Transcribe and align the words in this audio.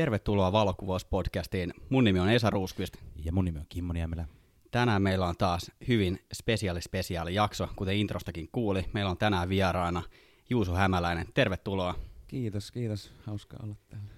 Tervetuloa 0.00 0.52
Valokuvauspodcastiin. 0.52 1.74
Mun 1.88 2.04
nimi 2.04 2.20
on 2.20 2.28
Esa 2.28 2.50
Ruuskvist. 2.50 2.96
Ja 3.24 3.32
mun 3.32 3.44
nimi 3.44 3.58
on 3.58 3.66
Kimmo 3.68 3.92
Niemelä. 3.92 4.24
Tänään 4.70 5.02
meillä 5.02 5.26
on 5.26 5.36
taas 5.36 5.70
hyvin 5.88 6.18
spesiaali 6.32 6.80
spesiaali 6.82 7.34
jakso, 7.34 7.68
kuten 7.76 7.96
introstakin 7.96 8.48
kuuli. 8.52 8.84
Meillä 8.92 9.10
on 9.10 9.16
tänään 9.16 9.48
vieraana 9.48 10.02
Juuso 10.50 10.74
Hämäläinen. 10.74 11.26
Tervetuloa. 11.34 11.94
Kiitos, 12.28 12.70
kiitos. 12.70 13.12
Hauska 13.26 13.56
olla 13.62 13.74
täällä. 13.88 14.08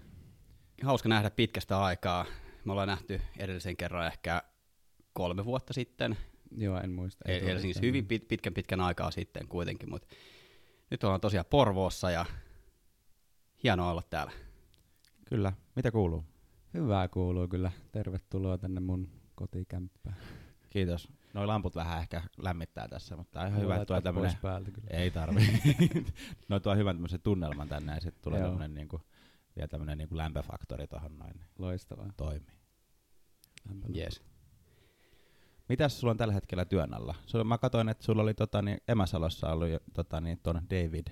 Hauska 0.83 1.09
nähdä 1.09 1.31
pitkästä 1.31 1.83
aikaa. 1.83 2.25
Me 2.65 2.73
ollaan 2.73 2.89
nähty 2.89 3.21
edellisen 3.39 3.77
kerran 3.77 4.07
ehkä 4.07 4.43
kolme 5.13 5.45
vuotta 5.45 5.73
sitten. 5.73 6.17
Joo, 6.57 6.81
en 6.81 6.91
muista. 6.91 7.25
Ei 7.29 7.51
Eli 7.51 7.61
siis 7.61 7.81
hyvin 7.81 8.07
pit, 8.07 8.29
pitkän 8.29 8.55
pitkän 8.55 8.81
aikaa 8.81 9.11
sitten 9.11 9.49
kuitenkin, 9.49 9.91
mutta 9.91 10.09
nyt 10.91 11.05
ollaan 11.05 11.21
tosiaan 11.21 11.47
Porvoossa 11.51 12.11
ja 12.11 12.27
hienoa 13.63 13.91
olla 13.91 14.03
täällä. 14.11 14.33
Kyllä. 15.33 15.53
Mitä 15.77 15.91
kuuluu? 15.91 16.25
Hyvää 16.75 17.09
kuuluu 17.09 17.49
kyllä. 17.49 17.71
Tervetuloa 17.93 18.59
tänne 18.59 18.81
mun 18.81 19.09
kotikämppään. 19.35 20.17
Kiitos. 20.71 21.09
Noi 21.35 21.47
lamput 21.47 21.75
vähän 21.75 21.99
ehkä 21.99 22.23
lämmittää 22.39 22.89
tässä, 22.89 23.17
mutta 23.17 23.47
ihan 23.47 23.61
hyvä, 23.61 23.75
että 23.75 23.87
tuo 23.87 24.01
tämmönen... 24.01 24.33
päältä 24.43 24.71
kyllä. 24.71 24.89
Ei 24.91 25.11
tarvi. 25.11 25.41
no 26.49 26.61
tuo 26.61 26.75
hyvän 26.75 26.97
tämmöisen 26.97 27.21
tunnelman 27.21 27.69
tänne 27.69 27.95
ja 27.95 28.01
sitten 28.01 28.23
tulee 28.23 28.41
tämmönen 28.41 28.75
niinku, 28.75 29.01
vielä 29.57 29.69
tämmönen 29.69 29.99
niinku 29.99 30.17
lämpöfaktori 30.17 30.87
tuohon 30.87 31.19
noin. 31.19 31.41
Loistavaa. 31.59 32.09
Toimii. 32.17 32.57
Yes. 33.97 34.23
Mitäs 35.69 36.01
sulla 36.01 36.11
on 36.11 36.17
tällä 36.17 36.35
hetkellä 36.35 36.65
työn 36.65 36.95
alla? 36.95 37.15
Sulla, 37.27 37.45
mä 37.45 37.59
katsoin, 37.59 37.89
että 37.89 38.05
sulla 38.05 38.23
oli 38.23 38.35
tota, 38.35 38.63
niin, 38.63 38.79
Emäsalossa 38.89 39.53
ollut 39.53 39.69
tota, 39.95 40.21
niin, 40.21 40.41
ton 40.43 40.61
David 40.71 41.07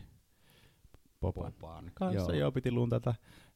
Popopaan 1.21 1.91
kanssa, 1.95 2.33
joo. 2.33 2.41
joo, 2.41 2.53
piti 2.53 2.73
luntata 2.73 3.15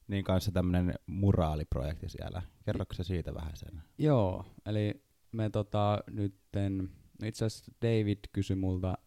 niin 0.08 0.24
kanssa 0.24 0.52
tämmöinen 0.52 0.94
muraaliprojekti 1.06 2.08
siellä. 2.08 2.42
Kerroksä 2.64 3.04
siitä 3.04 3.34
vähän 3.34 3.56
sen? 3.56 3.82
Joo, 3.98 4.44
eli 4.66 5.04
me 5.32 5.50
tota, 5.50 6.04
nytten, 6.10 6.90
no 7.20 7.26
itse 7.26 7.44
asiassa 7.44 7.72
David 7.82 8.18
kysyi 8.32 8.56
multa 8.56 8.98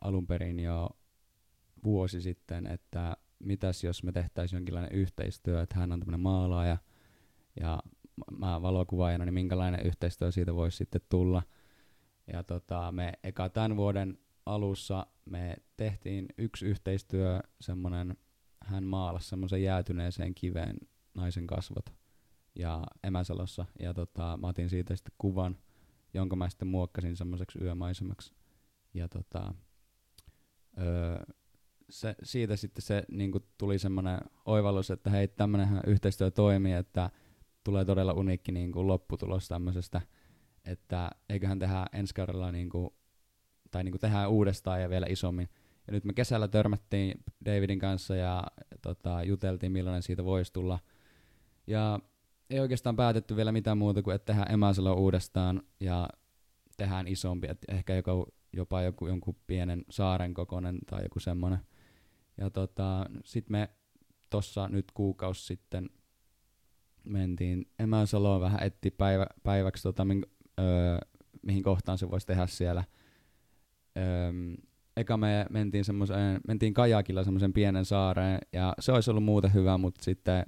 alun 0.00 0.26
perin 0.26 0.60
jo 0.60 0.90
vuosi 1.84 2.20
sitten, 2.20 2.66
että 2.66 3.16
mitäs 3.38 3.84
jos 3.84 4.02
me 4.02 4.12
tehtäisiin 4.12 4.58
jonkinlainen 4.58 4.92
yhteistyö, 4.92 5.62
että 5.62 5.78
hän 5.78 5.92
on 5.92 6.00
tämmöinen 6.00 6.20
maalaaja 6.20 6.78
ja 7.60 7.82
mä 8.38 8.62
valokuvaajana, 8.62 9.24
niin 9.24 9.34
minkälainen 9.34 9.86
yhteistyö 9.86 10.30
siitä 10.30 10.54
voisi 10.54 10.76
sitten 10.76 11.00
tulla. 11.08 11.42
Ja 12.32 12.44
tota, 12.44 12.92
me 12.92 13.12
eka 13.24 13.48
tämän 13.48 13.76
vuoden 13.76 14.18
alussa 14.46 15.06
me 15.24 15.56
tehtiin 15.76 16.26
yksi 16.38 16.66
yhteistyö, 16.66 17.40
semmoinen 17.60 18.16
hän 18.64 18.84
maalasi 18.84 19.28
semmoisen 19.28 19.62
jäätyneeseen 19.62 20.34
kiveen 20.34 20.76
naisen 21.14 21.46
kasvot 21.46 21.92
ja 22.54 22.82
Emäsalossa. 23.04 23.66
Ja 23.80 23.94
tota, 23.94 24.38
mä 24.40 24.46
otin 24.46 24.70
siitä 24.70 24.96
sitten 24.96 25.14
kuvan, 25.18 25.56
jonka 26.14 26.36
mä 26.36 26.48
sitten 26.48 26.68
muokkasin 26.68 27.16
semmoiseksi 27.16 27.58
yömaisemaksi. 27.62 28.34
Ja 28.94 29.08
tota, 29.08 29.54
öö, 30.78 31.24
se, 31.90 32.14
siitä 32.22 32.56
sitten 32.56 32.82
se 32.82 33.04
niin 33.10 33.32
tuli 33.58 33.78
semmoinen 33.78 34.18
oivallus, 34.44 34.90
että 34.90 35.10
hei, 35.10 35.28
tämmöinenhän 35.28 35.82
yhteistyö 35.86 36.30
toimii, 36.30 36.72
että 36.72 37.10
tulee 37.64 37.84
todella 37.84 38.12
uniikki 38.12 38.52
niin 38.52 38.72
lopputulos 38.74 39.48
tämmöisestä, 39.48 40.00
että 40.64 41.10
eiköhän 41.28 41.58
tehdä 41.58 41.86
ensi 41.92 42.14
kaudella 42.14 42.52
niin 42.52 42.68
kuin, 42.68 42.90
tai 43.70 43.84
niin 43.84 43.92
kuin 43.92 44.00
tehdään 44.00 44.30
uudestaan 44.30 44.82
ja 44.82 44.90
vielä 44.90 45.06
isommin. 45.08 45.48
Ja 45.90 45.94
nyt 45.94 46.04
me 46.04 46.12
kesällä 46.12 46.48
törmättiin 46.48 47.24
Davidin 47.44 47.78
kanssa 47.78 48.16
ja 48.16 48.44
tota, 48.82 49.22
juteltiin, 49.22 49.72
millainen 49.72 50.02
siitä 50.02 50.24
voisi 50.24 50.52
tulla. 50.52 50.78
Ja 51.66 51.98
ei 52.50 52.60
oikeastaan 52.60 52.96
päätetty 52.96 53.36
vielä 53.36 53.52
mitään 53.52 53.78
muuta 53.78 54.02
kuin, 54.02 54.14
että 54.14 54.32
tehdään 54.32 54.52
Emasalo 54.52 54.94
uudestaan 54.94 55.62
ja 55.80 56.08
tehdään 56.76 57.08
isompi, 57.08 57.46
että 57.50 57.74
ehkä 57.74 57.94
joku, 57.94 58.26
jopa 58.52 58.82
joku, 58.82 59.06
jonkun 59.06 59.36
pienen 59.46 59.84
saaren 59.90 60.34
kokoinen 60.34 60.78
tai 60.90 61.02
joku 61.02 61.20
semmoinen. 61.20 61.60
Ja 62.38 62.50
tota, 62.50 63.06
sitten 63.24 63.52
me 63.52 63.70
tossa 64.30 64.68
nyt 64.68 64.92
kuukausi 64.94 65.46
sitten 65.46 65.90
mentiin 67.04 67.70
Emäsaloon 67.78 68.40
vähän 68.40 68.62
etti 68.62 68.90
päivä, 68.90 69.26
päiväksi, 69.42 69.82
tota, 69.82 70.04
min, 70.04 70.26
öö, 70.60 70.98
mihin 71.42 71.62
kohtaan 71.62 71.98
se 71.98 72.10
voisi 72.10 72.26
tehdä 72.26 72.46
siellä. 72.46 72.84
Öö, 73.98 74.32
eka 74.96 75.16
me 75.16 75.46
mentiin, 75.50 75.84
mentiin 76.48 76.74
kajakilla 76.74 77.24
semmoisen 77.24 77.52
pienen 77.52 77.84
saareen, 77.84 78.38
ja 78.52 78.74
se 78.78 78.92
olisi 78.92 79.10
ollut 79.10 79.24
muuten 79.24 79.54
hyvä, 79.54 79.78
mutta 79.78 80.04
sitten 80.04 80.46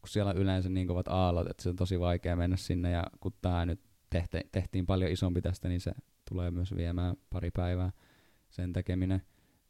kun 0.00 0.08
siellä 0.08 0.30
on 0.30 0.36
yleensä 0.36 0.68
niin 0.68 0.86
kovat 0.86 1.08
aallot, 1.08 1.50
että 1.50 1.62
se 1.62 1.68
on 1.68 1.76
tosi 1.76 2.00
vaikea 2.00 2.36
mennä 2.36 2.56
sinne, 2.56 2.90
ja 2.90 3.04
kun 3.20 3.32
tämä 3.42 3.66
nyt 3.66 3.80
tehti, 4.10 4.38
tehtiin 4.52 4.86
paljon 4.86 5.10
isompi 5.10 5.42
tästä, 5.42 5.68
niin 5.68 5.80
se 5.80 5.92
tulee 6.28 6.50
myös 6.50 6.76
viemään 6.76 7.16
pari 7.30 7.50
päivää 7.50 7.92
sen 8.50 8.72
tekeminen. 8.72 9.22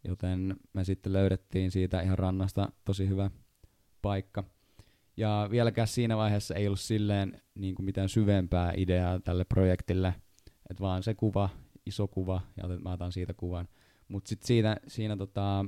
Joten 0.05 0.57
me 0.73 0.85
sitten 0.85 1.13
löydettiin 1.13 1.71
siitä 1.71 2.01
ihan 2.01 2.19
rannasta 2.19 2.73
tosi 2.85 3.09
hyvä 3.09 3.31
paikka. 4.03 4.45
Ja 5.17 5.49
vieläkään 5.51 5.89
siinä 5.89 6.17
vaiheessa 6.17 6.55
ei 6.55 6.67
ollut 6.67 6.81
silleen 6.81 7.43
niin 7.55 7.75
kuin 7.75 7.87
mitään 7.87 8.09
syvempää 8.09 8.73
ideaa 8.77 9.21
tälle 9.21 9.45
projektille, 9.45 10.15
että 10.71 10.81
vaan 10.81 11.03
se 11.03 11.15
kuva, 11.15 11.49
iso 11.87 12.09
kuva, 12.09 12.41
ja 12.57 12.69
mä 12.69 12.93
otan 12.93 13.13
siitä 13.13 13.35
kuvan. 13.35 13.69
Mutta 14.11 14.29
sitten 14.29 14.47
siinä, 14.47 14.77
siinä 14.89 15.17
tota, 15.17 15.65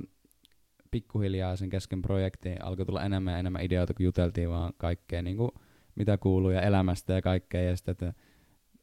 pikkuhiljaa 0.91 1.55
sen 1.55 1.69
kesken 1.69 2.01
projektiin 2.01 2.63
alkoi 2.63 2.85
tulla 2.85 3.03
enemmän 3.03 3.31
ja 3.31 3.39
enemmän 3.39 3.63
ideoita, 3.63 3.93
kun 3.93 4.03
juteltiin 4.03 4.49
vaan 4.49 4.73
kaikkea, 4.77 5.21
niin 5.21 5.37
kuin, 5.37 5.51
mitä 5.95 6.17
kuuluu 6.17 6.51
ja 6.51 6.61
elämästä 6.61 7.13
ja 7.13 7.21
kaikkea. 7.21 7.61
Ja 7.61 7.75
sitten, 7.75 7.91
että, 7.91 8.13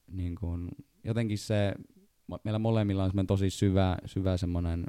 niin 0.06 0.34
kuin, 0.34 0.69
jotenkin 1.04 1.38
se, 1.38 1.75
meillä 2.44 2.59
molemmilla 2.59 3.04
on 3.04 3.26
tosi 3.26 3.50
syvä, 3.50 3.97
syvä 4.06 4.37
semmoinen, 4.37 4.84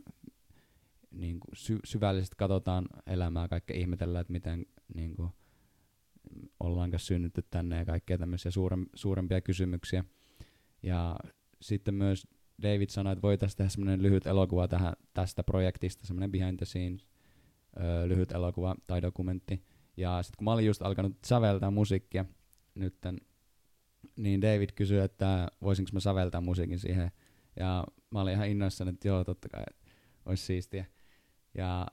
niin 1.11 1.39
kuin, 1.39 1.55
sy, 1.55 1.79
syvällisesti 1.83 2.35
katsotaan 2.37 2.85
elämää, 3.07 3.47
kaikkea 3.47 3.77
ihmetellään, 3.77 4.21
että 4.21 4.33
miten 4.33 4.65
niin 4.95 5.15
kuin, 5.15 5.29
ollaanko 6.59 6.97
synnytty 6.97 7.41
tänne 7.49 7.77
ja 7.77 7.85
kaikkea 7.85 8.17
tämmöisiä 8.17 8.51
suurem, 8.51 8.85
suurempia 8.95 9.41
kysymyksiä. 9.41 10.03
Ja 10.83 11.15
sitten 11.61 11.93
myös 11.93 12.27
David 12.61 12.89
sanoi, 12.89 13.13
että 13.13 13.21
voitaisiin 13.21 13.57
tehdä 13.57 13.69
semmoinen 13.69 14.03
lyhyt 14.03 14.27
elokuva 14.27 14.67
tähän, 14.67 14.93
tästä 15.13 15.43
projektista, 15.43 16.07
semmoinen 16.07 16.31
behind 16.31 16.57
the 16.57 16.65
scenes 16.65 17.07
ö, 17.77 18.07
lyhyt 18.07 18.31
elokuva 18.31 18.75
tai 18.87 19.01
dokumentti. 19.01 19.63
Ja 19.97 20.23
sitten 20.23 20.37
kun 20.37 20.45
mä 20.45 20.53
olin 20.53 20.65
just 20.65 20.81
alkanut 20.81 21.17
säveltää 21.25 21.71
musiikkia 21.71 22.25
nytten, 22.75 23.17
niin 24.15 24.41
David 24.41 24.69
kysyi, 24.75 24.99
että 24.99 25.47
voisinko 25.61 25.89
mä 25.93 25.99
säveltää 25.99 26.41
musiikin 26.41 26.79
siihen. 26.79 27.11
Ja 27.59 27.83
mä 28.11 28.21
olin 28.21 28.33
ihan 28.33 28.47
innoissani, 28.47 28.89
että 28.89 29.07
joo, 29.07 29.23
totta 29.23 29.49
kai, 29.49 29.63
olisi 30.25 30.45
siistiä. 30.45 30.85
Ja, 31.53 31.87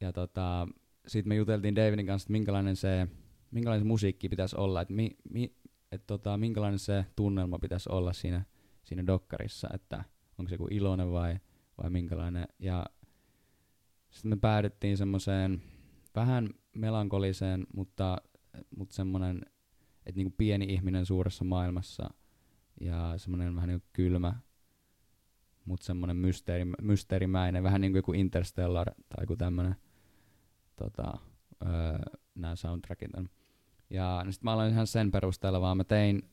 ja 0.00 0.12
tota, 0.12 0.68
sitten 1.06 1.28
me 1.28 1.34
juteltiin 1.34 1.76
Davidin 1.76 2.06
kanssa, 2.06 2.24
että 2.26 2.32
minkälainen 2.32 2.76
se, 2.76 3.06
minkälainen 3.50 3.84
se 3.84 3.88
musiikki 3.88 4.28
pitäisi 4.28 4.56
olla, 4.56 4.80
että 4.80 4.94
mi, 4.94 5.10
mi, 5.30 5.56
et 5.92 6.06
tota, 6.06 6.36
minkälainen 6.36 6.78
se 6.78 7.06
tunnelma 7.16 7.58
pitäisi 7.58 7.88
olla 7.92 8.12
siinä, 8.12 8.44
siinä 8.84 9.06
dokkarissa, 9.06 9.68
että 9.74 10.04
onko 10.38 10.48
se 10.48 10.54
joku 10.54 10.68
iloinen 10.70 11.12
vai, 11.12 11.38
vai 11.82 11.90
minkälainen. 11.90 12.48
Ja 12.58 12.86
sitten 14.10 14.30
me 14.30 14.36
päädyttiin 14.36 14.96
semmoiseen 14.96 15.62
vähän 16.14 16.48
melankoliseen, 16.76 17.66
mutta, 17.74 18.16
mutta 18.76 18.94
semmoinen, 18.94 19.40
että 20.06 20.18
niinku 20.18 20.34
pieni 20.38 20.64
ihminen 20.64 21.06
suuressa 21.06 21.44
maailmassa 21.44 22.10
ja 22.80 23.14
semmoinen 23.16 23.56
vähän 23.56 23.68
niinku 23.68 23.86
kylmä, 23.92 24.34
mutta 25.64 25.86
semmoinen 25.86 26.16
mysteeri, 26.16 26.64
mysteerimäinen, 26.82 27.62
vähän 27.62 27.80
niin 27.80 28.02
kuin 28.02 28.20
Interstellar 28.20 28.90
tai 29.08 29.22
joku 29.22 29.36
tämmöinen 29.36 29.76
tota, 30.76 31.18
öö, 31.66 31.98
nämä 32.34 32.56
soundtrackit 32.56 33.14
on. 33.14 33.28
Ja 33.90 34.24
sitten 34.30 34.44
mä 34.44 34.52
aloin 34.52 34.72
ihan 34.72 34.86
sen 34.86 35.10
perusteella, 35.10 35.60
vaan 35.60 35.76
mä 35.76 35.84
tein 35.84 36.30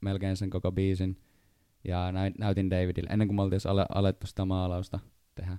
melkein 0.00 0.36
sen 0.36 0.50
koko 0.50 0.72
biisin 0.72 1.20
ja 1.84 2.12
näytin 2.38 2.70
Davidille 2.70 3.10
ennen 3.10 3.28
kuin 3.28 3.36
me 3.36 3.42
oltiin 3.42 3.60
ale, 3.68 3.86
alettu 3.94 4.26
sitä 4.26 4.44
maalausta 4.44 4.98
tehdä. 5.34 5.58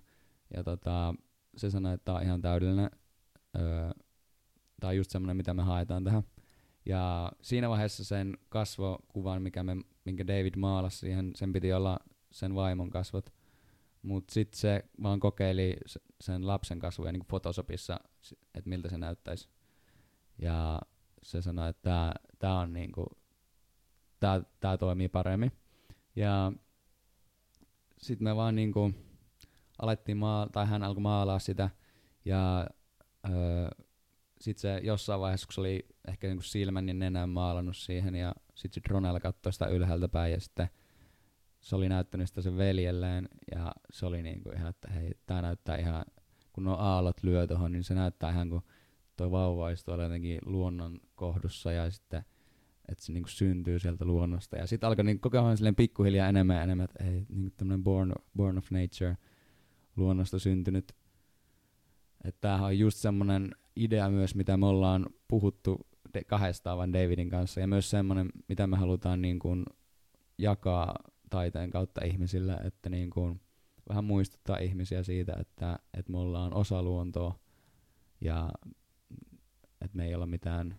Ja 0.55 0.63
tota, 0.63 1.15
se 1.57 1.69
sanoi, 1.69 1.93
että 1.93 2.05
tämä 2.05 2.17
on 2.17 2.23
ihan 2.23 2.41
täydellinen, 2.41 2.89
öö, 3.59 3.91
tämä 4.79 4.93
just 4.93 5.11
semmoinen, 5.11 5.37
mitä 5.37 5.53
me 5.53 5.63
haetaan 5.63 6.03
tähän. 6.03 6.23
Ja 6.85 7.31
siinä 7.41 7.69
vaiheessa 7.69 8.03
sen 8.03 8.37
kasvokuvan, 8.49 9.41
mikä 9.41 9.63
me, 9.63 9.75
minkä 10.05 10.27
David 10.27 10.53
maalasi 10.57 10.97
siihen, 10.97 11.31
sen 11.35 11.53
piti 11.53 11.73
olla 11.73 11.99
sen 12.31 12.55
vaimon 12.55 12.89
kasvot. 12.89 13.33
Mutta 14.01 14.33
sitten 14.33 14.59
se 14.59 14.85
vaan 15.03 15.19
kokeili 15.19 15.77
sen 16.21 16.47
lapsen 16.47 16.79
kasvoja 16.79 17.11
niin 17.11 17.25
Photoshopissa, 17.27 17.99
että 18.55 18.69
miltä 18.69 18.89
se 18.89 18.97
näyttäisi. 18.97 19.49
Ja 20.37 20.81
se 21.23 21.41
sanoi, 21.41 21.69
että 21.69 22.13
tämä 22.39 22.59
on 22.59 22.73
niinku, 22.73 23.05
tää, 24.19 24.41
tää 24.59 24.77
toimii 24.77 25.09
paremmin. 25.09 25.51
Ja 26.15 26.51
sitten 27.97 28.23
me 28.23 28.35
vaan 28.35 28.55
niinku 28.55 28.93
alettiin 29.81 30.17
maa, 30.17 30.47
tai 30.51 30.65
hän 30.65 30.83
alkoi 30.83 31.01
maalaa 31.01 31.39
sitä, 31.39 31.69
ja 32.25 32.67
öö, 33.29 33.69
sit 34.41 34.57
se 34.57 34.79
jossain 34.83 35.21
vaiheessa, 35.21 35.47
kun 35.47 35.53
se 35.53 35.61
oli 35.61 35.85
ehkä 36.07 36.27
niinku 36.27 36.43
silmän 36.43 36.87
ja 36.87 36.93
nenän 36.93 37.29
maalannut 37.29 37.77
siihen, 37.77 38.15
ja 38.15 38.35
sit 38.55 38.73
se 38.73 38.81
Dronella 38.89 39.19
katsoi 39.19 39.53
sitä 39.53 39.65
ylhäältä 39.65 40.07
päin, 40.07 40.31
ja 40.31 40.39
sitten 40.39 40.69
se 41.59 41.75
oli 41.75 41.89
näyttänyt 41.89 42.27
sitä 42.27 42.41
sen 42.41 42.57
veljelleen, 42.57 43.29
ja 43.55 43.71
se 43.91 44.05
oli 44.05 44.21
niinku 44.21 44.51
ihan, 44.51 44.69
että 44.69 44.91
hei, 44.91 45.11
tää 45.25 45.41
näyttää 45.41 45.77
ihan, 45.77 46.05
kun 46.53 46.63
nuo 46.63 46.75
aallot 46.75 47.23
lyö 47.23 47.47
tohon, 47.47 47.71
niin 47.71 47.83
se 47.83 47.93
näyttää 47.93 48.31
ihan 48.31 48.49
kuin 48.49 48.63
toi 49.17 49.31
vauva 49.31 49.65
olisi 49.65 49.85
tuolla 49.85 50.03
jotenkin 50.03 50.39
luonnon 50.45 50.99
kohdussa, 51.15 51.71
ja 51.71 51.91
sitten 51.91 52.25
että 52.91 53.05
se 53.05 53.11
niinku 53.11 53.29
syntyy 53.29 53.79
sieltä 53.79 54.05
luonnosta. 54.05 54.57
Ja 54.57 54.67
sitten 54.67 54.87
alkoi 54.87 55.05
niinku 55.05 55.29
koko 55.29 55.45
ajan 55.45 55.57
silleen 55.57 55.75
pikkuhiljaa 55.75 56.29
enemmän 56.29 56.55
ja 56.55 56.63
enemmän, 56.63 56.83
että 56.83 57.03
niinku 57.03 57.49
tämmöinen 57.57 57.83
born, 57.83 58.11
born 58.35 58.57
of 58.57 58.71
nature, 58.71 59.17
luonnosta 59.95 60.39
syntynyt. 60.39 60.91
Että 62.23 62.41
tämähän 62.41 62.65
on 62.65 62.79
just 62.79 62.97
semmoinen 62.97 63.51
idea 63.75 64.09
myös, 64.09 64.35
mitä 64.35 64.57
me 64.57 64.65
ollaan 64.65 65.05
puhuttu 65.27 65.87
de- 66.13 66.23
kahdestaan 66.23 66.77
vaan 66.77 66.93
Davidin 66.93 67.29
kanssa, 67.29 67.59
ja 67.59 67.67
myös 67.67 67.89
semmoinen, 67.89 68.29
mitä 68.47 68.67
me 68.67 68.77
halutaan 68.77 69.21
niin 69.21 69.39
kuin 69.39 69.65
jakaa 70.37 70.95
taiteen 71.29 71.69
kautta 71.69 72.05
ihmisille, 72.05 72.53
että 72.53 72.89
niin 72.89 73.09
kuin 73.09 73.41
vähän 73.89 74.03
muistuttaa 74.03 74.57
ihmisiä 74.57 75.03
siitä, 75.03 75.33
että, 75.39 75.79
että 75.93 76.11
me 76.11 76.17
ollaan 76.17 76.53
osa 76.53 76.83
luontoa, 76.83 77.39
ja 78.21 78.49
että 79.81 79.97
me 79.97 80.05
ei 80.05 80.15
olla 80.15 80.25
mitään 80.25 80.77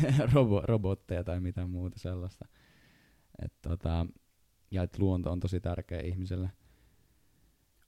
robo- 0.34 0.64
robotteja 0.64 1.24
tai 1.24 1.40
mitään 1.40 1.70
muuta 1.70 1.98
sellaista. 1.98 2.48
Et 3.44 3.52
tota, 3.62 4.06
ja 4.70 4.82
että 4.82 4.98
luonto 5.00 5.32
on 5.32 5.40
tosi 5.40 5.60
tärkeä 5.60 6.00
ihmiselle. 6.00 6.50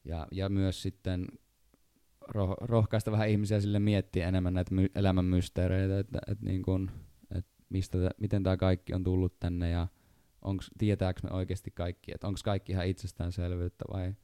Ja, 0.05 0.27
ja 0.33 0.49
myös 0.49 0.83
sitten 0.83 1.27
roh- 2.29 2.57
rohkaista 2.61 3.13
vähän 3.13 3.29
ihmisiä 3.29 3.61
sille 3.61 3.79
miettiä 3.79 4.29
enemmän 4.29 4.55
näitä 4.55 4.75
my- 4.75 4.91
elämän 4.95 5.25
mysteereitä, 5.25 5.99
että, 5.99 6.19
että 6.27 6.45
niin 6.47 6.63
kun, 6.63 6.91
että 7.35 7.51
mistä 7.69 7.99
tä- 7.99 8.15
miten 8.21 8.43
tämä 8.43 8.57
kaikki 8.57 8.95
on 8.95 9.05
tullut 9.05 9.41
tänne 9.41 9.71
ja 9.71 9.89
onks, 10.43 10.71
tietääkö 10.79 11.21
me 11.23 11.31
oikeasti 11.31 11.71
kaikki, 11.71 12.13
että 12.15 12.27
onko 12.27 12.41
kaikki 12.45 12.73
ihan 12.73 12.87
itsestäänselvyyttä 12.87 13.85
vai, 13.93 14.15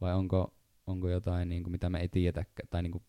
vai 0.00 0.14
onko, 0.14 0.54
onko 0.86 1.08
jotain, 1.08 1.48
niin 1.48 1.62
kuin, 1.62 1.72
mitä 1.72 1.90
me 1.90 2.00
ei 2.00 2.08
tiedetä, 2.08 2.44
tai 2.70 2.82
niin 2.82 2.92
kuin, 2.92 3.04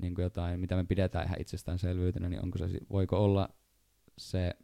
niin 0.00 0.14
kuin 0.14 0.22
jotain, 0.22 0.60
mitä 0.60 0.76
me 0.76 0.84
pidetään 0.84 1.26
ihan 1.26 1.40
itsestäänselvyytenä, 1.40 2.28
niin 2.28 2.42
onko 2.42 2.58
se, 2.58 2.68
voiko 2.90 3.24
olla 3.24 3.48
se 4.18 4.54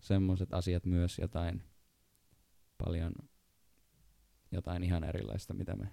semmoiset 0.00 0.54
asiat 0.54 0.86
myös 0.86 1.18
jotain 1.18 1.62
paljon 2.78 3.12
jotain 4.52 4.82
ihan 4.82 5.04
erilaista, 5.04 5.54
mitä 5.54 5.76
me 5.76 5.88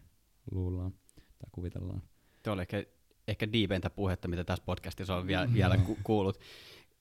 luullaan 0.51 0.91
tai 1.15 1.49
kuvitellaan. 1.51 2.01
Tuo 2.43 2.53
oli 2.53 2.61
ehkä, 2.61 2.83
ehkä 3.27 3.51
diipeintä 3.51 3.89
puhetta, 3.89 4.27
mitä 4.27 4.43
tässä 4.43 4.65
podcastissa 4.65 5.15
on 5.15 5.27
vielä, 5.27 5.53
vielä 5.53 5.77
ku, 5.77 5.97
kuullut. 6.03 6.39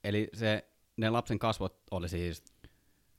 Eli 0.04 0.28
se, 0.34 0.70
ne 0.96 1.10
lapsen 1.10 1.38
kasvot 1.38 1.82
oli 1.90 2.08
siis 2.08 2.44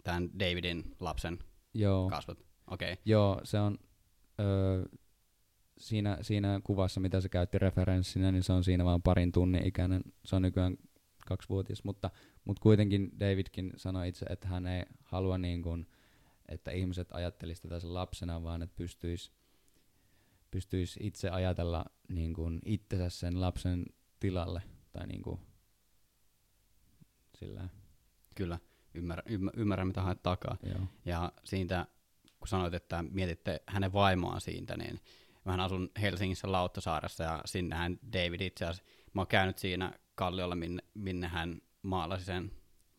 tämän 0.03 0.39
Davidin 0.39 0.95
lapsen 0.99 1.39
Joo, 1.73 2.09
kasvot. 2.09 2.45
Okei. 2.67 2.93
Okay. 2.93 3.03
joo 3.05 3.41
se 3.43 3.59
on 3.59 3.77
öö, 4.39 4.85
siinä, 5.79 6.17
siinä 6.21 6.61
kuvassa, 6.63 6.99
mitä 6.99 7.21
se 7.21 7.29
käytti 7.29 7.59
referenssinä, 7.59 8.31
niin 8.31 8.43
se 8.43 8.53
on 8.53 8.63
siinä 8.63 8.85
vain 8.85 9.01
parin 9.01 9.31
tunnin 9.31 9.67
ikäinen. 9.67 10.01
Se 10.25 10.35
on 10.35 10.41
nykyään 10.41 10.77
kaksivuotias, 11.27 11.83
mutta, 11.83 12.09
mutta 12.45 12.61
kuitenkin 12.61 13.11
Davidkin 13.19 13.73
sanoi 13.75 14.09
itse, 14.09 14.25
että 14.29 14.47
hän 14.47 14.67
ei 14.67 14.83
halua 15.03 15.37
niin 15.37 15.61
kuin, 15.61 15.87
että 16.49 16.71
ihmiset 16.71 17.11
ajattelisivat 17.11 17.69
tätä 17.69 17.79
sen 17.79 17.93
lapsena, 17.93 18.43
vaan 18.43 18.61
että 18.61 18.75
pystyisi 18.75 19.31
pystyis 20.51 20.97
itse 21.01 21.29
ajatella 21.29 21.85
niin 22.09 22.33
kuin 22.33 22.59
itsensä 22.65 23.09
sen 23.09 23.41
lapsen 23.41 23.85
tilalle. 24.19 24.61
Tai 24.91 25.07
niin 25.07 25.21
kuin, 25.21 25.39
sillä, 27.39 27.69
Kyllä, 28.35 28.59
ymmärrän, 28.93 29.25
ymmär, 29.33 29.53
ymmärrän 29.57 29.87
mitä 29.87 30.01
haet 30.01 30.23
takaa. 30.23 30.57
joo. 30.63 30.87
Ja 31.05 31.31
siitä, 31.43 31.87
kun 32.39 32.47
sanoit, 32.47 32.73
että 32.73 33.03
mietitte 33.11 33.61
hänen 33.67 33.93
vaimoaan 33.93 34.41
siitä, 34.41 34.77
niin 34.77 34.99
mähän 35.49 35.59
asun 35.59 35.89
Helsingissä 36.01 36.51
Lauttasaaressa 36.51 37.23
ja 37.23 37.41
sinnehän 37.45 37.99
David 38.13 38.41
itse 38.41 38.65
asiassa, 38.65 38.83
mä 39.13 39.21
oon 39.21 39.27
käynyt 39.27 39.57
siinä 39.57 39.93
kalliolla, 40.15 40.55
minne, 40.55 40.83
minne 40.93 41.27
hän 41.27 41.61
maalasi 41.81 42.25
sen 42.25 42.51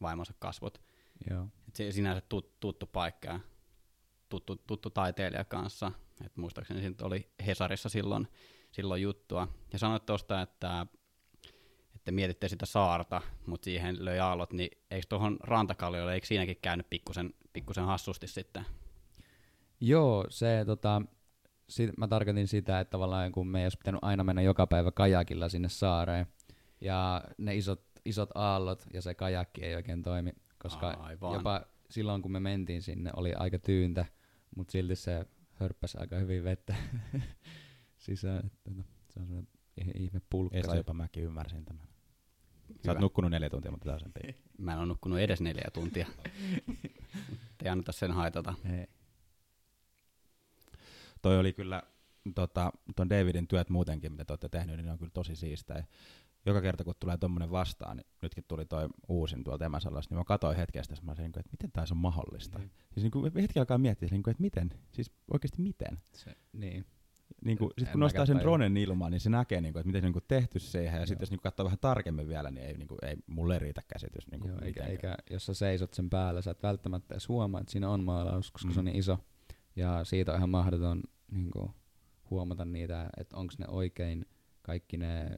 vaimonsa 0.03 0.35
kasvot. 0.39 0.83
joo. 1.31 1.49
Et 1.69 1.77
se 1.77 1.93
sinänsä 1.93 2.21
tut, 2.21 2.61
tuttu 2.61 2.87
paikka 2.87 3.29
ja 3.29 3.41
tuttu, 4.29 4.57
tuttu 4.57 4.91
taiteilija 4.91 5.45
kanssa. 5.45 5.93
Et 6.25 6.37
muistaakseni 6.37 6.81
siitä 6.81 7.07
oli 7.07 7.31
Hesarissa 7.47 7.89
silloin, 7.89 8.29
silloin 8.73 9.03
juttua. 9.03 9.49
Ja 9.73 9.79
sanoit 9.79 10.07
tuosta, 10.07 10.41
että, 10.43 10.87
että 11.95 12.13
mietitte 12.13 12.49
sitä 12.49 12.67
saarta, 12.67 13.23
mutta 13.47 13.65
siihen 13.65 14.05
löi 14.05 14.19
aallot, 14.19 14.53
niin 14.53 14.79
eikö 14.91 15.07
tuohon 15.09 15.37
rantakalliolle, 15.41 16.15
eikö 16.15 16.27
siinäkin 16.27 16.57
käynyt 16.63 16.91
pikkusen, 16.91 17.35
pikkusen 17.53 17.85
hassusti 17.85 18.27
sitten? 18.27 18.67
Joo, 19.81 20.27
se 20.29 20.65
tota, 20.67 21.03
sit, 21.71 21.91
mä 21.99 22.09
tarkoitin 22.09 22.49
sitä, 22.49 22.81
että 22.81 22.91
tavallaan 22.91 23.33
kun 23.33 23.49
me 23.49 23.59
ei 23.61 23.65
olisi 23.65 23.79
pitänyt 23.79 23.99
aina 24.05 24.25
mennä 24.25 24.43
joka 24.43 24.67
päivä 24.67 24.91
kajakilla 24.93 25.49
sinne 25.49 25.69
saareen, 25.69 26.27
ja 26.81 27.25
ne 27.39 27.57
isot, 27.57 27.83
isot 28.05 28.31
aallot 28.35 28.85
ja 28.93 29.03
se 29.03 29.15
kajakki 29.15 29.65
ei 29.65 29.75
oikein 29.75 30.03
toimi, 30.03 30.33
koska 30.59 30.91
Aivan. 30.91 31.35
jopa 31.35 31.63
silloin 31.91 32.23
kun 32.23 32.33
me 32.33 32.41
mentiin 32.41 32.83
sinne 32.83 33.11
oli 33.17 33.35
aika 33.35 33.59
tyyntä, 33.59 34.05
mutta 34.57 34.73
silti 34.73 34.97
se 34.97 35.27
hörppäsi 35.53 35.99
aika 36.01 36.17
hyvin 36.17 36.45
vettä 36.45 36.75
sisään. 37.97 38.47
Että, 38.47 38.71
no, 38.71 38.83
se 39.09 39.21
on 39.21 39.27
semmoinen 39.27 39.49
ihme- 39.99 40.21
pulkka. 40.31 40.59
Esa 40.59 40.71
se. 40.71 40.77
jopa 40.77 40.95
mäkin 40.95 41.25
ymmärsin 41.25 41.65
tämän. 41.65 41.87
Sä 41.87 42.75
Hyvä. 42.85 42.93
oot 42.93 43.01
nukkunut 43.01 43.31
neljä 43.31 43.51
tuntia, 43.51 43.71
mutta 43.71 43.85
tää 43.85 43.95
on 43.95 44.01
sen 44.01 44.13
pii. 44.13 44.35
Mä 44.59 44.73
en 44.73 44.79
ole 44.79 44.87
nukkunut 44.87 45.19
edes 45.19 45.41
neljä 45.41 45.71
tuntia. 45.73 46.07
Ei 47.65 47.69
anneta 47.69 47.93
sen 47.93 48.13
haitata. 48.13 48.55
Ei. 48.79 48.87
Toi 51.23 51.39
oli 51.39 51.53
kyllä, 51.53 51.83
tota, 52.35 52.73
ton 52.97 53.11
Davidin 53.11 53.49
työt 53.49 53.71
muutenkin, 53.71 54.13
mitä 54.13 54.25
te 54.25 54.33
olette 54.33 54.49
tehnyt, 54.49 54.77
niin 54.77 54.87
ne 54.87 54.93
on 54.93 54.99
kyllä 54.99 55.11
tosi 55.15 55.37
siistejä. 55.37 55.85
Joka 56.47 56.61
kerta, 56.61 56.85
kun 56.85 56.95
tulee 57.01 57.17
tommonen 57.17 57.51
vastaan, 57.51 57.97
niin 57.97 58.07
nytkin 58.23 58.45
tuli 58.49 58.65
toi 58.67 58.89
uusin 59.09 59.45
tuolta 59.45 59.65
Emäsalosta, 59.65 60.15
niin 60.15 60.21
mä 60.21 60.25
katsoin 60.25 60.57
hetkestä, 60.57 60.97
mä 61.03 61.11
olisin, 61.11 61.27
että 61.27 61.43
miten 61.51 61.73
tämä 61.73 61.87
on 61.91 61.97
mahdollista. 61.97 62.59
Niin. 62.59 62.71
Siis 62.95 63.03
niin 63.05 63.11
kuin 63.11 63.33
hetki 63.35 63.59
alkaa 63.59 63.79
miettiä, 63.79 64.09
niin 64.13 64.23
kuin, 64.23 64.33
että 64.33 64.41
miten, 64.41 64.71
siis 64.93 65.11
oikeasti 65.33 65.63
miten. 65.63 65.99
Se, 66.13 66.37
niin. 66.53 66.85
Niin 67.45 67.59
kuin, 67.59 67.71
sit 67.79 67.89
kun 67.89 68.01
nostaa 68.01 68.27
sen 68.27 68.37
tajua. 68.37 68.43
dronen 68.43 68.77
ilmaan, 68.77 69.13
niin 69.13 69.21
se 69.21 69.31
näkee, 69.31 69.61
niin 69.61 69.73
kuin, 69.73 69.81
että 69.81 69.87
miten 69.87 70.03
se 70.03 70.07
on 70.07 70.13
niin 70.13 70.25
tehty 70.29 70.59
siihen, 70.59 71.01
ja 71.01 71.07
sitten 71.07 71.23
jos 71.23 71.31
niin 71.31 71.41
katsoo 71.41 71.65
vähän 71.65 71.79
tarkemmin 71.81 72.29
vielä, 72.29 72.51
niin 72.51 72.67
ei, 72.67 72.75
niin 72.79 72.89
kuin, 72.89 72.99
ei 73.03 73.17
mulle 73.27 73.59
riitä 73.59 73.83
käsitys. 73.89 74.31
Niin 74.31 74.41
kuin 74.41 74.51
Joo, 74.51 74.61
eikä, 74.63 74.85
eikä, 74.85 75.17
jos 75.31 75.47
sä 75.47 75.55
seisot 75.55 75.95
sen 75.95 76.11
päällä, 76.11 76.43
sä 76.43 76.51
et 76.51 76.63
välttämättä 76.63 77.15
edes 77.15 77.29
huomaa, 77.29 77.61
että 77.61 77.73
siinä 77.73 77.89
on 77.89 78.05
maalaus, 78.05 78.51
koska 78.51 78.69
Mm. 78.69 78.71
mm. 78.71 78.75
se 78.75 78.81
on 78.81 78.85
niin 78.85 78.97
iso. 78.97 79.19
Ja 79.81 80.05
siitä 80.05 80.33
on 80.33 80.39
ihan 80.39 80.51
mahdoton 80.51 81.03
niin 81.31 81.51
kuin, 81.51 81.71
huomata 82.31 82.65
niitä, 82.65 83.11
että 83.17 83.37
onko 83.37 83.55
ne 83.59 83.65
oikein 83.69 84.27
kaikki 84.63 84.97
ne 84.97 85.31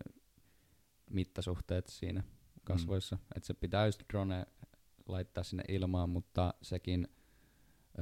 mittasuhteet 1.10 1.86
siinä 1.86 2.22
kasvoissa. 2.64 3.16
Mm. 3.16 3.22
Että 3.36 3.46
se 3.46 3.54
pitää 3.54 3.86
just 3.86 4.02
drone 4.12 4.46
laittaa 5.08 5.44
sinne 5.44 5.64
ilmaan, 5.68 6.10
mutta 6.10 6.54
sekin 6.62 7.08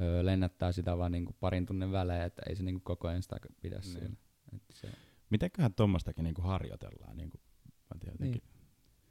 öö, 0.01 0.25
lennättää 0.25 0.71
sitä 0.71 0.97
vaan 0.97 1.11
niin 1.11 1.25
kuin 1.25 1.35
parin 1.39 1.65
tunnin 1.65 1.91
välein, 1.91 2.21
että 2.21 2.41
ei 2.49 2.55
se 2.55 2.63
niin 2.63 2.75
kuin 2.75 2.83
koko 2.83 3.07
ajan 3.07 3.23
sitä 3.23 3.35
pidä 3.61 3.75
Niin. 3.75 3.83
siellä. 3.83 4.15
Et 4.55 4.61
se, 4.73 4.87
Mitenköhän 5.29 5.73
tuommoistakin 5.73 6.23
niin 6.23 6.33
kuin 6.35 6.45
harjoitellaan? 6.45 7.17
Niin 7.17 7.29
kuin, 7.29 7.41
mä 7.65 7.93
en 7.93 7.99
tiedä, 7.99 8.13
jotenkin. 8.13 8.41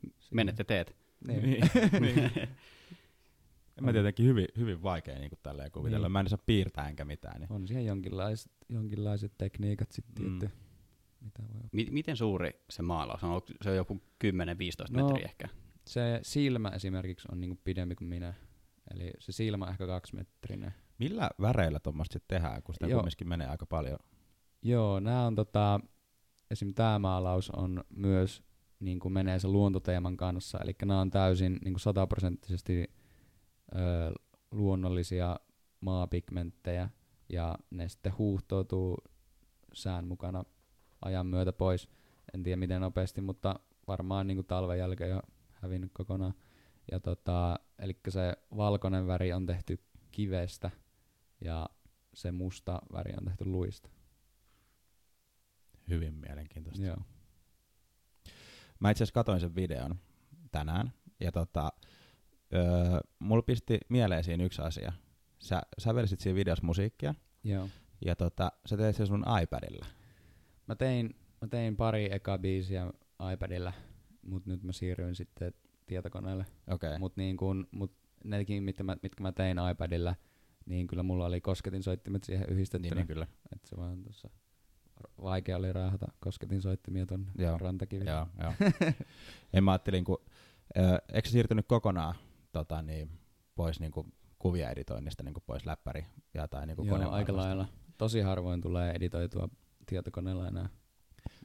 siinä- 0.00 0.14
Menette 0.32 0.64
teet. 0.64 0.96
Niin. 1.26 1.42
niin. 2.00 2.30
En 3.78 3.84
mä 3.84 3.92
tietenkin 3.92 4.26
hyvin, 4.26 4.46
hyvin 4.58 4.82
vaikea 4.82 5.18
niin 5.18 5.30
kuin 5.30 5.38
tälleen 5.42 5.70
kuvitella. 5.70 6.06
Niin. 6.06 6.12
Mä 6.12 6.20
en 6.20 6.28
saa 6.28 6.38
piirtää 6.46 6.88
enkä 6.88 7.04
mitään. 7.04 7.40
Niin. 7.40 7.52
On 7.52 7.68
siihen 7.68 7.86
jonkinlaiset, 7.86 8.52
jonkinlaiset 8.68 9.32
tekniikat 9.38 9.92
sitten 9.92 10.24
Mm. 10.24 10.32
mm. 10.32 10.48
mitä 11.20 11.42
voi 11.54 11.60
Mi- 11.72 11.88
miten 11.90 12.16
suuri 12.16 12.50
se 12.70 12.82
maalaus 12.82 13.24
on? 13.24 13.30
Onko 13.30 13.46
se 13.62 13.70
on 13.70 13.76
joku 13.76 14.02
10-15 14.24 14.28
No, 14.90 15.06
metriä 15.08 15.24
ehkä? 15.24 15.48
Se 15.86 16.18
silmä 16.22 16.68
esimerkiksi 16.68 17.28
on 17.32 17.40
niinku 17.40 17.60
pidempi 17.64 17.94
kuin 17.94 18.08
minä. 18.08 18.34
Eli 18.94 19.10
se 19.18 19.32
silmä 19.32 19.64
on 19.64 19.70
ehkä 19.70 19.86
kaksimetrinen. 19.86 20.74
Millä 20.98 21.30
väreillä 21.40 21.80
tuommoista 21.80 22.12
sitten 22.12 22.36
tehdään, 22.36 22.62
kun 22.62 22.74
sitä 22.74 22.86
Joo. 22.86 23.00
kumminkin 23.00 23.28
menee 23.28 23.46
aika 23.46 23.66
paljon? 23.66 23.98
Joo, 24.62 25.00
nämä 25.00 25.26
on 25.26 25.34
tota, 25.34 25.80
esim. 26.50 26.74
tämä 26.74 26.98
maalaus 26.98 27.50
on 27.50 27.84
myös 27.96 28.42
niin 28.80 28.98
kuin 29.00 29.12
menee 29.12 29.38
sen 29.38 29.52
luontoteeman 29.52 30.16
kanssa, 30.16 30.58
eli 30.64 30.72
nämä 30.84 31.00
on 31.00 31.10
täysin 31.10 31.52
niin 31.64 31.72
kuin 31.74 31.80
sataprosenttisesti 31.80 32.90
ö, 33.74 34.12
luonnollisia 34.50 35.40
maapigmenttejä, 35.80 36.90
ja 37.28 37.58
ne 37.70 37.88
sitten 37.88 38.18
huuhtoutuu 38.18 38.98
sään 39.72 40.06
mukana 40.06 40.44
ajan 41.02 41.26
myötä 41.26 41.52
pois. 41.52 41.88
En 42.34 42.42
tiedä 42.42 42.56
miten 42.56 42.80
nopeasti, 42.80 43.20
mutta 43.20 43.60
varmaan 43.86 44.26
niin 44.26 44.36
kuin 44.36 44.46
talven 44.46 44.78
jälkeen 44.78 45.10
jo 45.10 45.22
hävinnyt 45.50 45.90
kokonaan. 45.92 46.34
Ja 46.90 47.00
tota, 47.00 47.58
eli 47.78 47.96
se 48.08 48.36
valkoinen 48.56 49.06
väri 49.06 49.32
on 49.32 49.46
tehty 49.46 49.84
kivestä, 50.10 50.70
ja 51.40 51.68
se 52.14 52.32
musta 52.32 52.82
väri 52.92 53.12
on 53.18 53.24
tehty 53.24 53.44
luista. 53.44 53.90
Hyvin 55.88 56.14
mielenkiintoista. 56.14 56.86
Joo. 56.86 56.96
Mä 58.80 58.90
itse 58.90 59.04
asiassa 59.04 59.14
katoin 59.14 59.40
sen 59.40 59.54
videon 59.54 59.98
tänään, 60.50 60.92
ja 61.20 61.32
tota, 61.32 61.72
öö, 62.54 63.00
mulla 63.18 63.42
pisti 63.42 63.78
mieleen 63.88 64.24
siinä 64.24 64.44
yksi 64.44 64.62
asia. 64.62 64.92
Sä 65.38 65.62
sävelsit 65.78 66.20
siinä 66.20 66.36
videossa 66.36 66.66
musiikkia, 66.66 67.14
Joo. 67.44 67.68
ja 68.04 68.16
tota, 68.16 68.52
sä 68.66 68.76
teit 68.76 68.96
sen 68.96 69.06
sun 69.06 69.24
iPadilla. 69.42 69.86
Mä 70.66 70.74
tein, 70.74 71.14
mä 71.40 71.48
tein 71.48 71.76
pari 71.76 72.12
eka 72.12 72.38
biisiä 72.38 72.92
iPadilla, 73.32 73.72
mut 74.22 74.46
nyt 74.46 74.62
mä 74.62 74.72
siirryin 74.72 75.14
sitten 75.14 75.52
tietokoneelle. 75.86 76.46
Okei. 76.70 76.88
Okay. 76.88 76.98
Mut 76.98 77.16
niin 77.16 77.36
kun, 77.36 77.68
mut 77.70 77.92
nekin, 78.24 78.62
mitkä 78.62 78.84
mä, 78.84 78.96
mitkä 79.02 79.22
mä 79.22 79.32
tein 79.32 79.56
iPadilla, 79.70 80.14
niin 80.66 80.86
kyllä 80.86 81.02
mulla 81.02 81.26
oli 81.26 81.40
kosketin 81.40 81.82
soittimet 81.82 82.24
siihen 82.24 82.46
yhdistettynä. 82.48 82.94
Niin, 82.94 82.96
niin 82.96 83.06
kyllä. 83.06 83.26
Et 83.52 83.64
se 83.64 83.76
vaan 83.76 84.02
tuossa 84.02 84.30
vaikea 85.22 85.56
oli 85.56 85.72
raahata 85.72 86.06
kosketin 86.20 86.62
soittimia 86.62 87.06
tonne 87.06 87.32
Joo. 87.38 87.58
rantakiville. 87.58 88.10
Joo, 88.10 88.26
joo. 88.40 88.52
en 89.52 89.64
mä 89.64 89.72
ajattelin, 89.72 90.04
kun, 90.04 90.24
ö, 90.76 90.98
eikö 91.12 91.28
se 91.28 91.32
siirtynyt 91.32 91.66
kokonaan 91.66 92.14
tota, 92.52 92.82
niin, 92.82 93.10
pois 93.54 93.80
niin 93.80 93.92
kuin, 93.92 94.12
kuvia 94.38 94.70
editoinnista 94.70 95.22
niin 95.22 95.34
kuin 95.34 95.44
pois 95.46 95.66
läppäri 95.66 96.06
ja 96.34 96.48
tai 96.48 96.66
niin 96.66 96.76
kuin 96.76 96.88
Joo, 96.88 97.10
aika 97.10 97.36
lailla. 97.36 97.68
Tosi 97.98 98.20
harvoin 98.20 98.60
tulee 98.60 98.92
editoitua 98.92 99.48
tietokoneella 99.86 100.48
enää. 100.48 100.68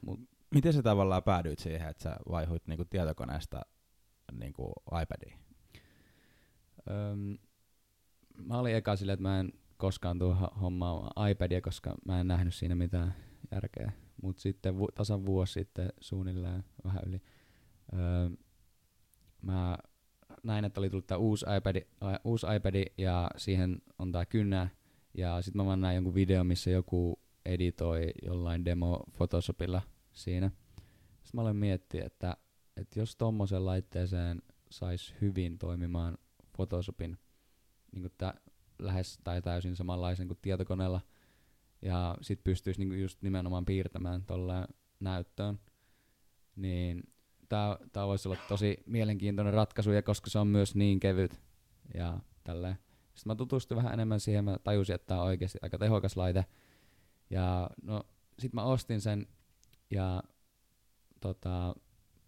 Mut 0.06 0.20
Miten 0.54 0.72
sä 0.72 0.82
tavallaan 0.82 1.22
päädyit 1.22 1.58
siihen, 1.58 1.88
että 1.88 2.02
sä 2.02 2.16
vaihuit 2.30 2.66
niin 2.66 2.76
kuin 2.76 2.88
tietokoneesta 2.88 3.60
niin 4.32 4.52
kuin 4.52 4.72
iPadiin? 5.02 5.38
Öm, 6.90 7.36
mä 8.36 8.58
olin 8.58 8.74
eka 8.76 8.96
silleen, 8.96 9.14
että 9.14 9.22
mä 9.22 9.40
en 9.40 9.52
koskaan 9.76 10.18
tuu 10.18 10.32
ho- 10.34 10.58
hommaamaan 10.60 11.30
iPadia, 11.30 11.60
koska 11.60 11.94
mä 12.06 12.20
en 12.20 12.28
nähnyt 12.28 12.54
siinä 12.54 12.74
mitään 12.74 13.14
järkeä. 13.52 13.92
Mut 14.22 14.38
sitten 14.38 14.78
vu- 14.78 14.92
tasan 14.94 15.26
vuosi 15.26 15.52
sitten 15.52 15.88
suunnilleen 16.00 16.64
vähän 16.84 17.02
yli, 17.06 17.22
öö, 17.92 18.30
mä 19.42 19.78
näin, 20.46 20.64
että 20.64 20.80
oli 20.80 20.90
tullut 20.90 21.06
tää 21.06 21.18
uusi 21.18 21.46
iPad, 21.56 21.76
ä, 21.76 22.20
uusi 22.24 22.46
iPad 22.56 22.84
ja 22.98 23.30
siihen 23.36 23.82
on 23.98 24.12
tää 24.12 24.26
kynnä. 24.26 24.68
Ja 25.14 25.42
sitten 25.42 25.62
mä 25.62 25.66
vaan 25.66 25.80
näin 25.80 25.94
jonkun 25.94 26.14
videon, 26.14 26.46
missä 26.46 26.70
joku 26.70 27.20
editoi 27.44 28.12
jollain 28.22 28.64
demo 28.64 29.04
Photoshopilla 29.16 29.82
siinä. 30.12 30.50
Sitten 31.08 31.30
mä 31.34 31.40
aloin 31.40 31.56
miettiä, 31.56 32.04
että, 32.06 32.36
että 32.76 33.00
jos 33.00 33.16
tommoseen 33.16 33.66
laitteeseen 33.66 34.42
sais 34.70 35.14
hyvin 35.20 35.58
toimimaan 35.58 36.18
Photoshopin 36.52 37.18
niin 37.92 38.10
tä, 38.18 38.34
lähes 38.78 39.18
tai 39.24 39.42
täysin 39.42 39.76
samanlaisen 39.76 40.28
kuin 40.28 40.38
tietokoneella, 40.42 41.00
ja 41.82 42.16
sit 42.20 42.44
pystyisi 42.44 42.84
niin 42.84 43.02
just 43.02 43.22
nimenomaan 43.22 43.64
piirtämään 43.64 44.24
tuolla 44.24 44.66
näyttöön, 45.00 45.60
niin 46.56 47.02
tää, 47.48 47.78
tää 47.92 48.06
voisi 48.06 48.28
olla 48.28 48.38
tosi 48.48 48.76
mielenkiintoinen 48.86 49.54
ratkaisu, 49.54 49.90
ja 49.90 50.02
koska 50.02 50.30
se 50.30 50.38
on 50.38 50.46
myös 50.46 50.74
niin 50.74 51.00
kevyt 51.00 51.40
ja 51.94 52.18
tälleen. 52.44 52.78
Sitten 53.14 53.30
mä 53.30 53.34
tutustuin 53.34 53.76
vähän 53.76 53.92
enemmän 53.92 54.20
siihen, 54.20 54.44
mä 54.44 54.56
tajusin, 54.64 54.94
että 54.94 55.06
tää 55.06 55.20
on 55.20 55.26
oikeasti 55.26 55.58
aika 55.62 55.78
tehokas 55.78 56.16
laite. 56.16 56.44
Ja 57.30 57.70
no, 57.82 58.02
sit 58.38 58.52
mä 58.52 58.62
ostin 58.62 59.00
sen, 59.00 59.26
ja 59.90 60.22
tota, 61.20 61.74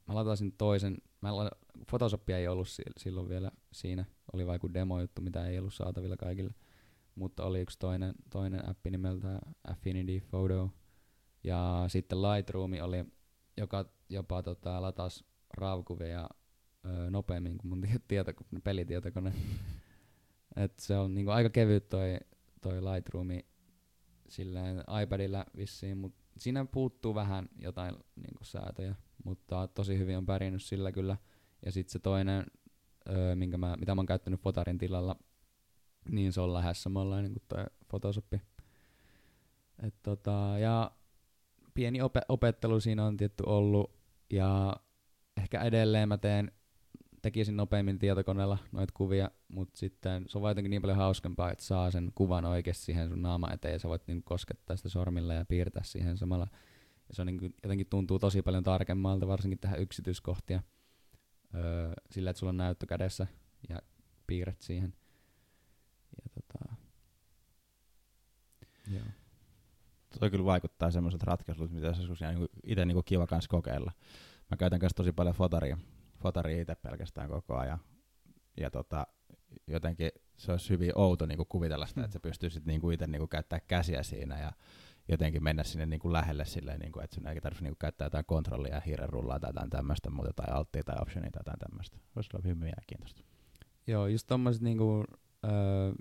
mä 0.08 0.14
latasin 0.14 0.52
toisen, 0.52 0.96
mä 1.20 1.36
la- 1.36 1.50
Photoshopia 1.86 2.38
ei 2.38 2.48
ollut 2.48 2.68
si- 2.68 2.82
silloin 2.96 3.28
vielä 3.28 3.50
siinä, 3.72 4.04
oli 4.32 4.46
vain 4.46 4.54
joku 4.54 4.74
demo-juttu, 4.74 5.22
mitä 5.22 5.46
ei 5.46 5.58
ollut 5.58 5.74
saatavilla 5.74 6.16
kaikille. 6.16 6.54
Mutta 7.14 7.44
oli 7.44 7.60
yksi 7.60 7.78
toinen, 7.78 8.14
toinen 8.30 8.68
appi 8.68 8.90
nimeltä 8.90 9.38
Affinity 9.64 10.20
Photo. 10.30 10.70
Ja 11.44 11.84
sitten 11.88 12.22
Lightroom 12.22 12.70
oli, 12.82 13.04
joka 13.58 13.84
jopa 14.08 14.42
tota, 14.42 14.82
latas 14.82 15.24
raavakuvia 15.56 16.28
öö, 16.86 17.10
nopeammin 17.10 17.58
kuin 17.58 17.68
mun 17.68 17.80
tie- 17.80 18.00
tieto, 18.08 18.32
pelitietokone. 18.64 19.32
Et 20.64 20.78
se 20.78 20.96
on 20.96 21.14
niinku 21.14 21.30
aika 21.30 21.50
kevyt 21.50 21.88
toi, 21.88 22.18
toi 22.60 22.82
Lightroomi 22.84 23.46
silleen 24.28 24.84
iPadilla 25.02 25.46
vissiin, 25.56 25.98
mutta 25.98 26.18
siinä 26.38 26.64
puuttuu 26.64 27.14
vähän 27.14 27.48
jotain 27.58 27.94
niinku 28.16 28.44
säätöjä, 28.44 28.94
mutta 29.24 29.68
tosi 29.68 29.98
hyvin 29.98 30.16
on 30.16 30.26
pärjännyt 30.26 30.62
sillä 30.62 30.92
kyllä. 30.92 31.16
Ja 31.64 31.72
sitten 31.72 31.92
se 31.92 31.98
toinen, 31.98 32.46
öö, 33.08 33.34
minkä 33.34 33.58
mä, 33.58 33.76
mitä 33.76 33.94
mä 33.94 33.98
oon 33.98 34.06
käyttänyt 34.06 34.40
Fotarin 34.40 34.78
tilalla, 34.78 35.16
niin 36.10 36.32
se 36.32 36.40
on 36.40 36.54
lähes 36.54 36.82
samanlainen 36.82 37.32
kuin 37.32 37.42
toi 37.48 37.64
Photoshop. 37.88 38.32
Et 39.82 39.94
tota, 40.02 40.54
ja 40.60 40.90
pieni 41.78 41.98
ope- 41.98 42.26
opettelu 42.28 42.80
siinä 42.80 43.04
on 43.04 43.16
tietty 43.16 43.42
ollut, 43.46 43.94
ja 44.30 44.76
ehkä 45.36 45.60
edelleen 45.60 46.08
mä 46.08 46.18
teen, 46.18 46.52
tekisin 47.22 47.56
nopeammin 47.56 47.98
tietokoneella 47.98 48.58
noita 48.72 48.92
kuvia, 48.96 49.30
mutta 49.48 49.78
sitten 49.78 50.24
se 50.28 50.38
on 50.38 50.50
jotenkin 50.50 50.70
niin 50.70 50.82
paljon 50.82 50.98
hauskempaa, 50.98 51.50
että 51.50 51.64
saa 51.64 51.90
sen 51.90 52.12
kuvan 52.14 52.44
oikeasti 52.44 52.84
siihen 52.84 53.08
sun 53.08 53.22
naama 53.22 53.52
eteen, 53.52 53.72
ja 53.72 53.78
sä 53.78 53.88
voit 53.88 54.06
niin 54.06 54.22
koskettaa 54.22 54.76
sitä 54.76 54.88
sormilla 54.88 55.34
ja 55.34 55.44
piirtää 55.44 55.82
siihen 55.84 56.16
samalla. 56.16 56.46
Ja 57.08 57.14
se 57.14 57.22
on 57.22 57.26
niin 57.26 57.54
jotenkin 57.62 57.86
tuntuu 57.90 58.18
tosi 58.18 58.42
paljon 58.42 58.64
tarkemmalta, 58.64 59.28
varsinkin 59.28 59.58
tähän 59.58 59.80
yksityiskohtia 59.80 60.62
öö, 61.54 61.92
sillä, 62.10 62.30
että 62.30 62.38
sulla 62.40 62.50
on 62.50 62.56
näyttö 62.56 62.86
kädessä 62.86 63.26
ja 63.68 63.78
piirrät 64.26 64.60
siihen. 64.60 64.94
Ja 66.16 66.30
tota, 66.34 66.74
joo. 68.90 69.27
Toi 70.20 70.30
kyllä 70.30 70.44
vaikuttaa 70.44 70.90
semmoiselta 70.90 71.26
ratkaisulta, 71.26 71.74
mitä 71.74 71.94
se 71.94 72.02
olisi 72.02 72.24
niinku 72.24 72.46
itse 72.64 72.84
niinku 72.84 73.02
kiva 73.02 73.26
kans 73.26 73.48
kokeilla. 73.48 73.92
Mä 74.50 74.56
käytän 74.56 74.78
kanssa 74.80 74.96
tosi 74.96 75.12
paljon 75.12 75.34
fotaria, 75.34 75.78
fotaria 76.22 76.60
itse 76.62 76.74
pelkästään 76.74 77.28
koko 77.28 77.56
ajan. 77.56 77.78
Ja 78.60 78.70
tota, 78.70 79.06
jotenkin 79.66 80.10
se 80.36 80.52
olisi 80.52 80.70
hyvin 80.70 80.92
outo 80.94 81.26
niinku 81.26 81.44
kuvitella 81.44 81.86
sitä, 81.86 82.00
Hmm. 82.00 82.04
että 82.04 82.12
sä 82.12 82.20
pystyisit 82.20 82.66
niinku 82.66 82.90
itse 82.90 83.06
niinku 83.06 83.26
käyttää 83.26 83.60
käsiä 83.60 84.02
siinä 84.02 84.40
ja 84.40 84.52
jotenkin 85.08 85.42
mennä 85.42 85.64
sinne 85.64 85.86
niinku 85.86 86.12
lähelle 86.12 86.44
silleen, 86.44 86.80
niinku, 86.80 87.00
että 87.00 87.14
sun 87.14 87.26
ei 87.26 87.40
tarvitse 87.40 87.64
niinku 87.64 87.76
käyttää 87.80 88.06
jotain 88.06 88.24
kontrollia 88.24 88.74
ja 88.74 88.80
hiirenrullaa 88.80 89.40
tai 89.40 89.48
jotain 89.48 89.70
tämmöistä 89.70 90.10
muuta 90.10 90.32
tai 90.32 90.46
alttia 90.54 90.82
tai 90.82 90.96
optionia 91.00 91.30
tai 91.30 91.40
jotain 91.40 91.58
tämmöistä. 91.58 91.98
Voisi 92.16 92.30
olla 92.34 92.42
hyvin 92.44 92.58
mielenkiintoista. 92.58 93.22
Joo, 93.86 94.06
just 94.06 94.26
tommoset 94.26 94.62
niinku 94.62 95.04
öö, 95.44 95.92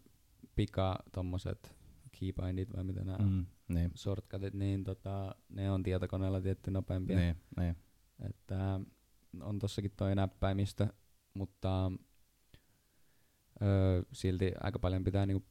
pika 0.56 0.96
tommoset 1.12 1.77
keybindit 2.20 2.76
vai 2.76 2.84
mitä 2.84 3.02
on, 3.20 3.30
Mm, 3.30 3.46
niin, 3.76 3.92
shortcutit, 3.96 4.54
niin 4.54 4.84
tota, 4.84 5.36
ne 5.50 5.72
on 5.72 5.84
tietokoneella 5.84 6.42
tietty 6.42 6.72
nopeampia. 6.72 7.18
niin, 7.18 7.36
niin. 7.60 7.76
Että 8.30 8.80
on 9.42 9.60
tossakin 9.60 9.92
toi 9.98 10.16
näppäimistö, 10.16 10.88
mutta 11.34 11.92
öö, 13.62 14.02
silti 14.14 14.52
aika 14.64 14.80
paljon 14.80 15.04
pitää 15.04 15.26
niinku 15.26 15.48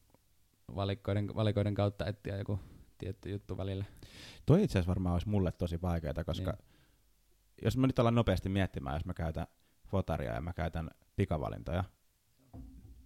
valikoiden, 0.75 1.35
valikoiden 1.35 1.75
kautta 1.75 2.07
etsiä 2.07 2.37
joku 2.37 2.59
tietty 2.99 3.31
juttu 3.31 3.57
välillä. 3.57 3.85
Toi 4.47 4.63
itse 4.65 4.79
asiassa 4.79 4.89
varmaan 4.89 5.13
olisi 5.13 5.29
mulle 5.29 5.53
tosi 5.53 5.83
vaikeaa, 5.83 6.25
koska 6.27 6.51
Niin. 6.51 6.65
jos 7.63 7.77
mä 7.77 7.87
nyt 7.87 7.99
alan 7.99 8.15
nopeasti 8.15 8.49
miettimään, 8.49 8.97
jos 8.97 9.05
mä 9.05 9.15
käytän 9.15 9.47
fotaria 9.89 10.33
ja 10.35 10.41
mä 10.41 10.53
käytän 10.53 10.91
pikavalintoja, 11.17 11.85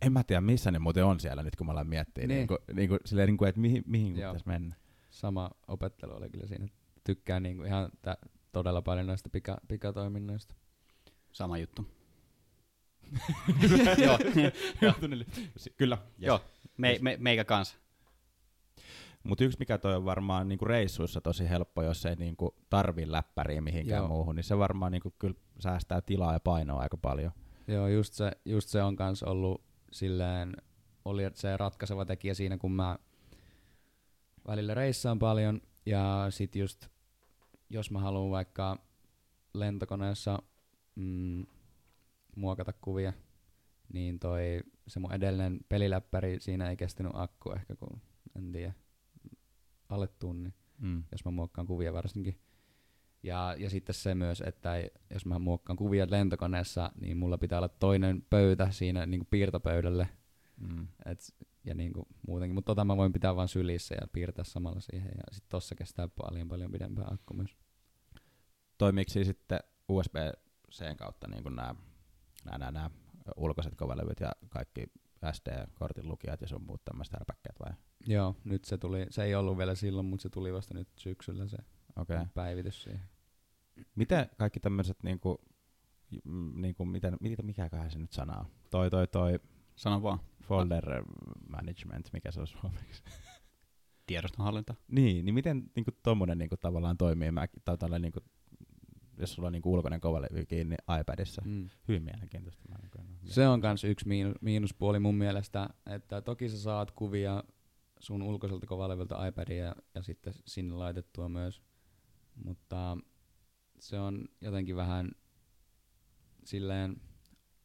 en 0.02 0.12
mä 0.12 0.25
tiedä 0.25 0.40
missä 0.40 0.71
ne 0.71 0.78
muuten 0.78 1.04
on 1.04 1.21
siellä 1.21 1.42
nyt, 1.42 1.57
kun 1.57 1.66
mä 1.66 1.73
alan 1.73 1.87
miettiä, 1.87 2.26
niin. 2.26 2.28
Niin. 2.28 2.38
Niin 2.38 2.49
kuin, 2.49 2.76
niin 2.76 2.88
kuin, 2.88 2.99
silleen, 3.04 3.26
niin 3.26 3.37
kuin, 3.37 3.49
että 3.49 3.61
mihin, 3.61 3.83
mihin 3.87 4.14
pitäisi 4.14 4.47
mennä. 4.47 4.75
Sama 5.11 5.50
opettelu 5.69 6.12
oli 6.16 6.30
kyllä 6.30 6.47
siinä. 6.47 6.66
Tykkään 7.04 7.42
niinku 7.42 7.62
ihan 7.62 7.90
tä- 8.02 8.19
todella 8.52 8.83
paljon 8.83 9.07
noista 9.07 9.30
pika, 9.30 9.61
pikatoiminnoista. 9.69 10.54
Sama 11.33 11.59
juttu. 11.59 11.87
Joo. 14.80 14.95
Kyllä. 15.76 15.99
Yes. 16.02 16.16
Joo, 16.19 16.40
me, 16.76 16.99
me, 17.00 17.16
meikä 17.21 17.45
kanssa. 17.45 17.76
Mutta 19.25 19.45
yksi 19.45 19.59
mikä 19.59 19.78
toi 19.78 19.95
on 19.95 20.04
varmaan 20.04 20.49
niinku 20.49 20.64
reissuissa 20.64 21.21
tosi 21.21 21.49
helppo, 21.49 21.83
jos 21.83 22.07
ei 22.07 22.16
niinku 22.16 22.54
tarvi 22.71 23.12
läppäriä 23.12 23.61
mihinkään 23.61 23.99
Joo. 23.99 24.09
muuhun, 24.09 24.37
niin 24.37 24.45
se 24.45 24.59
varmaan 24.59 24.92
niinku 24.92 25.14
kyllä 25.19 25.35
säästää 25.59 26.00
tilaa 26.00 26.33
ja 26.33 26.40
painoa 26.40 26.80
aika 26.80 26.97
paljon. 26.97 27.33
Joo, 27.69 27.88
just 27.88 28.14
se, 28.14 28.33
just 28.45 28.69
se 28.69 28.83
on 28.83 28.97
kans 28.97 29.23
ollut 29.23 29.69
silleen, 29.92 30.56
oli 31.04 31.23
se 31.35 31.56
ratkaiseva 31.56 32.04
tekijä 32.04 32.35
siinä, 32.35 32.59
kun 32.59 32.73
mä 32.73 32.99
välillä 34.47 34.75
reissaan 34.75 35.18
paljon 35.18 35.61
ja 35.87 36.26
sit 36.30 36.56
just, 36.56 36.87
jos 37.70 37.90
mä 37.90 37.99
haluan 37.99 38.30
vaikka 38.30 38.78
lentokoneessa 39.54 40.42
mm, 40.94 41.47
muokata 42.37 42.73
kuvia, 42.73 43.12
niin 43.92 44.18
toi 44.18 44.61
se 44.88 45.00
mun 45.00 45.12
edellinen 45.12 45.61
peliläppäri, 45.68 46.40
siinä 46.40 46.70
ei 46.70 46.76
kestänyt 46.76 47.12
akku 47.14 47.52
ehkä 47.52 47.76
kun, 47.76 48.00
en 48.37 48.52
tiedä, 48.52 48.73
alle 49.88 50.09
tunnin 50.09 50.54
Mm. 50.80 51.04
jos 51.12 51.25
mä 51.25 51.30
muokkaan 51.30 51.66
kuvia 51.66 51.92
varsinkin. 51.92 52.40
Ja, 53.22 53.54
ja 53.58 53.70
sitten 53.70 53.94
se 53.94 54.14
myös, 54.14 54.40
että 54.46 54.74
jos 55.10 55.26
mä 55.26 55.38
muokkaan 55.38 55.76
kuvia 55.76 56.06
lentokoneessa, 56.10 56.92
niin 57.00 57.16
mulla 57.16 57.38
pitää 57.38 57.58
olla 57.58 57.68
toinen 57.68 58.26
pöytä 58.30 58.70
siinä 58.70 59.06
niin 59.06 59.26
piirtopöydälle. 59.30 60.08
Mm. 60.56 60.88
Et, 61.06 61.18
ja 61.64 61.74
niin 61.74 61.92
kuin 61.92 62.06
muutenkin, 62.28 62.54
mutta 62.54 62.70
tota 62.70 62.84
mä 62.84 62.96
voin 62.96 63.12
pitää 63.12 63.36
vain 63.36 63.48
sylissä 63.48 63.94
ja 63.94 64.06
piirtää 64.12 64.44
samalla 64.44 64.80
siihen. 64.80 65.12
Ja 65.16 65.22
sitten 65.32 65.50
tossa 65.50 65.74
kestää 65.74 66.08
paljon 66.08 66.48
paljon 66.48 66.72
pidempään 66.72 67.12
akku 67.12 67.34
myös. 67.34 67.56
Toimiiko 68.78 69.10
siinä 69.10 69.24
sitten 69.24 69.60
USB-C 69.88 70.96
kautta 70.96 71.28
niin 71.28 71.44
nämä, 71.44 71.74
nämä, 72.44 72.58
nämä, 72.58 72.70
nämä 72.70 72.90
ulkoiset 73.36 73.74
kovalevyt 73.74 74.20
ja 74.20 74.32
kaikki 74.48 74.86
SD-kortin 75.32 76.08
lukijat 76.08 76.40
ja 76.40 76.48
sun 76.48 76.62
muut 76.62 76.84
tämmöiset 76.84 77.12
härpäkkäät 77.12 77.56
vai? 77.60 77.72
Joo, 78.06 78.36
nyt 78.44 78.64
se 78.64 78.78
tuli, 78.78 79.06
se 79.10 79.24
ei 79.24 79.34
ollut 79.34 79.58
vielä 79.58 79.74
silloin, 79.74 80.06
mutta 80.06 80.22
se 80.22 80.28
tuli 80.28 80.52
vasta 80.52 80.74
nyt 80.74 80.88
syksyllä 80.96 81.48
se. 81.48 81.58
Okay. 81.97 82.26
päivitys 82.35 82.82
siihen. 82.82 83.09
Miten 83.94 84.30
kaikki 84.38 84.61
tämmöiset 84.61 85.02
niinku, 85.02 85.40
mm, 86.25 86.62
niinku 86.62 86.85
miten, 86.85 87.16
mitä, 87.20 87.42
mikäköhän 87.42 87.90
se 87.90 87.99
nyt 87.99 88.12
sana 88.12 88.38
on? 88.38 88.47
Toi, 88.70 88.90
toi, 88.90 89.09
toi 89.09 89.40
Sano 89.76 90.02
vaan. 90.02 90.18
folder 90.42 91.04
management, 91.49 92.11
mikä 92.12 92.30
se 92.30 92.40
on 92.40 92.47
suomeksi? 92.47 93.02
Tiedostonhallinta. 94.06 94.75
niin, 94.88 95.25
niin 95.25 95.35
miten 95.35 95.70
niinku 95.76 95.90
tommonen 96.02 96.38
niinku 96.38 96.56
tavallaan 96.56 96.97
toimii, 96.97 97.30
mä, 97.30 97.49
tai 97.64 97.78
tällainen 97.78 98.02
niinku, 98.02 98.20
jos 99.18 99.32
sulla 99.32 99.47
on 99.47 99.52
niinku 99.52 99.73
ulkoinen 99.73 100.00
kovalevy 100.00 100.47
kiinni 100.47 100.76
iPadissa. 101.00 101.42
Mm. 101.44 101.70
Hyvin 101.88 102.02
mielenkiintoista. 102.02 102.62
Mä 102.68 102.76
niinku 102.82 102.99
Se 103.25 103.49
on 103.49 103.61
kans 103.61 103.85
yksi 103.85 104.09
miinus, 104.09 104.35
miinuspuoli 104.40 104.99
mun 104.99 105.14
mielestä, 105.14 105.68
että 105.87 106.20
toki 106.20 106.49
sä 106.49 106.59
saat 106.59 106.90
kuvia 106.90 107.44
sun 108.00 108.23
ulkoiselta 108.23 108.66
kovalevyltä 108.66 109.26
iPadia 109.26 109.64
ja, 109.64 109.76
ja 109.94 110.02
sitten 110.02 110.35
sinne 110.47 110.75
laitettua 110.75 111.28
myös, 111.28 111.62
mutta 112.44 112.96
se 113.78 113.99
on 113.99 114.28
jotenkin 114.40 114.76
vähän 114.76 115.10
silleen 116.44 116.96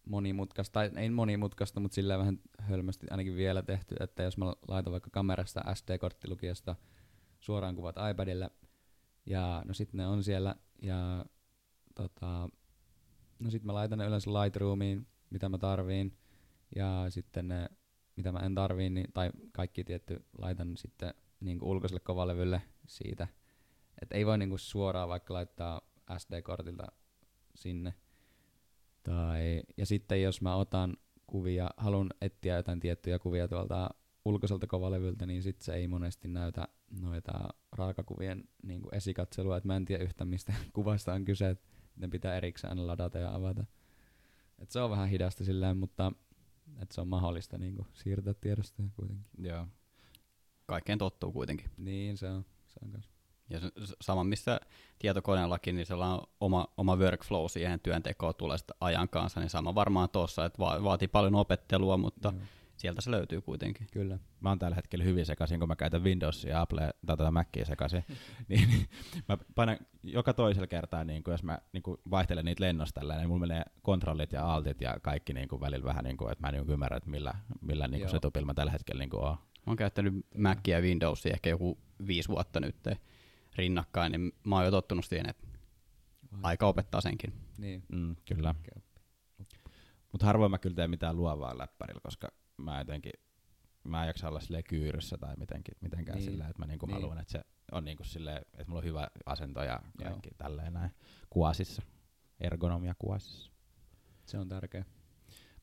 monimutkaista, 0.06 0.74
tai 0.74 0.92
ei 0.96 1.10
monimutkaista, 1.10 1.80
mutta 1.80 1.96
silleen 1.96 2.20
vähän 2.20 2.40
hölmästi 2.60 3.08
ainakin 3.12 3.36
vielä 3.36 3.62
tehty, 3.62 3.96
että 4.00 4.24
jos 4.24 4.38
mä 4.38 4.46
laitan 4.68 4.92
vaikka 4.92 5.10
kamerasta 5.10 5.76
SD-korttilukijasta 5.76 6.76
suoraan 7.40 7.76
kuvat 7.76 7.96
iPadille, 8.12 8.50
ja 9.26 9.64
no 9.66 9.74
sitten 9.74 9.98
ne 9.98 10.08
on 10.08 10.24
siellä, 10.24 10.56
ja 10.82 11.26
tota, 11.96 12.50
no 13.40 13.50
sitten 13.50 13.66
mä 13.66 13.74
laitan 13.74 14.00
ne 14.00 14.06
yleensä 14.06 14.34
Lightroomiin, 14.34 15.08
mitä 15.30 15.50
mä 15.50 15.58
tarviin, 15.58 16.18
ja 16.76 17.06
sitten 17.10 17.48
ne, 17.48 17.70
mitä 18.16 18.32
mä 18.32 18.40
en 18.40 18.56
tarvii, 18.56 18.90
niin, 18.90 19.08
tai 19.14 19.32
kaikki 19.52 19.84
tietty 19.84 20.26
laitan 20.38 20.78
sitten 20.78 21.14
niin 21.40 21.64
ulkoiselle 21.64 22.00
kovalevylle 22.00 22.62
siitä. 22.88 23.28
Että 24.02 24.16
ei 24.16 24.26
voi 24.26 24.38
niin 24.38 24.60
suoraan 24.60 25.10
vaikka 25.10 25.34
laittaa 25.34 25.82
SD-kortilta 26.18 26.86
sinne. 27.56 27.94
Tai, 29.04 29.64
ja 29.78 29.86
sitten 29.86 30.22
jos 30.22 30.42
mä 30.42 30.56
otan 30.56 30.98
kuvia, 31.28 31.70
haluan 31.78 32.10
etsiä 32.22 32.56
jotain 32.56 32.80
tiettyjä 32.80 33.20
kuvia 33.20 33.48
tuolta 33.48 33.90
ulkoiselta 34.26 34.68
kovalevyltä, 34.68 35.26
niin 35.26 35.44
sitten 35.44 35.66
se 35.66 35.74
ei 35.74 35.88
monesti 35.88 36.28
näytä 36.28 36.68
noita 37.02 37.32
raakakuvien 37.72 38.44
niin 38.64 38.82
esikatselua, 38.92 39.58
että 39.58 39.68
mä 39.68 39.76
en 39.76 39.86
tiedä 39.86 40.04
yhtä 40.04 40.26
mistä 40.26 40.54
kuvasta 40.74 41.14
on 41.14 41.26
kyse, 41.26 41.50
että 41.50 41.68
ne 41.96 42.08
pitää 42.08 42.36
erikseen 42.36 42.88
ladata 42.88 43.18
ja 43.18 43.36
avata. 43.36 43.66
Et 44.60 44.72
se 44.72 44.80
on 44.80 44.90
vähän 44.90 45.10
hidasta 45.10 45.44
silleen, 45.44 45.78
mutta 45.78 46.12
et 46.82 46.92
se 46.92 47.02
on 47.02 47.08
mahdollista 47.08 47.58
niin 47.58 47.78
siirtää 47.94 48.34
tiedostoja 48.34 48.90
kuitenkin. 48.96 49.26
Joo. 49.38 49.68
Kaikkeen 50.66 51.00
tottuu 51.00 51.32
kuitenkin. 51.32 51.70
Niin 51.78 52.18
se 52.18 52.30
on. 52.30 52.46
Se 52.68 52.80
on 52.84 52.92
kans. 52.92 53.15
Ja 53.50 53.60
sama 54.02 54.24
missä 54.24 54.60
tietokoneellakin, 55.00 55.76
niin 55.76 55.86
sillä 55.86 56.08
on 56.08 56.22
oma, 56.40 56.68
oma 56.78 56.96
workflow 56.96 57.46
siihen 57.48 57.80
työntekoon 57.80 58.36
tulee 58.36 58.58
sitä 58.58 58.74
ajan 58.80 59.10
kanssa, 59.10 59.40
niin 59.40 59.50
sama 59.50 59.76
varmaan 59.76 60.10
tuossa, 60.10 60.46
että 60.46 60.60
va- 60.60 60.84
vaatii 60.84 61.08
paljon 61.08 61.36
opettelua, 61.36 61.98
mutta 61.98 62.34
Joo, 62.36 62.46
sieltä 62.78 63.02
se 63.02 63.12
löytyy 63.12 63.42
kuitenkin. 63.42 63.88
Kyllä. 63.92 64.20
Mä 64.40 64.50
oon 64.50 64.60
tällä 64.60 64.76
hetkellä 64.76 65.06
hyvin 65.06 65.26
sekaisin, 65.26 65.60
kun 65.60 65.68
mä 65.68 65.76
käytän 65.76 66.04
Windowsia 66.04 66.52
ja 66.52 66.62
Apple 66.62 66.94
tai 67.06 67.18
tätä 67.18 67.32
Macia 67.32 67.66
sekaisin. 67.66 68.04
niin, 68.50 68.70
niin, 68.70 68.88
mä 69.30 69.38
painan 69.56 69.78
joka 70.04 70.34
toisella 70.34 70.68
kertaa, 70.68 71.04
niin 71.04 71.24
kun 71.24 71.34
jos 71.34 71.44
mä 71.44 71.60
niin 71.74 71.84
kun 71.84 72.02
vaihtelen 72.12 72.46
niitä 72.46 72.64
lennosta 72.64 73.00
tällä, 73.00 73.18
niin 73.18 73.28
mulla 73.28 73.48
menee 73.48 73.64
kontrollit 73.82 74.34
ja 74.34 74.54
altit 74.54 74.82
ja 74.82 74.96
kaikki 75.02 75.34
niin 75.34 75.48
kun 75.48 75.62
välillä 75.62 75.86
vähän, 75.86 76.04
niin 76.04 76.18
kun, 76.18 76.32
että 76.32 76.42
mä 76.42 76.50
en 76.50 76.54
niin 76.54 76.72
ymmärrä, 76.72 76.98
että 76.98 77.10
millä, 77.10 77.34
millä 77.62 77.88
niin 77.88 78.10
setupilla 78.10 78.46
mä 78.46 78.54
tällä 78.54 78.72
hetkellä 78.72 79.00
niin 79.00 79.16
oon. 79.16 79.38
Mä 79.38 79.72
oon 79.72 79.78
käyttänyt 79.78 80.14
Macia 80.38 80.78
ja 80.78 80.82
Windowsia 80.82 81.34
ehkä 81.34 81.50
joku 81.50 81.78
viisi 82.08 82.30
vuotta 82.30 82.60
nyt 82.60 82.76
rinnakkain, 83.58 84.12
niin 84.12 84.32
mä 84.46 84.56
oon 84.56 84.66
jo 84.66 84.72
tottunut 84.72 85.06
siihen, 85.06 85.30
että 85.30 85.48
aika 86.44 86.68
opettaa 86.68 87.02
senkin. 87.02 87.34
Niin. 87.58 87.84
Mm, 87.92 88.16
kyllä. 88.26 88.56
Mutta 90.12 90.26
harvoin 90.26 90.52
mä 90.52 90.58
kyllä 90.58 90.76
teen 90.76 90.90
mitään 90.90 91.16
luovaa 91.16 91.58
läppärillä, 91.58 92.02
koska 92.04 92.28
mä 92.58 92.80
jotenkin, 92.80 93.12
mä 93.84 94.04
en 94.04 94.08
jaksa 94.08 94.28
olla 94.30 94.40
silleen 94.40 94.64
kyyryssä 94.64 95.18
tai 95.18 95.36
mitenkin, 95.38 95.76
mitenkään 95.82 96.16
Niin. 96.18 96.26
niin. 96.26 96.32
silleen, 96.32 96.50
että 96.50 96.62
mä 96.62 96.66
niinku 96.66 96.86
Niin. 96.86 96.94
haluan, 96.94 97.18
että 97.20 97.32
se 97.32 97.42
on 97.72 97.86
niinku 97.86 98.04
silleen, 98.04 98.38
että 98.38 98.66
mulla 98.68 98.80
on 98.80 98.86
hyvä 98.86 99.08
asento 99.26 99.64
ja 99.64 99.80
kaikki 100.04 100.30
Joo. 100.30 100.36
tälleen 100.38 100.74
näin 100.74 100.92
kuasissa, 101.30 101.82
ergonomia 102.40 102.96
kuasissa. 103.00 103.52
Se 104.26 104.38
on 104.38 104.50
tärkeä. 104.50 104.86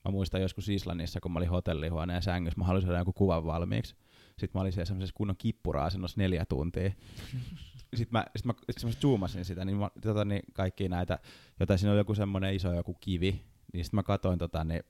Mä 0.04 0.10
muistan 0.10 0.42
joskus 0.42 0.68
Islannissa, 0.68 1.20
kun 1.20 1.32
mä 1.32 1.38
olin 1.38 1.48
hotellihuoneen 1.50 2.22
sängyssä, 2.22 2.60
mä 2.60 2.64
halusin 2.66 2.86
saada 2.86 2.98
jonkun 2.98 3.14
kuvan 3.14 3.44
valmiiksi. 3.46 3.96
Sitten 4.38 4.50
mä 4.54 4.60
olin 4.60 4.72
siellä 4.72 4.86
semmoisessa 4.86 5.16
kunnon 5.16 5.36
kippura-asennossa 5.36 6.18
neljä 6.18 6.44
tuntia. 6.44 6.90
Sitten 7.96 8.18
mä, 8.18 8.26
sit 8.36 8.46
mä, 8.46 8.54
sit 8.70 8.84
mä 8.84 8.90
zoomasin 9.00 9.44
sitä, 9.44 9.64
niin, 9.64 9.76
mä, 9.76 9.90
tota, 10.02 10.24
niin 10.24 10.42
kaikki 10.52 10.88
näitä, 10.88 11.18
jota 11.60 11.76
siinä 11.76 11.92
oli 11.92 12.00
joku 12.00 12.14
semmoinen 12.14 12.54
iso 12.54 12.72
joku 12.72 12.94
kivi, 13.00 13.44
niin 13.72 13.84
sitten 13.84 13.98
mä 13.98 14.02
katsoin 14.02 14.38
tota, 14.38 14.64
niin, 14.64 14.82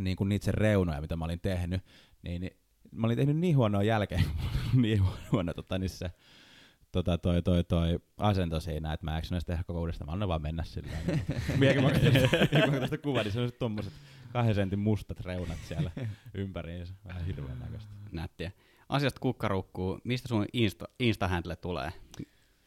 niin 0.00 0.16
kuin 0.16 0.28
niitä 0.28 0.44
sen 0.44 0.54
reunoja, 0.54 1.00
mitä 1.00 1.16
mä 1.16 1.24
olin 1.24 1.40
tehnyt, 1.40 1.82
niin, 2.22 2.40
niin 2.40 2.56
mä 2.92 3.06
olin 3.06 3.16
tehnyt 3.16 3.36
niin 3.36 3.56
huonoa 3.56 3.82
jälkeen, 3.82 4.24
niin 4.82 5.02
huono, 5.32 5.54
tota, 5.54 5.78
niin 5.78 5.90
se, 5.90 6.10
tota, 6.92 7.18
toi, 7.18 7.42
toi, 7.42 7.64
toi 7.64 7.98
asento 8.16 8.60
siinä, 8.60 8.92
että 8.92 9.06
mä 9.06 9.22
sitä 9.22 9.40
tehdä 9.46 9.64
koko 9.64 9.80
uudestaan, 9.80 10.08
mä 10.08 10.12
annan 10.12 10.28
vaan 10.28 10.42
mennä 10.42 10.64
sillä 10.64 10.92
Mietin, 11.58 11.82
mä 11.82 11.90
katsoin 11.90 12.80
tästä 12.80 12.98
kuvaa, 12.98 13.22
niin 13.22 13.32
se 13.32 13.40
on 13.40 13.50
tommoset 13.58 13.92
kahden 14.32 14.54
sentin 14.54 14.78
mustat 14.78 15.20
reunat 15.20 15.58
siellä 15.68 15.90
ympäriinsä. 16.34 16.94
Vähän 17.04 17.24
hirveän 17.26 17.58
näköistä. 17.58 17.90
Nättiä. 18.12 18.52
Asiasta 18.88 19.20
kukkarukkuu. 19.20 19.98
Mistä 20.04 20.28
sun 20.28 20.46
Insta, 20.52 20.84
Insta-handle 21.00 21.56
tulee? 21.56 21.92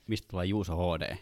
Mistä 0.08 0.28
tulee 0.32 0.45
Juuso 0.45 0.75
HD? 0.78 1.15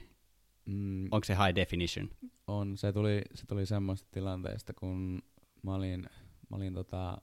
Mm, 0.66 1.04
Onko 1.12 1.24
se 1.26 1.34
high 1.36 1.56
definition? 1.56 2.10
on. 2.48 2.78
Se 2.78 2.94
tuli, 2.94 3.22
se 3.34 3.46
tuli 3.46 3.66
semmoista 3.66 4.08
tilanteesta, 4.12 4.74
kun 4.74 5.22
mä 5.64 5.76
olin, 5.76 6.02
mä 6.50 6.56
olin 6.58 6.74
tota, 6.74 7.18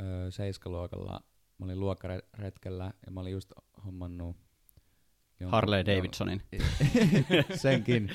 ö, 0.00 0.30
seiskaluokalla, 0.30 1.20
mä 1.58 1.64
olin 1.66 1.80
luokkaretkellä 1.80 2.92
ja 3.06 3.12
mä 3.12 3.20
olin 3.20 3.32
just 3.32 3.52
hommannut 3.84 4.36
jonkun- 5.40 5.50
Harley 5.50 5.86
Davidsonin. 5.86 6.42
Senkin. 7.62 8.10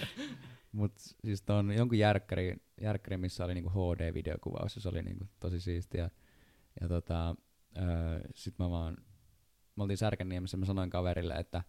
Mut 0.71 0.93
siis 1.25 1.41
ton 1.41 1.71
jonkun 1.71 1.97
järkkäri, 1.97 2.55
järkkäri 2.81 3.17
missä 3.17 3.45
oli 3.45 3.53
niinku 3.53 3.69
HD-videokuvaus, 3.69 4.73
se 4.73 4.89
oli 4.89 5.01
niinku 5.01 5.25
tosi 5.39 5.59
siistiä. 5.59 6.09
Ja 6.81 6.87
tota, 6.87 7.35
öö, 7.77 8.21
sit 8.35 8.59
mä 8.59 8.69
vaan, 8.69 8.97
me 9.75 9.83
oltiin 9.83 9.97
Särkänniemessä, 9.97 10.57
mä 10.57 10.65
sanoin 10.65 10.89
kaverille, 10.89 11.33
että 11.33 11.63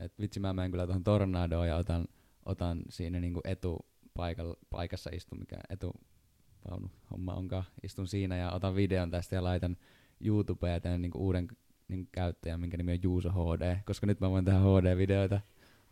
et 0.00 0.18
vitsi 0.18 0.40
mä 0.40 0.52
menen 0.52 0.70
kyllä 0.70 0.86
tuohon 0.86 1.04
tornadoon 1.04 1.68
ja 1.68 1.76
otan, 1.76 2.04
otan 2.44 2.82
siinä 2.88 3.20
niinku 3.20 3.40
etupaikalla, 3.44 4.56
paikassa 4.70 5.10
istun, 5.12 5.38
mikä 5.38 5.56
etuvaunu 5.68 6.90
homma 7.10 7.34
onkaan, 7.34 7.64
istun 7.82 8.06
siinä 8.06 8.36
ja 8.36 8.52
otan 8.52 8.74
videon 8.74 9.10
tästä 9.10 9.36
ja 9.36 9.44
laitan 9.44 9.76
YouTubeen 10.20 10.72
ja 10.72 10.80
teen 10.80 11.02
niinku 11.02 11.18
uuden 11.18 11.48
niinku 11.88 12.08
käyttäjän, 12.12 12.60
minkä 12.60 12.76
nimi 12.76 12.92
on 12.92 13.02
Juuso 13.02 13.30
HD, 13.30 13.76
koska 13.86 14.06
nyt 14.06 14.20
mä 14.20 14.30
voin 14.30 14.44
tehdä 14.44 14.58
HD-videoita 14.58 15.40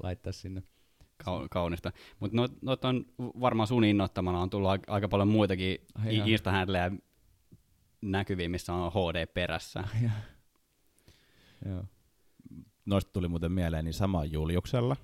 laittaa 0.02 0.32
sinne. 0.32 0.62
Kau- 1.28 1.46
kaunista. 1.50 1.92
Mutta 2.20 2.36
noit, 2.36 2.52
noit 2.62 2.84
on 2.84 3.04
varmaan 3.18 3.66
sun 3.66 3.84
innoittamana 3.84 4.40
on 4.40 4.50
tullut 4.50 4.70
aika, 4.86 5.08
paljon 5.08 5.28
muitakin. 5.28 5.78
Insta-handleja 6.26 6.90
näkyviä, 8.02 8.48
missä 8.48 8.72
on 8.72 8.92
HD 8.92 9.26
perässä. 9.26 9.84
Joo. 11.68 11.84
Noista 12.86 13.12
tuli 13.12 13.28
muuten 13.28 13.52
mieleen, 13.52 13.84
niin 13.84 13.94
sama 13.94 14.24
Juliuksella. 14.24 14.96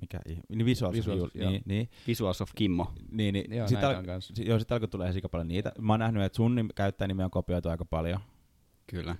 Mikä, 0.00 0.20
niin 0.48 0.64
Visuals, 0.64 0.96
Visuals, 0.96 1.20
Jul, 1.34 1.50
niin, 1.50 1.62
niin, 1.66 1.88
Visuals 2.06 2.40
of 2.40 2.50
Kimmo. 2.54 2.92
niin, 3.10 3.32
niin 3.32 3.54
Joo, 3.56 3.68
sit 3.68 3.80
näitä 3.80 4.14
al- 4.14 4.20
si- 4.20 4.46
joo, 4.46 4.58
sitten 4.58 4.74
alkoi 4.74 4.88
tulee 4.88 5.12
sika 5.12 5.28
paljon 5.28 5.48
niitä. 5.48 5.72
Mä 5.80 5.92
oon 5.92 6.00
nähnyt, 6.00 6.22
että 6.22 6.36
sun 6.36 6.56
nim- 6.58 6.72
käyttäjänimi 6.74 7.22
on 7.24 7.30
kopioitu 7.30 7.68
aika 7.68 7.84
paljon. 7.84 8.20
Kyllä. 8.86 9.16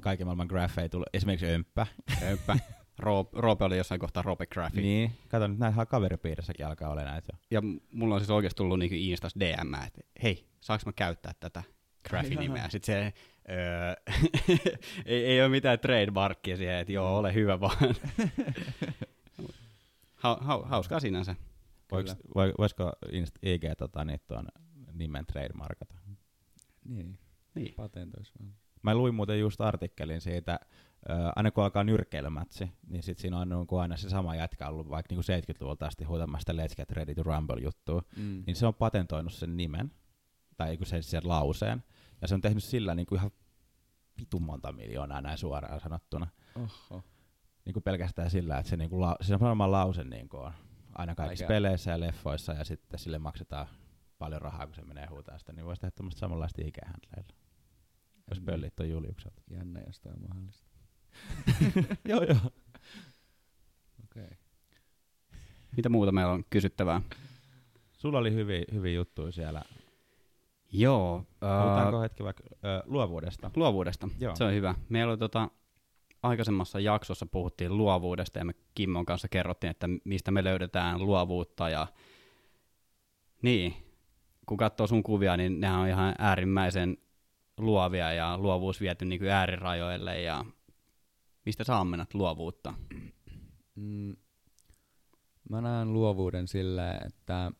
Kaiken 0.00 0.26
maailman 0.26 0.46
graffeja 0.46 0.88
tulee. 0.88 1.06
Esimerkiksi 1.12 1.46
Ömppä. 1.46 1.86
Öppä. 2.32 2.56
Roope, 2.98 3.40
Roope 3.40 3.64
oli 3.64 3.76
jossain 3.76 4.00
kohtaa 4.00 4.22
Roope 4.22 4.46
Graphic. 4.46 4.82
Niin, 4.82 5.12
kato 5.28 5.46
nyt 5.48 5.58
näitä 5.58 5.86
kaveripiirissäkin 5.86 6.66
alkaa 6.66 6.90
olla 6.90 7.02
näitä 7.02 7.32
jo. 7.32 7.38
Ja 7.50 7.62
mulla 7.92 8.14
on 8.14 8.20
siis 8.20 8.30
oikeasti 8.30 8.56
tullut 8.56 8.78
niinku 8.78 8.96
Instas 8.98 9.34
DM, 9.40 9.74
että 9.86 10.00
hei, 10.22 10.48
saanko 10.60 10.82
mä 10.86 10.92
käyttää 10.92 11.32
tätä 11.40 11.62
Graphi-nimeä? 12.08 12.68
Sitten 12.70 13.12
se, 13.12 13.12
öö, 13.54 13.94
ei, 15.06 15.24
ei 15.24 15.40
ole 15.40 15.48
mitään 15.48 15.78
trademarkia 15.78 16.56
siihen, 16.56 16.74
että 16.74 16.92
joo, 16.92 17.18
ole 17.18 17.34
hyvä 17.34 17.60
vaan. 17.60 17.76
ha, 20.14 20.38
ha, 20.40 20.62
hauskaa 20.64 21.00
sinänsä. 21.00 21.36
Voiko, 21.90 22.10
voi, 22.34 22.52
voisiko 22.58 22.92
Inst- 23.06 23.38
IG 23.42 23.62
tota, 23.78 24.04
niin 24.04 24.20
tuon 24.28 24.48
nimen 24.92 25.26
trademarkata? 25.26 25.94
Niin, 26.84 27.18
Niin. 27.54 27.74
patentois 27.74 28.32
vaan. 28.40 28.54
Mä 28.82 28.94
luin 28.94 29.14
muuten 29.14 29.40
just 29.40 29.60
artikkelin 29.60 30.20
siitä, 30.20 30.60
aina 31.36 31.50
kun 31.50 31.64
alkaa 31.64 31.84
nyrkkeilymätsi, 31.84 32.72
niin 32.86 33.02
sit 33.02 33.18
siinä 33.18 33.38
on 33.38 33.48
niin 33.48 33.80
aina 33.80 33.96
se 33.96 34.08
sama 34.10 34.36
jätkä 34.36 34.68
ollut 34.68 34.90
vaikka 34.90 35.14
niin 35.14 35.24
70-luvulta 35.24 35.86
asti 35.86 36.04
huutamasta 36.04 36.52
Let's 36.52 36.74
Get 36.76 36.90
Ready 36.90 37.14
to 37.14 37.22
Rumble 37.22 37.60
juttua, 37.62 38.02
Mm. 38.16 38.42
niin 38.46 38.56
se 38.56 38.66
on 38.66 38.74
patentoinut 38.74 39.32
sen 39.32 39.56
nimen, 39.56 39.92
tai 40.56 40.72
joku 40.74 40.84
sen, 40.84 41.02
sen 41.02 41.22
lauseen, 41.24 41.84
ja 42.20 42.28
se 42.28 42.34
on 42.34 42.40
tehnyt 42.40 42.64
sillä 42.64 42.94
niin 42.94 43.06
kuin 43.06 43.18
ihan 43.18 43.30
vitun 44.20 44.42
monta 44.42 44.72
miljoonaa 44.72 45.20
näin 45.20 45.38
suoraan 45.38 45.80
sanottuna. 45.80 46.26
Oho. 46.56 47.02
Niin 47.64 47.72
kuin 47.72 47.82
pelkästään 47.82 48.30
sillä, 48.30 48.58
että 48.58 48.70
se, 48.70 48.76
niin 48.76 48.90
kuin 48.90 49.00
la, 49.00 49.16
se 49.20 49.38
sama 49.38 49.70
lause 49.70 50.04
niin 50.04 50.28
kuin 50.28 50.42
on 50.42 50.52
aina 50.94 51.14
kaikissa 51.14 51.44
Aika- 51.44 51.48
peleissä 51.54 51.90
ja 51.90 52.00
leffoissa, 52.00 52.52
ja 52.52 52.64
sitten 52.64 52.98
sille 53.00 53.18
maksetaan 53.18 53.66
paljon 54.18 54.42
rahaa, 54.42 54.66
kun 54.66 54.74
se 54.74 54.82
menee 54.84 55.06
huutaa 55.06 55.38
sitä, 55.38 55.52
niin 55.52 55.64
voisi 55.66 55.80
tehdä 55.80 55.90
tämmöistä 55.96 56.18
samanlaista 56.18 56.62
ikehäntleillä, 56.64 57.32
jos 58.30 58.38
En- 58.38 58.44
pöllit 58.44 58.80
on 58.80 58.90
Juliukselta. 58.90 59.42
Jännä, 59.50 59.80
jos 59.86 60.00
toi 60.00 60.12
on 60.12 60.22
mahdollista. 60.28 60.67
Joo, 62.08 62.22
joo. 62.22 62.38
Okei. 64.04 64.24
Okay. 64.24 64.36
Mitä 65.76 65.88
muuta 65.88 66.12
meillä 66.12 66.32
on 66.32 66.44
kysyttävää? 66.50 67.02
Sulla 67.92 68.18
oli 68.18 68.32
hyviä, 68.32 68.64
hyviä 68.72 68.92
juttuja 68.92 69.32
siellä. 69.32 69.62
Joo, 70.72 71.24
Puhutaanko 71.40 71.96
ää, 71.96 72.02
hetki 72.02 72.24
vaikka 72.24 72.42
ö, 72.52 72.82
luovuudesta? 72.86 73.50
luovuudesta. 73.56 74.08
Joo. 74.20 74.36
Se 74.36 74.44
on 74.44 74.52
hyvä. 74.52 74.74
Meillä 74.88 75.10
oli 75.10 75.18
tota, 75.18 75.50
aikaisemmassa 76.22 76.80
jaksossa 76.80 77.26
puhuttiin 77.26 77.76
luovuudesta 77.76 78.38
ja 78.38 78.44
me 78.44 78.54
Kimmon 78.74 79.06
kanssa 79.06 79.28
kerrottiin, 79.28 79.70
että 79.70 79.88
mistä 80.04 80.30
me 80.30 80.44
löydetään 80.44 81.00
luovuutta 81.06 81.68
ja 81.68 81.86
niin, 83.42 83.74
kun 84.46 84.56
katsoo 84.56 84.86
sun 84.86 85.02
kuvia, 85.02 85.36
niin 85.36 85.60
nehän 85.60 85.80
on 85.80 85.88
ihan 85.88 86.14
äärimmäisen 86.18 86.96
luovia 87.58 88.12
ja 88.12 88.38
luovuus 88.38 88.80
viety 88.80 89.04
niin 89.04 89.18
kuin 89.18 89.30
äärirajoille 89.30 90.20
ja 90.20 90.44
mistä 91.48 91.64
sä 91.64 91.78
ammennat 91.78 92.14
luovuutta? 92.14 92.74
Mm, 93.74 94.16
mä 95.50 95.60
näen 95.60 95.92
luovuuden 95.92 96.48
silleen, 96.48 97.06
että 97.06 97.52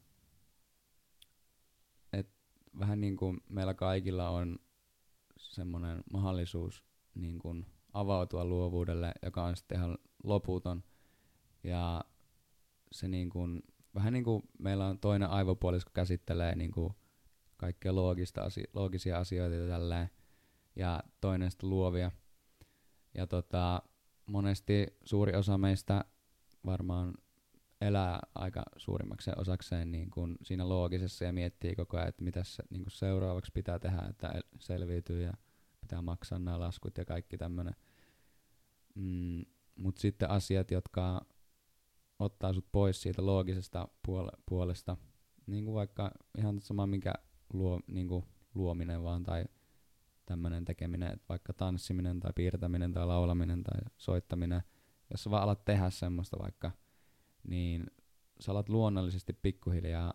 et 2.13 2.31
vähän 2.79 3.01
niin 3.01 3.17
kuin 3.17 3.41
meillä 3.49 3.75
kaikilla 3.75 4.29
on 4.29 4.59
semmoinen 5.39 6.03
mahdollisuus 6.13 6.85
niin 7.15 7.39
kuin 7.39 7.67
avautua 7.93 8.45
luovuudelle, 8.45 9.13
joka 9.23 9.45
on 9.45 9.57
sitten 9.57 9.79
ihan 9.79 9.99
loputon. 10.25 10.85
Ja 11.65 12.05
se 12.93 13.09
niin 13.09 13.31
kuin, 13.31 13.63
vähän 13.95 14.13
niin 14.13 14.25
kuin 14.25 14.43
meillä 14.59 14.87
on 14.87 14.99
toinen 14.99 15.31
aivopuolisko 15.31 15.91
käsittelee 15.95 16.57
niin 16.57 16.73
kuin 16.73 16.93
kaikkea 17.57 17.95
loogista 17.95 18.43
asi- 18.43 18.71
loogisia 18.73 19.19
asioita 19.19 19.55
ja 19.55 19.69
tälleen, 19.69 20.11
ja 20.77 21.03
toinen 21.21 21.51
sitten 21.51 21.71
luovia. 21.71 22.11
Ja 23.19 23.27
tota, 23.27 23.83
monesti 24.27 24.87
suuri 25.05 25.37
osa 25.37 25.59
meistä 25.59 26.05
varmaan 26.67 27.15
elää 27.81 28.21
aika 28.35 28.63
suurimmaksi 28.77 29.31
osakseen 29.37 29.93
niin 29.93 30.11
kuin 30.11 30.37
siinä 30.43 30.69
loogisessa 30.69 31.25
ja 31.25 31.33
miettii 31.33 31.75
koko 31.75 31.97
ajan, 31.97 32.09
että 32.09 32.25
mitä 32.25 32.45
se, 32.45 32.63
niin 32.71 32.85
seuraavaksi 32.89 33.53
pitää 33.55 33.79
tehdä, 33.79 34.03
että 34.11 34.29
el- 34.29 34.43
selviytyy 34.59 35.23
ja 35.23 35.33
pitää 35.81 36.03
maksaa 36.03 36.39
nämä 36.39 36.61
laskut 36.61 36.99
ja 36.99 37.05
kaikki 37.05 37.39
tämmöinen. 37.39 37.75
Mm, 38.95 39.45
Mutta 39.77 40.01
sitten 40.01 40.31
asiat, 40.31 40.71
jotka 40.71 41.27
ottaa 42.19 42.53
sut 42.53 42.67
pois 42.73 43.03
siitä 43.03 43.27
loogisesta 43.27 43.89
puole- 44.09 44.43
puolesta, 44.49 44.97
niin 45.47 45.65
kuin 45.65 45.75
vaikka 45.75 46.11
ihan 46.39 46.61
sama 46.61 46.87
mikä 46.87 47.13
luo, 47.53 47.81
niin 47.87 48.09
kuin 48.09 48.25
luominen 48.55 49.03
vaan 49.03 49.23
tai 49.23 49.45
tämmöinen 50.29 50.65
tekeminen, 50.65 51.13
että 51.13 51.27
vaikka 51.29 51.53
tanssiminen 51.53 52.21
tai 52.21 52.33
piirtäminen 52.35 52.93
tai 52.93 53.07
laulaminen 53.07 53.63
tai 53.63 53.81
soittaminen, 53.97 54.63
jos 55.11 55.25
sä 55.25 55.31
vaan 55.31 55.43
alat 55.43 55.65
tehdä 55.65 55.91
semmoista 55.91 56.39
vaikka, 56.43 56.71
niin 57.49 57.87
sä 58.41 58.53
alat 58.53 58.69
luonnollisesti 58.69 59.33
pikkuhiljaa 59.33 60.15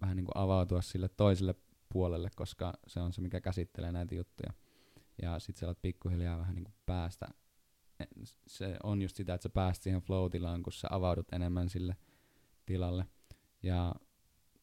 vähän 0.00 0.16
niin 0.16 0.24
kuin 0.24 0.36
avautua 0.36 0.82
sille 0.82 1.08
toiselle 1.08 1.54
puolelle, 1.92 2.30
koska 2.36 2.72
se 2.86 3.00
on 3.00 3.12
se, 3.12 3.20
mikä 3.20 3.40
käsittelee 3.40 3.92
näitä 3.92 4.14
juttuja. 4.14 4.52
Ja 5.22 5.38
sit 5.38 5.56
sä 5.56 5.66
alat 5.66 5.82
pikkuhiljaa 5.82 6.38
vähän 6.38 6.54
niin 6.54 6.64
kuin 6.64 6.74
päästä. 6.86 7.28
Se 8.46 8.76
on 8.82 9.02
just 9.02 9.16
sitä, 9.16 9.34
että 9.34 9.42
sä 9.42 9.48
pääst 9.48 9.82
siihen 9.82 10.00
flow-tilaan, 10.00 10.62
kun 10.62 10.72
sä 10.72 10.88
avaudut 10.90 11.32
enemmän 11.32 11.68
sille 11.68 11.96
tilalle. 12.66 13.06
Ja 13.62 13.94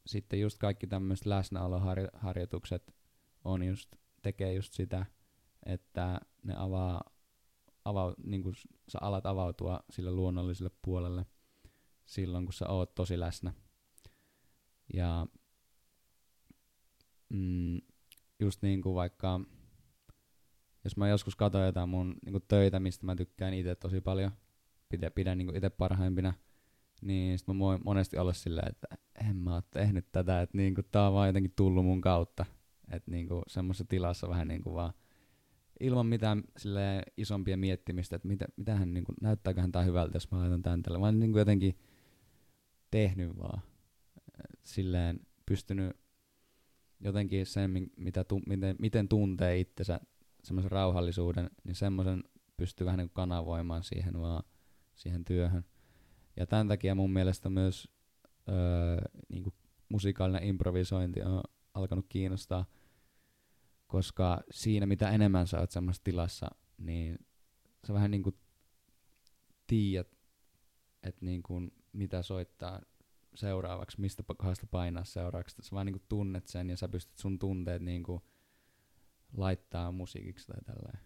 sitten 0.06 0.40
just 0.40 0.58
kaikki 0.58 0.86
tämmöiset 0.86 1.26
läsnäoloharjoitukset 1.26 2.94
on 3.44 3.62
just, 3.62 3.96
tekee 4.22 4.54
just 4.54 4.72
sitä, 4.72 5.06
että 5.66 6.20
ne 6.42 6.54
avaa, 6.56 7.00
avaa 7.84 8.14
niin 8.24 8.42
kuin 8.42 8.54
sä 8.88 8.98
alat 9.00 9.26
avautua 9.26 9.80
sille 9.90 10.10
luonnolliselle 10.10 10.70
puolelle 10.82 11.26
silloin, 12.06 12.44
kun 12.44 12.52
sä 12.52 12.68
oot 12.68 12.94
tosi 12.94 13.20
läsnä. 13.20 13.52
Ja 14.94 15.26
mm, 17.28 17.80
just 18.40 18.62
niin 18.62 18.82
kuin 18.82 18.94
vaikka, 18.94 19.40
jos 20.84 20.96
mä 20.96 21.08
joskus 21.08 21.36
katson 21.36 21.66
jotain 21.66 21.88
mun 21.88 22.14
niin 22.24 22.32
kuin 22.32 22.44
töitä, 22.48 22.80
mistä 22.80 23.06
mä 23.06 23.16
tykkään 23.16 23.54
itse 23.54 23.74
tosi 23.74 24.00
paljon, 24.00 24.30
pidän, 24.88 25.12
pidän 25.12 25.38
niin 25.38 25.56
itse 25.56 25.70
parhaimpina, 25.70 26.34
niin 27.02 27.38
sit 27.38 27.48
mä 27.48 27.58
voin 27.58 27.80
monesti 27.84 28.18
olla 28.18 28.32
silleen, 28.32 28.68
että 28.68 28.86
en 29.28 29.36
mä 29.36 29.54
oo 29.54 29.62
tehnyt 29.70 30.06
tätä, 30.12 30.42
että 30.42 30.56
niin 30.56 30.74
kuin 30.74 30.86
tää 30.92 31.08
on 31.08 31.14
vaan 31.14 31.28
jotenkin 31.28 31.52
tullut 31.56 31.84
mun 31.84 32.00
kautta. 32.00 32.46
Että 32.90 33.10
niin 33.10 33.28
kuin 33.28 33.42
semmoisessa 33.46 33.84
tilassa 33.88 34.28
vähän 34.28 34.48
niin 34.48 34.62
kuin 34.62 34.74
vaan 34.74 34.92
ilman 35.80 36.06
mitään 36.06 36.42
isompia 37.16 37.56
miettimistä, 37.56 38.16
että 38.16 38.28
mitä, 38.28 38.46
mitähän 38.56 38.94
niin 38.94 39.04
kuin, 39.04 39.16
näyttääköhän 39.22 39.72
tää 39.72 39.82
hyvältä, 39.82 40.16
jos 40.16 40.30
mä 40.30 40.38
laitan 40.38 40.62
tän 40.62 40.82
tälle. 40.82 41.00
Vaan 41.00 41.20
niin 41.20 41.32
kuin 41.32 41.40
jotenkin 41.40 41.78
tehnyt 42.90 43.38
vaan. 43.38 43.62
Silleen 44.62 45.20
pystynyt 45.46 45.96
jotenkin 47.00 47.46
sen, 47.46 47.70
mi- 47.70 47.92
mitä 47.96 48.24
tu- 48.24 48.42
miten, 48.46 48.76
miten 48.78 49.08
tuntee 49.08 49.58
itsensä, 49.58 50.00
semmoisen 50.44 50.70
rauhallisuuden, 50.70 51.50
niin 51.64 51.74
semmoisen 51.74 52.24
pystyy 52.56 52.84
vähän 52.84 52.98
niin 52.98 53.10
kanavoimaan 53.10 53.82
siihen 53.82 54.20
vaan, 54.20 54.42
siihen 54.94 55.24
työhön. 55.24 55.64
Ja 56.36 56.46
tämän 56.46 56.68
takia 56.68 56.94
mun 56.94 57.12
mielestä 57.12 57.50
myös 57.50 57.88
öö, 58.48 58.96
niin 59.28 59.42
kuin 59.42 59.54
musikaalinen 59.88 60.44
improvisointi 60.44 61.22
on 61.22 61.40
alkanut 61.74 62.06
kiinnostaa, 62.08 62.66
koska 63.86 64.40
siinä 64.50 64.86
mitä 64.86 65.10
enemmän 65.10 65.46
sä 65.46 65.60
oot 65.60 65.70
semmoisessa 65.70 66.04
tilassa, 66.04 66.50
niin 66.78 67.18
sä 67.86 67.94
vähän 67.94 68.10
niin 68.10 68.22
kuin 68.22 68.36
tiedät, 69.66 70.08
että 71.02 71.24
niin 71.24 71.42
kuin 71.42 71.72
mitä 71.92 72.22
soittaa 72.22 72.80
seuraavaksi, 73.34 74.00
mistä 74.00 74.22
kohdasta 74.36 74.66
painaa 74.66 75.04
seuraavaksi. 75.04 75.56
Sä 75.62 75.70
vaan 75.72 75.86
niin 75.86 75.94
kuin 75.94 76.06
tunnet 76.08 76.46
sen 76.46 76.70
ja 76.70 76.76
sä 76.76 76.88
pystyt 76.88 77.18
sun 77.18 77.38
tunteet 77.38 77.82
niin 77.82 78.02
kuin 78.02 78.22
laittaa 79.36 79.92
musiikiksi 79.92 80.46
tai 80.46 80.60
tälleen. 80.64 80.98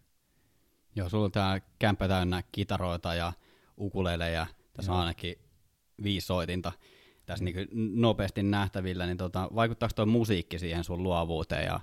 Joo, 0.97 1.09
sulla 1.09 1.25
on 1.25 1.33
tää 1.33 1.61
kämppä 1.79 2.09
täynnä 2.09 2.43
kitaroita 2.53 3.14
ja 3.14 3.33
ukuleleja. 3.79 4.47
Tässä 4.73 4.93
on 4.93 4.97
Joo. 4.97 5.01
ainakin 5.01 5.37
viisi 6.03 6.27
soitinta 6.27 6.73
tässä 7.27 7.45
niin 7.45 7.69
nopeasti 8.01 8.43
nähtävillä. 8.43 9.07
Niin 9.07 9.16
tota, 9.16 9.49
vaikuttaako 9.55 9.93
tuo 9.97 10.07
musiikki 10.07 10.59
siihen 10.59 10.85
sun 10.85 11.03
luovuuteen 11.03 11.64
ja 11.64 11.81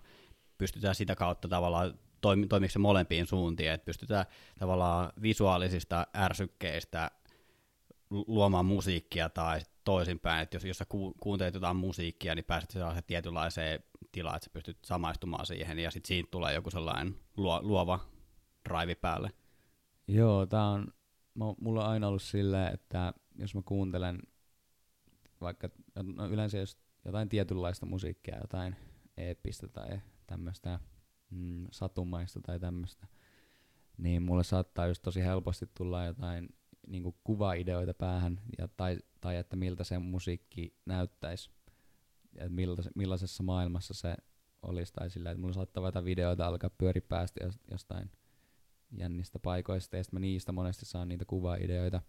pystytään 0.57 0.95
sitä 0.95 1.15
kautta 1.15 1.47
tavallaan 1.47 1.99
toimi, 2.21 2.47
toimiko 2.47 2.71
se 2.71 2.79
molempiin 2.79 3.27
suuntiin, 3.27 3.71
että 3.71 3.85
pystytään 3.85 4.25
tavallaan 4.59 5.13
visuaalisista 5.21 6.07
ärsykkeistä 6.15 7.11
lu- 8.09 8.25
luomaan 8.27 8.65
musiikkia 8.65 9.29
tai 9.29 9.59
toisinpäin, 9.83 10.43
että 10.43 10.55
jos, 10.55 10.65
jos 10.65 10.77
sä 10.77 10.85
ku, 10.89 11.13
kuuntelet 11.19 11.53
jotain 11.53 11.77
musiikkia, 11.77 12.35
niin 12.35 12.45
pääset 12.45 12.71
sellaiseen 12.71 13.03
tietynlaiseen 13.07 13.79
tilaan, 14.11 14.35
että 14.35 14.45
sä 14.45 14.53
pystyt 14.53 14.77
samaistumaan 14.85 15.45
siihen 15.45 15.79
ja 15.79 15.91
sitten 15.91 16.07
siitä 16.07 16.31
tulee 16.31 16.53
joku 16.53 16.69
sellainen 16.71 17.15
luo, 17.37 17.59
luova 17.63 17.99
drive 18.69 18.95
päälle. 18.95 19.31
Joo, 20.07 20.45
tää 20.45 20.67
on, 20.67 20.87
mulla 21.35 21.83
on 21.83 21.91
aina 21.91 22.07
ollut 22.07 22.21
silleen, 22.21 22.73
että 22.73 23.13
jos 23.35 23.55
mä 23.55 23.61
kuuntelen 23.65 24.19
vaikka 25.41 25.69
no 26.15 26.27
yleensä 26.27 26.57
jos 26.57 26.77
jotain 27.05 27.29
tietynlaista 27.29 27.85
musiikkia, 27.85 28.37
jotain 28.41 28.75
eeppistä 29.17 29.67
tai 29.67 29.99
tämmöistä 30.27 30.79
mm, 31.29 31.67
satumaista 31.71 32.39
tai 32.41 32.59
tämmöistä, 32.59 33.07
niin 33.97 34.21
mulle 34.23 34.43
saattaa 34.43 34.87
just 34.87 35.01
tosi 35.01 35.23
helposti 35.23 35.65
tulla 35.73 36.05
jotain 36.05 36.49
niin 36.87 37.15
kuvaideoita 37.23 37.93
päähän, 37.93 38.41
ja, 38.57 38.67
tai, 38.67 38.97
tai 39.21 39.35
että 39.35 39.55
miltä 39.55 39.83
se 39.83 39.99
musiikki 39.99 40.73
näyttäisi, 40.85 41.49
ja 42.35 42.49
millaise, 42.49 42.89
millaisessa 42.95 43.43
maailmassa 43.43 43.93
se 43.93 44.15
olisi, 44.61 44.93
tai 44.93 45.09
sillä, 45.09 45.31
että 45.31 45.41
mulla 45.41 45.53
saattaa 45.53 45.87
jotain 45.87 46.05
videoita 46.05 46.47
alkaa 46.47 46.69
pyöri 46.69 47.01
päästä 47.01 47.43
jos- 47.43 47.59
jostain 47.71 48.11
jännistä 48.91 49.39
paikoista, 49.39 49.97
ja 49.97 50.03
sitten 50.03 50.19
mä 50.19 50.21
niistä 50.21 50.51
monesti 50.51 50.85
saan 50.85 51.07
niitä 51.07 51.25
kuvaideoita. 51.25 52.01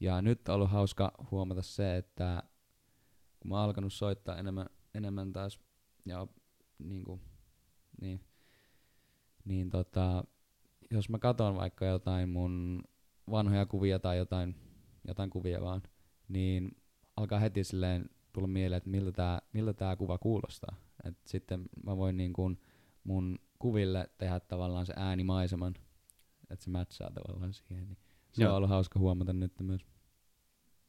Ja 0.00 0.22
nyt 0.22 0.48
on 0.48 0.54
ollut 0.54 0.70
hauska 0.70 1.12
huomata 1.30 1.62
se, 1.62 1.96
että 1.96 2.42
kun 3.40 3.48
mä 3.48 3.54
oon 3.54 3.64
alkanut 3.64 3.92
soittaa 3.92 4.36
enemmän, 4.36 4.66
enemmän 4.94 5.32
taas, 5.32 5.60
ja 6.04 6.26
niin 6.78 7.04
kuin, 7.04 7.20
niin, 8.00 8.20
niin 9.44 9.70
tota, 9.70 10.24
jos 10.90 11.08
mä 11.08 11.18
katson 11.18 11.56
vaikka 11.56 11.86
jotain 11.86 12.28
mun 12.28 12.82
vanhoja 13.30 13.66
kuvia 13.66 13.98
tai 13.98 14.18
jotain, 14.18 14.54
jotain 15.08 15.30
kuvia 15.30 15.60
vaan, 15.62 15.82
niin 16.28 16.76
alkaa 17.16 17.38
heti 17.38 17.64
silleen 17.64 18.10
tulla 18.32 18.48
mieleen, 18.48 18.76
että 18.76 18.90
miltä 18.90 19.12
tämä 19.12 19.40
miltä 19.52 19.72
tää 19.72 19.96
kuva 19.96 20.18
kuulostaa. 20.18 20.76
Et 21.04 21.16
sitten 21.26 21.64
mä 21.84 21.96
voin 21.96 22.16
niin 22.16 22.32
kun 22.32 22.58
mun 23.04 23.38
kuville 23.58 24.10
tehdä 24.18 24.40
tavallaan 24.40 24.86
se 24.86 24.92
äänimaiseman, 24.96 25.74
että 26.50 26.64
se 26.64 26.70
matchaa 26.70 27.10
tavallaan 27.10 27.52
siihen. 27.52 27.88
Niin 27.88 27.98
se 28.32 28.42
Joo. 28.42 28.50
on 28.50 28.56
ollut 28.56 28.70
hauska 28.70 28.98
huomata 28.98 29.32
nyt 29.32 29.52
myös. 29.60 29.86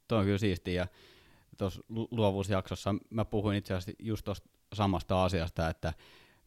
Tuo 0.08 0.18
on 0.18 0.26
kyllä 0.26 0.38
siistiä. 0.38 0.82
Ja 0.82 0.88
tuossa 1.58 1.82
luovuusjaksossa 2.12 2.96
mä 3.10 3.26
puhuin 3.26 3.58
itse 3.58 3.74
asiassa 3.74 4.04
just 4.04 4.26
tuosta 4.26 4.50
samasta 4.74 5.24
asiasta, 5.24 5.70
että 5.70 5.94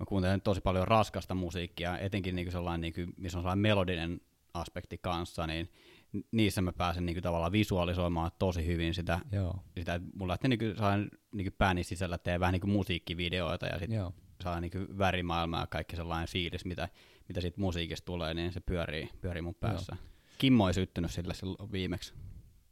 mä 0.01 0.07
kuuntelen 0.07 0.41
tosi 0.41 0.61
paljon 0.61 0.89
raskasta 0.89 1.35
musiikkia, 1.35 1.99
etenkin 1.99 2.37
niin 2.37 2.53
sellainen, 2.53 2.81
niin 2.81 2.95
kuin, 2.95 3.15
missä 3.17 3.39
on 3.39 3.43
sellainen 3.43 3.63
melodinen 3.63 4.21
aspekti 4.55 4.99
kanssa, 4.99 5.47
niin 5.47 5.71
niissä 6.33 6.63
mä 6.63 6.73
pääsen 6.73 7.07
niin 7.07 7.15
kuin, 7.15 7.23
tavallaan 7.23 7.53
visualisoimaan 7.53 8.31
tosi 8.39 8.67
hyvin 8.67 8.95
sitä, 8.95 9.21
Joo. 9.33 9.55
sitä 9.79 9.95
että 9.95 10.09
mulla 10.15 10.31
lähtee 10.31 10.49
niin 10.49 10.77
sellainen 10.77 11.11
niin 11.33 11.53
pääni 11.59 11.85
sisällä 11.85 12.19
tee 12.19 12.41
vähän 12.41 12.53
niin 12.53 12.61
kuin 12.61 12.71
musiikkivideoita 12.71 13.67
ja 13.67 13.79
sitten 13.79 14.13
saa 14.43 14.61
niin 14.61 14.71
kuin 14.71 14.99
värimaailmaa 14.99 15.61
ja 15.61 15.67
kaikki 15.67 15.97
sellainen 15.97 16.29
fiilis, 16.29 16.65
mitä, 16.65 16.89
mitä 17.29 17.41
siitä 17.41 17.61
musiikista 17.61 18.05
tulee, 18.05 18.35
niin 18.35 18.53
se 18.53 18.61
pyörii, 18.61 19.11
pyörii 19.21 19.43
mun 19.43 19.55
päässä. 19.55 19.97
Joo. 19.97 20.07
Kimmo 20.39 20.69
ei 20.69 20.75
syttynyt 20.75 21.11
sille 21.11 21.35
silloin 21.35 21.73
viimeksi. 21.73 22.15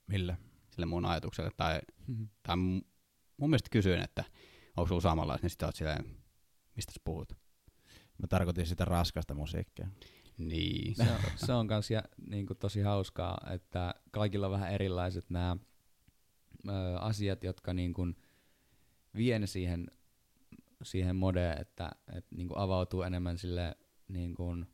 Millä? 0.07 0.37
Sille 0.71 0.87
mun 0.87 1.05
ajatukselle. 1.05 1.51
Tai, 1.57 1.81
mm-hmm. 2.07 2.29
tai 2.43 2.57
mun 2.57 3.51
mielestä 3.51 3.69
kysyin, 3.71 4.01
että 4.01 4.25
onko 4.77 4.89
sulla 4.89 5.01
samanlaista, 5.01 5.45
niin 5.45 5.51
sitten 5.51 5.67
oot 5.67 5.77
silleen, 5.77 6.05
mistä 6.79 6.93
sä 6.93 7.01
puhut? 7.05 7.33
Mä 8.19 8.27
tarkoitin 8.29 8.67
sitä 8.67 8.85
raskasta 8.85 9.35
musiikkia. 9.35 9.89
Niin. 10.39 10.95
Se 10.95 11.03
on, 11.03 11.19
se 11.37 11.53
on 11.53 11.67
kans 11.67 11.91
ja, 11.91 12.03
niin 12.31 12.47
kuin 12.47 12.59
tosi 12.59 12.81
hauskaa, 12.81 13.41
että 13.51 13.95
kaikilla 14.11 14.47
on 14.47 14.53
vähän 14.53 14.73
erilaiset 14.73 15.31
nämä 15.31 15.57
asiat, 17.01 17.45
jotka 17.45 17.75
niin 17.75 17.95
kuin 17.95 18.17
vie 19.17 19.47
siihen, 19.47 19.87
siihen 20.83 21.17
modeen, 21.17 21.61
että, 21.61 21.91
että 22.17 22.37
niin 22.37 22.49
kuin 22.49 22.59
avautuu 22.59 23.03
enemmän 23.03 23.39
sille 23.39 23.77
niin 24.09 24.35
kuin 24.35 24.67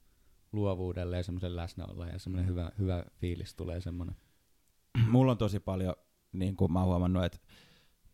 luovuudelle 0.53 1.17
ja 1.17 1.23
semmoisen 1.23 1.57
läsnäololle 1.57 2.09
ja 2.09 2.19
semmoinen 2.19 2.49
hyvä, 2.49 2.73
hyvä 2.79 3.05
fiilis 3.17 3.55
tulee 3.55 3.81
semmoinen. 3.81 4.17
Mulla 5.09 5.33
on 5.33 5.39
tosi 5.39 5.61
paljon, 5.61 5.95
niin 6.33 6.57
kuin 6.57 6.73
mä 6.73 6.79
oon 6.79 6.89
huomannut, 6.89 7.25
että 7.25 7.39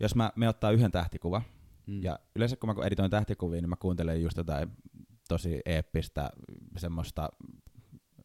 jos 0.01 0.15
mä, 0.15 0.33
me 0.37 0.49
ottaa 0.49 0.71
yhden 0.71 0.93
tähtikuva, 0.93 1.43
mm. 1.91 2.03
ja 2.03 2.19
yleensä 2.37 2.57
kun 2.57 2.75
mä 2.77 2.85
editoin 2.85 3.11
tähtikuvia, 3.11 3.61
niin 3.61 3.71
mä 3.71 3.77
kuuntelen 3.77 4.23
just 4.23 4.37
jotain 4.37 4.71
tosi 5.29 5.61
eeppistä 5.67 6.31
semmoista, 6.77 7.29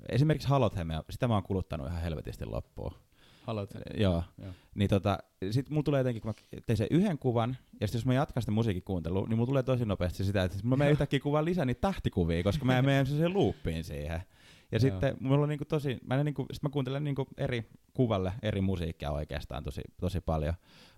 esimerkiksi 0.10 0.48
Halothemia, 0.48 1.04
sitä 1.10 1.28
mä 1.28 1.34
oon 1.34 1.44
kuluttanut 1.44 1.88
ihan 1.88 2.02
helvetisti 2.02 2.46
loppuun. 2.46 2.92
Halothemia? 3.44 4.02
Joo. 4.02 4.24
Joo. 4.44 4.52
Niin 4.76 4.90
tota, 4.90 5.18
sit 5.52 5.70
mulla 5.70 5.84
tulee 5.84 6.00
jotenkin, 6.00 6.22
kun 6.22 6.30
mä 6.30 6.60
tein 6.66 6.78
sen 6.78 6.88
yhden 6.92 7.18
kuvan, 7.18 7.58
ja 7.82 7.88
sitten 7.88 8.00
jos 8.00 8.06
mä 8.06 8.14
jatkan 8.14 8.44
sitä 8.44 8.52
musiikin 8.52 8.84
kuuntelua, 8.84 9.28
niin 9.28 9.38
mulla 9.38 9.48
tulee 9.48 9.64
tosi 9.64 9.86
nopeasti 9.86 10.24
sitä, 10.24 10.44
että 10.44 10.58
mä 10.64 10.76
menen 10.76 10.92
yhtäkkiä 10.92 11.20
kuvaan 11.20 11.46
lisää 11.46 11.66
niitä 11.66 11.82
tähtikuvia, 11.82 12.44
koska 12.44 12.66
mä 12.66 12.82
menen 12.82 13.06
siihen 13.06 13.34
loopiin 13.34 13.84
siihen. 13.84 14.22
Ja 14.72 14.80
sitten 14.80 15.18
mulla 15.20 15.44
on 15.44 15.50
niinku 15.50 15.66
tosi, 15.66 15.98
mä, 16.04 16.24
niinku, 16.24 16.46
sit 16.54 16.64
mä 16.64 16.70
kuuntelen 16.70 17.04
niinku 17.04 17.28
eri 17.38 17.70
kuvalle 17.94 18.34
eri 18.42 18.62
musiikkia 18.62 19.12
oikeastaan 19.12 19.64
tosi, 19.64 19.82
tosi 20.00 20.22
paljon. 20.22 20.54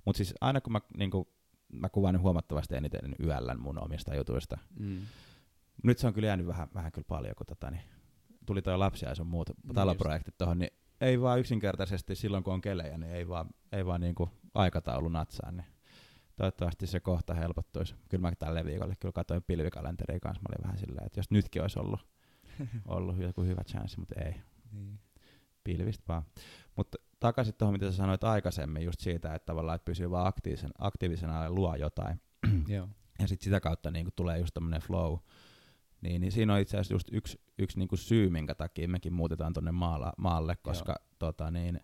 Mutta 0.05 0.17
siis 0.17 0.33
aina 0.41 0.61
kun 0.61 0.73
mä, 0.73 0.81
niinku, 0.97 1.27
mä 1.73 1.89
kuvaan 1.89 2.21
huomattavasti 2.21 2.75
eniten 2.75 3.15
yöllä 3.23 3.55
mun 3.55 3.83
omista 3.83 4.15
jutuista. 4.15 4.57
Mm. 4.79 5.01
Nyt 5.83 5.97
se 5.97 6.07
on 6.07 6.13
kyllä 6.13 6.27
jäänyt 6.27 6.47
vähän, 6.47 6.67
vähän 6.73 6.91
kyllä 6.91 7.05
paljon, 7.07 7.35
kun 7.37 7.45
tota, 7.45 7.71
niin, 7.71 7.81
tuli 8.45 8.61
toi 8.61 8.77
lapsia 8.77 9.09
ja 9.09 9.15
sun 9.15 9.27
muut 9.27 9.49
niin 9.63 9.75
taloprojektit 9.75 10.37
tuohon, 10.37 10.59
niin 10.59 10.71
ei 11.01 11.21
vaan 11.21 11.39
yksinkertaisesti 11.39 12.15
silloin 12.15 12.43
kun 12.43 12.53
on 12.53 12.61
kelejä, 12.61 12.97
niin 12.97 13.11
ei 13.11 13.27
vaan, 13.27 13.49
ei 13.71 13.85
vaan 13.85 14.01
niinku 14.01 14.29
aikataulu 14.53 15.09
natsaa, 15.09 15.51
niin 15.51 15.65
toivottavasti 16.35 16.87
se 16.87 16.99
kohta 16.99 17.33
helpottuisi. 17.33 17.95
Kyllä 18.09 18.21
mä 18.21 18.35
tälle 18.35 18.65
viikolle 18.65 18.95
kyllä 18.99 19.13
katsoin 19.13 19.43
pilvikalenteria 19.43 20.19
kanssa, 20.19 20.41
mä 20.41 20.45
olin 20.49 20.63
vähän 20.63 20.77
silleen, 20.77 21.05
että 21.05 21.19
jos 21.19 21.31
nytkin 21.31 21.61
olisi 21.61 21.79
ollut, 21.79 21.99
ollut 22.87 23.17
joku 23.17 23.43
hyvä 23.43 23.63
chanssi, 23.63 23.99
mutta 23.99 24.21
ei. 24.21 24.35
Niin. 24.71 24.99
Pilvistä 25.63 26.03
vaan. 26.07 26.23
Mutta 26.77 26.97
takaisin 27.19 27.53
tuohon, 27.53 27.73
mitä 27.73 27.91
sä 27.91 27.97
sanoit 27.97 28.23
aikaisemmin, 28.23 28.85
just 28.85 28.99
siitä, 28.99 29.35
että 29.35 29.45
tavallaan 29.45 29.75
että 29.75 29.85
pysyy 29.85 30.11
vaan 30.11 30.27
aktiivisen, 30.27 30.71
aktiivisena 30.77 31.43
ja 31.43 31.51
luo 31.51 31.75
jotain. 31.75 32.21
Joo. 32.67 32.89
Ja 33.19 33.27
sitten 33.27 33.43
sitä 33.43 33.59
kautta 33.59 33.91
niin 33.91 34.07
tulee 34.15 34.39
just 34.39 34.53
tämmöinen 34.53 34.81
flow, 34.81 35.17
niin, 36.01 36.21
niin 36.21 36.31
siinä 36.31 36.53
on 36.53 36.59
itse 36.59 36.77
asiassa 36.77 36.93
just 36.93 37.07
yksi, 37.11 37.41
yksi 37.57 37.79
niinku 37.79 37.97
syy, 37.97 38.29
minkä 38.29 38.55
takia 38.55 38.87
mekin 38.87 39.13
muutetaan 39.13 39.53
tuonne 39.53 39.71
maalle, 40.17 40.55
koska 40.61 40.95
tota, 41.19 41.51
niin, 41.51 41.79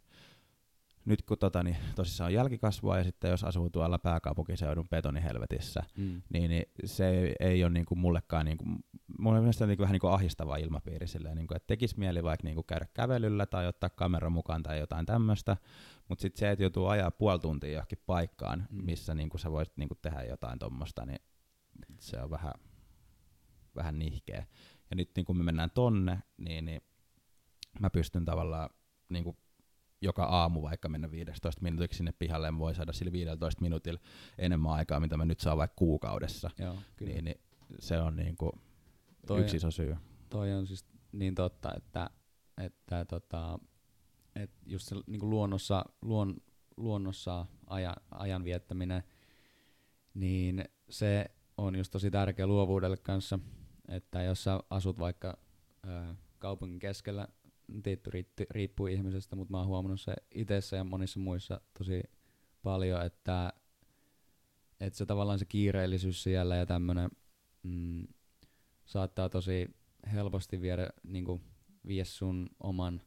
nyt 1.06 1.22
kun 1.22 1.38
tota, 1.38 1.64
niin, 1.64 1.78
tosissaan 1.96 2.28
on 2.28 2.34
jälkikasvua 2.34 2.98
ja 2.98 3.04
sitten 3.04 3.32
jos 3.32 3.44
asuu 3.44 3.70
tuolla 3.70 4.00
pääkaupunkiseudun 4.00 4.90
betonihelvetissä, 4.90 5.84
mm. 5.98 6.22
niin, 6.30 6.50
niin, 6.50 6.66
se 6.86 7.10
ei, 7.10 7.36
ei 7.40 7.64
ole 7.64 7.74
niin 7.74 7.86
kuin 7.86 8.00
mullekaan, 8.00 8.46
niin 8.46 8.58
kuin, 8.58 8.80
mulle 9.20 9.40
mielestä 9.40 9.68
niin 9.68 9.78
kuin, 9.78 9.84
vähän 9.84 9.94
niin 9.94 10.00
kuin 10.02 10.14
ahistava 10.14 10.58
ilmapiiri 10.58 11.08
silleen, 11.08 11.36
niin 11.36 11.48
kuin, 11.48 11.56
että 11.56 11.68
tekisi 11.68 12.00
mieli 12.00 12.24
vaikka 12.24 12.46
niin 12.46 12.56
kuin 12.56 12.66
käydä 12.66 12.86
kävelyllä 12.94 13.46
tai 13.46 13.68
ottaa 13.68 13.90
kamera 13.90 14.30
mukaan 14.30 14.64
tai 14.64 14.80
jotain 14.80 15.06
tämmöistä, 15.06 15.58
mutta 16.10 16.22
sitten 16.22 16.40
se, 16.40 16.52
että 16.52 16.64
joutuu 16.64 16.86
ajaa 16.86 17.12
puoli 17.12 17.40
tuntia 17.40 17.72
johonkin 17.72 18.04
paikkaan, 18.06 18.68
mm. 18.70 18.86
missä 18.86 19.16
niin 19.16 19.30
kuin 19.30 19.42
sä 19.42 19.52
voisit 19.52 19.78
niin 19.78 19.90
kuin 19.90 20.00
tehdä 20.02 20.24
jotain 20.24 20.60
tuommoista, 20.60 21.06
niin 21.06 21.20
se 22.00 22.22
on 22.22 22.30
vähän 22.30 22.54
vähän 23.76 24.00
nihkeä. 24.00 24.46
Ja 24.90 24.96
nyt 24.96 25.12
niin 25.16 25.26
kun 25.26 25.38
me 25.38 25.44
mennään 25.44 25.72
tonne, 25.72 26.24
niin, 26.38 26.66
niin 26.66 26.82
mä 27.80 27.90
pystyn 27.90 28.26
tavallaan 28.26 28.70
niin 29.10 29.24
kuin 29.24 29.38
joka 30.04 30.24
aamu 30.24 30.62
vaikka 30.62 30.90
mennä 30.90 31.12
15 31.12 31.62
minuutiksi 31.62 31.98
sinne 31.98 32.14
pihalle, 32.20 32.48
ja 32.48 32.58
voi 32.58 32.76
saada 32.76 32.94
sillä 32.94 33.12
15 33.12 33.62
minuutilla 33.62 34.00
enemmän 34.38 34.72
aikaa, 34.72 35.00
mitä 35.00 35.18
mä 35.18 35.26
nyt 35.26 35.40
saan 35.40 35.58
vaikka 35.58 35.76
kuukaudessa. 35.76 36.50
Joo, 36.60 36.78
Niin, 37.00 37.26
niin 37.26 37.42
se 37.80 38.00
on 38.00 38.16
niin 38.16 38.38
kuin 38.38 38.52
toi, 39.28 39.42
yksi 39.42 39.58
iso 39.58 39.72
syy. 39.72 39.98
Toi 40.30 40.54
on 40.54 40.68
siis 40.68 40.86
niin 41.12 41.36
totta, 41.36 41.74
että, 41.78 42.10
että 42.58 43.06
tota, 43.06 43.60
et 44.36 44.52
just 44.66 44.88
se 44.88 44.96
niin 45.08 45.20
kuin 45.20 45.30
luonnossa, 45.30 45.86
luon, 46.02 46.36
luonnossa 46.78 47.46
ajan, 47.68 47.96
ajan 48.12 48.44
viettäminen, 48.44 49.04
niin 50.14 50.66
se 50.90 51.26
on 51.58 51.76
just 51.76 51.92
tosi 51.92 52.12
tärkeä 52.12 52.48
luovuudelle 52.48 52.98
kanssa, 52.98 53.40
että 53.88 54.24
jos 54.24 54.44
sä 54.44 54.60
asut 54.70 55.00
vaikka 55.00 55.38
ää, 55.88 56.16
kaupungin 56.40 56.80
keskellä, 56.80 57.28
tietty 57.84 58.12
riippuu 58.50 58.88
ihmisestä, 58.88 59.36
mutta 59.36 59.52
mä 59.52 59.58
oon 59.58 59.68
huomannut 59.68 60.02
se 60.02 60.14
itsessä 60.32 60.78
ja 60.78 60.84
monissa 60.84 61.20
muissa 61.20 61.62
tosi 61.78 62.04
paljon, 62.64 63.06
että, 63.06 63.54
että 64.80 64.98
se 64.98 65.06
tavallaan 65.06 65.40
se 65.40 65.46
kiireellisyys 65.46 66.24
siellä 66.24 66.56
ja 66.56 66.66
tämmönen 66.66 67.10
mm, 67.64 68.08
saattaa 68.86 69.30
tosi 69.30 69.76
helposti 70.14 70.62
viedä, 70.62 70.90
niin 71.04 71.26
vie 71.88 72.06
sun 72.06 72.50
oman 72.60 73.02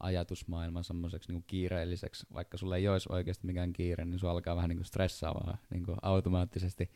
ajatusmaailman 0.00 0.84
semmoiseksi 0.84 1.32
niin 1.32 1.44
kiireelliseksi, 1.46 2.26
vaikka 2.34 2.56
sulle 2.56 2.76
ei 2.76 2.88
olisi 2.88 3.08
oikeasti 3.12 3.46
mikään 3.46 3.72
kiire, 3.72 4.04
niin 4.04 4.18
se 4.18 4.28
alkaa 4.28 4.56
vähän 4.56 4.70
niin 4.70 4.84
stressaavaa 4.84 5.58
niin 5.70 5.84
automaattisesti. 6.02 6.90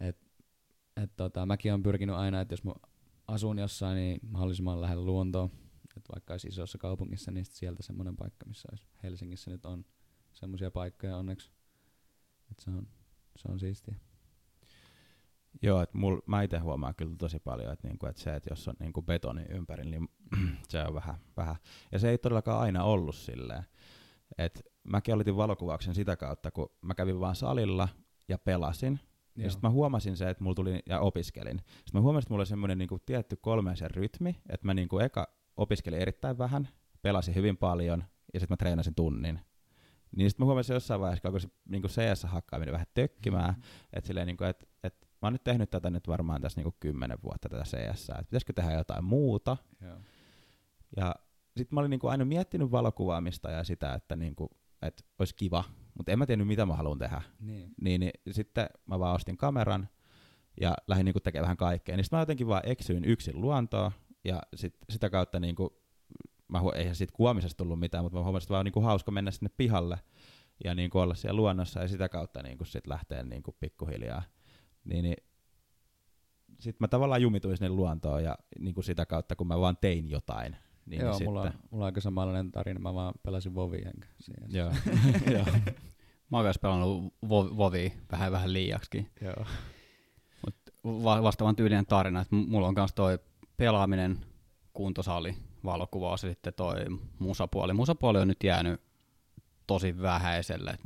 Et 0.00 0.28
et 1.02 1.16
tota, 1.16 1.46
mäkin 1.46 1.72
olen 1.72 1.82
pyrkinyt 1.82 2.16
aina, 2.16 2.40
että 2.40 2.52
jos 2.52 2.64
mä 2.64 2.72
asun 3.28 3.58
jossain, 3.58 3.96
niin 3.96 4.20
mahdollisimman 4.30 4.80
lähellä 4.80 5.04
luontoa. 5.04 5.50
Että 5.98 6.12
vaikka 6.12 6.34
olisi 6.34 6.48
isossa 6.48 6.78
kaupungissa, 6.78 7.30
niin 7.30 7.44
sieltä 7.44 7.82
semmoinen 7.82 8.16
paikka, 8.16 8.46
missä 8.46 8.68
olisi 8.72 8.86
Helsingissä 9.02 9.50
nyt 9.50 9.66
on 9.66 9.84
semmoisia 10.32 10.70
paikkoja 10.70 11.16
onneksi. 11.16 11.50
Että 12.50 12.64
se 12.64 12.70
on, 12.70 12.88
se 13.36 13.48
on 13.52 13.60
siistiä. 13.60 13.94
Joo, 15.62 15.82
että 15.82 15.98
mul, 15.98 16.20
mä 16.26 16.42
itse 16.42 16.58
huomaan 16.58 16.94
kyllä 16.94 17.16
tosi 17.18 17.38
paljon, 17.38 17.72
että, 17.72 17.88
niinku, 17.88 18.06
että 18.06 18.22
se, 18.22 18.36
että 18.36 18.50
jos 18.50 18.68
on 18.68 18.74
niinku 18.80 19.02
betoni 19.02 19.44
ympäri, 19.48 19.84
niin 19.84 20.08
se 20.68 20.82
on 20.82 20.94
vähän, 20.94 21.14
vähän. 21.36 21.56
Ja 21.92 21.98
se 21.98 22.10
ei 22.10 22.18
todellakaan 22.18 22.60
aina 22.60 22.84
ollut 22.84 23.14
silleen. 23.14 23.62
Et 24.38 24.62
mäkin 24.84 25.14
olitin 25.14 25.36
valokuvauksen 25.36 25.94
sitä 25.94 26.16
kautta, 26.16 26.50
kun 26.50 26.68
mä 26.82 26.94
kävin 26.94 27.20
vaan 27.20 27.36
salilla 27.36 27.88
ja 28.28 28.38
pelasin, 28.38 29.00
ja 29.38 29.50
sitten 29.50 29.68
mä 29.68 29.72
huomasin 29.72 30.16
se, 30.16 30.30
että 30.30 30.44
mulla 30.44 30.54
tuli, 30.54 30.80
ja 30.86 31.00
opiskelin. 31.00 31.58
Sitten 31.66 31.90
mä 31.92 32.00
huomasin, 32.00 32.24
että 32.24 32.32
mulla 32.32 32.40
oli 32.40 32.46
semmoinen 32.46 32.78
niinku 32.78 32.98
tietty 32.98 33.36
kolmeisen 33.36 33.90
rytmi, 33.90 34.36
että 34.48 34.66
mä 34.66 34.74
niinku 34.74 34.98
eka 34.98 35.37
opiskelin 35.58 36.00
erittäin 36.00 36.38
vähän, 36.38 36.68
pelasin 37.02 37.34
hyvin 37.34 37.56
paljon, 37.56 38.04
ja 38.34 38.40
sitten 38.40 38.52
mä 38.52 38.56
treenasin 38.56 38.94
tunnin. 38.94 39.40
Niin 40.16 40.30
sitten 40.30 40.44
mä 40.44 40.46
huomasin 40.46 40.74
jossain 40.74 41.00
vaiheessa, 41.00 41.30
kun 41.30 41.40
se 41.40 41.48
niinku 41.68 41.88
CS-hakkaaminen 41.88 42.72
vähän 42.72 42.86
tökkimään, 42.94 43.54
mm-hmm. 43.54 43.88
että 43.92 44.06
silleen 44.06 44.26
niinku, 44.26 44.44
että 44.44 44.66
et, 44.84 44.94
mä 45.22 45.26
oon 45.26 45.32
nyt 45.32 45.44
tehnyt 45.44 45.70
tätä 45.70 45.90
nyt 45.90 46.08
varmaan 46.08 46.40
tässä 46.40 46.60
niinku 46.60 46.76
kymmenen 46.80 47.18
vuotta 47.22 47.48
tätä 47.48 47.64
CS, 47.64 48.08
että 48.08 48.24
pitäisikö 48.24 48.52
tehdä 48.52 48.72
jotain 48.72 49.04
muuta. 49.04 49.56
Yeah. 49.82 49.98
Ja 50.96 51.14
sitten 51.56 51.74
mä 51.76 51.80
olin 51.80 51.90
niinku 51.90 52.06
aina 52.06 52.24
miettinyt 52.24 52.70
valokuvaamista 52.70 53.50
ja 53.50 53.64
sitä, 53.64 53.94
että 53.94 54.16
niinku, 54.16 54.50
et 54.82 55.06
olisi 55.18 55.34
kiva 55.34 55.64
mutta 55.98 56.12
en 56.12 56.18
mä 56.18 56.26
tiennyt, 56.26 56.48
mitä 56.48 56.66
mä 56.66 56.74
haluan 56.74 56.98
tehdä. 56.98 57.22
Niin. 57.40 57.74
Niin, 57.80 58.00
niin 58.00 58.12
sitten 58.30 58.66
mä 58.86 58.98
vaan 58.98 59.14
ostin 59.14 59.36
kameran, 59.36 59.88
ja 60.60 60.74
lähdin 60.86 61.04
niinku 61.04 61.20
tekemään 61.20 61.42
vähän 61.42 61.56
kaikkea. 61.56 61.96
Niin 61.96 62.04
sitten 62.04 62.16
mä 62.16 62.22
jotenkin 62.22 62.46
vaan 62.46 62.62
eksyin 62.64 63.04
yksin 63.04 63.40
luontoon, 63.40 63.92
ja 64.24 64.42
sit, 64.54 64.74
sitä 64.90 65.10
kautta 65.10 65.40
niinku, 65.40 65.82
mä 66.48 66.58
hu- 66.60 66.76
eihän 66.76 66.96
siitä 66.96 67.12
kuomisesta 67.16 67.56
tullut 67.56 67.80
mitään, 67.80 68.04
mutta 68.04 68.18
mä 68.18 68.24
huomasin, 68.24 68.44
että 68.46 68.54
vaan 68.54 68.64
niinku 68.64 68.80
hauska 68.80 69.10
mennä 69.10 69.30
sinne 69.30 69.50
pihalle 69.56 69.98
ja 70.64 70.74
niinku 70.74 70.98
olla 70.98 71.14
siellä 71.14 71.36
luonnossa, 71.36 71.80
ja 71.80 71.88
sitä 71.88 72.08
kautta 72.08 72.42
niinku 72.42 72.64
sit 72.64 72.86
lähtee 72.86 73.22
niinku 73.22 73.56
pikkuhiljaa. 73.60 74.22
Niin, 74.84 75.02
niin 75.02 75.16
sitten 76.60 76.76
mä 76.80 76.88
tavallaan 76.88 77.22
jumituin 77.22 77.56
sinne 77.56 77.68
luontoon, 77.68 78.24
ja 78.24 78.38
niinku 78.58 78.82
sitä 78.82 79.06
kautta, 79.06 79.36
kun 79.36 79.46
mä 79.46 79.60
vaan 79.60 79.76
tein 79.80 80.10
jotain, 80.10 80.56
niin 80.86 81.00
Joo, 81.02 81.18
niin 81.18 81.24
mulla, 81.24 81.40
on, 81.40 81.46
sitten, 81.48 81.68
mulla 81.70 81.84
on 81.84 81.86
aika 81.86 82.00
samanlainen 82.00 82.52
tarina, 82.52 82.80
mä 82.80 82.94
vaan 82.94 83.14
pelasin 83.22 83.54
Vovi 83.54 83.78
enkä 83.78 84.08
siinä. 84.20 84.46
Joo. 84.50 84.72
Joo. 85.36 85.44
Mä 86.30 86.36
oon 86.36 86.44
myös 86.44 86.58
pelannut 86.58 87.14
vo- 87.24 87.56
Vovia 87.56 87.90
vähän, 88.12 88.32
vähän 88.32 88.52
liiaksikin. 88.52 89.10
Joo. 89.20 89.46
Va- 90.84 91.22
vastaavan 91.22 91.56
tyylinen 91.56 91.86
tarina, 91.86 92.20
että 92.20 92.36
mulla 92.36 92.68
on 92.68 92.74
myös 92.76 92.94
toi 92.94 93.18
pelaaminen, 93.58 94.18
kuntosali, 94.72 95.36
valokuvaus 95.64 96.22
ja 96.22 96.28
sitten 96.28 96.54
toi 96.54 96.76
musapuoli. 97.18 97.72
Musapuoli 97.72 98.18
on 98.18 98.28
nyt 98.28 98.44
jäänyt 98.44 98.80
tosi 99.66 100.02
vähäiselle. 100.02 100.70
Et 100.70 100.84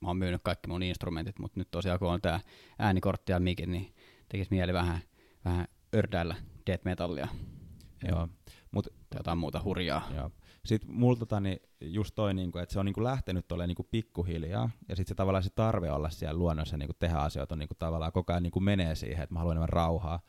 mä 0.00 0.08
oon 0.08 0.16
myynyt 0.16 0.40
kaikki 0.44 0.68
mun 0.68 0.82
instrumentit, 0.82 1.38
mutta 1.38 1.60
nyt 1.60 1.70
tosiaan 1.70 1.98
kun 1.98 2.08
on 2.08 2.20
tää 2.20 2.40
äänikortti 2.78 3.32
ja 3.32 3.40
mikin, 3.40 3.72
niin 3.72 3.94
tekis 4.28 4.50
mieli 4.50 4.72
vähän, 4.72 5.00
vähän 5.44 5.66
ördäillä 5.94 6.34
death 6.66 6.84
metallia 6.84 7.28
Joo. 8.08 8.28
tai 8.72 8.82
jotain 9.16 9.38
muuta 9.38 9.62
hurjaa. 9.64 10.08
Joo. 10.16 10.30
Sitten 10.64 10.94
mulla 10.94 11.18
tota, 11.18 11.40
niin 11.40 11.58
just 11.80 12.14
toi, 12.14 12.34
niinku, 12.34 12.58
että 12.58 12.72
se 12.72 12.78
on 12.78 12.86
niinku 12.86 13.04
lähtenyt 13.04 13.52
olemaan 13.52 13.68
niinku 13.68 13.88
pikkuhiljaa, 13.90 14.70
ja 14.88 14.96
sitten 14.96 15.08
se 15.08 15.14
tavallaan 15.14 15.42
se 15.42 15.50
tarve 15.50 15.90
olla 15.90 16.10
siellä 16.10 16.38
luonnossa 16.38 16.76
niinku 16.76 16.94
tehdä 16.98 17.16
asioita 17.16 17.54
on 17.54 17.58
niinku 17.58 17.74
tavallaan 17.74 18.12
koko 18.12 18.32
ajan 18.32 18.42
niinku 18.42 18.60
menee 18.60 18.94
siihen, 18.94 19.22
että 19.22 19.32
mä 19.32 19.38
haluan 19.38 19.52
enemmän 19.52 19.68
rauhaa. 19.68 20.20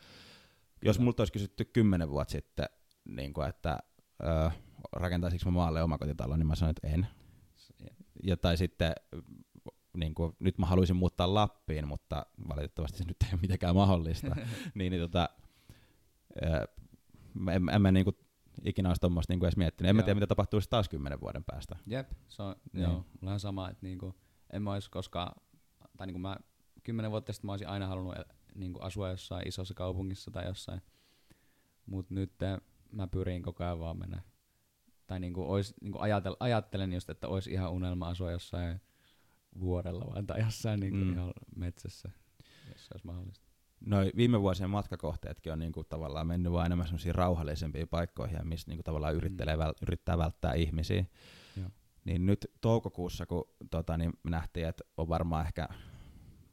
Jos 0.85 0.99
multa 0.99 1.21
olisi 1.21 1.33
kysytty 1.33 1.65
kymmenen 1.65 2.09
vuotta 2.09 2.31
sitten, 2.31 2.65
niinku, 3.05 3.41
että 3.41 3.79
ö, 4.23 4.51
rakentaisinko 4.93 5.45
mä 5.45 5.55
maalle 5.55 5.83
omakotitalon, 5.83 6.39
niin 6.39 6.47
mä 6.47 6.55
sanoin, 6.55 6.75
että 6.77 6.87
en. 6.87 7.07
Ja, 8.23 8.37
tai 8.37 8.57
sitten 8.57 8.93
niin 9.97 10.15
kuin, 10.15 10.35
nyt 10.39 10.57
mä 10.57 10.65
haluaisin 10.65 10.95
muuttaa 10.95 11.33
Lappiin, 11.33 11.87
mutta 11.87 12.25
valitettavasti 12.49 12.97
se 12.97 13.03
nyt 13.07 13.17
ei 13.23 13.29
ole 13.33 13.39
mitenkään 13.41 13.75
mahdollista. 13.75 14.35
niin, 14.75 14.91
niin 14.91 15.01
tota, 15.01 15.29
ö, 16.43 16.67
mä 17.33 17.51
en, 17.53 17.69
en 17.69 17.81
mä 17.81 17.91
niin 17.91 18.03
kuin, 18.05 18.15
ikinä 18.65 18.89
olisi 18.89 19.01
tuommoista 19.01 19.33
niin 19.33 19.43
edes 19.45 19.57
miettinyt. 19.57 19.89
En 19.89 19.95
mä 19.95 19.99
Joo. 19.99 20.05
tiedä, 20.05 20.15
mitä 20.15 20.27
tapahtuisi 20.27 20.69
taas 20.69 20.89
kymmenen 20.89 21.21
vuoden 21.21 21.43
päästä. 21.43 21.75
Jep, 21.87 22.11
se 22.27 22.43
on, 22.43 22.55
Niin. 22.73 22.83
joo, 22.83 23.05
mulla 23.21 23.33
on 23.33 23.39
sama, 23.39 23.69
että 23.69 23.85
niinku, 23.85 24.15
en 24.53 24.61
mä 24.63 24.71
olisi 24.73 24.89
koskaan, 24.91 25.41
tai 25.97 26.07
niinku 26.07 26.19
mä 26.19 26.37
kymmenen 26.83 27.11
vuotta 27.11 27.33
sitten 27.33 27.47
mä 27.47 27.51
olisin 27.51 27.67
aina 27.67 27.87
halunnut 27.87 28.15
el- 28.17 28.25
niinku 28.55 28.79
asua 28.79 29.09
jossain 29.09 29.47
isossa 29.47 29.73
kaupungissa 29.73 30.31
tai 30.31 30.45
jossain, 30.45 30.81
mut 31.85 32.09
nyt 32.09 32.31
mä 32.91 33.07
pyrin 33.07 33.43
koko 33.43 33.63
ajan 33.63 33.79
vaan 33.79 33.99
mennä, 33.99 34.21
tai 35.07 35.19
niinku, 35.19 35.51
ois, 35.51 35.73
niinku 35.81 35.99
ajatel, 35.99 36.35
ajattelen 36.39 36.93
just, 36.93 37.09
että 37.09 37.27
olisi 37.27 37.51
ihan 37.51 37.71
unelma 37.71 38.07
asua 38.09 38.31
jossain 38.31 38.81
vuorella 39.59 40.05
vaan 40.05 40.27
tai 40.27 40.39
jossain 40.39 40.79
niinku 40.79 40.97
Mm. 40.97 41.03
mm. 41.03 41.13
ihan 41.13 41.33
metsässä, 41.55 42.11
jos 42.73 42.89
olisi 42.91 43.05
mahdollista. 43.05 43.47
Noi 43.85 44.11
viime 44.15 44.41
vuosien 44.41 44.69
matkakohteetkin 44.69 45.53
on 45.53 45.59
niinku 45.59 45.83
tavallaan 45.83 46.27
mennyt 46.27 46.51
vaan 46.51 46.65
enemmän 46.65 46.87
semmoisiin 46.87 47.15
rauhallisempiin 47.15 47.87
paikkoihin, 47.87 48.47
missä 48.47 48.71
niinku 48.71 48.83
tavallaan 48.83 49.15
yrittää, 49.15 49.57
väl, 49.57 49.73
yrittää 49.81 50.17
välttää 50.17 50.53
ihmisiä. 50.53 51.05
Joo. 51.57 51.69
Niin 52.05 52.25
nyt 52.25 52.51
toukokuussa, 52.61 53.25
kun 53.25 53.49
tota, 53.69 53.97
niin 53.97 54.13
nähtiin, 54.23 54.67
että 54.67 54.83
on 54.97 55.09
varmaan 55.09 55.45
ehkä 55.45 55.67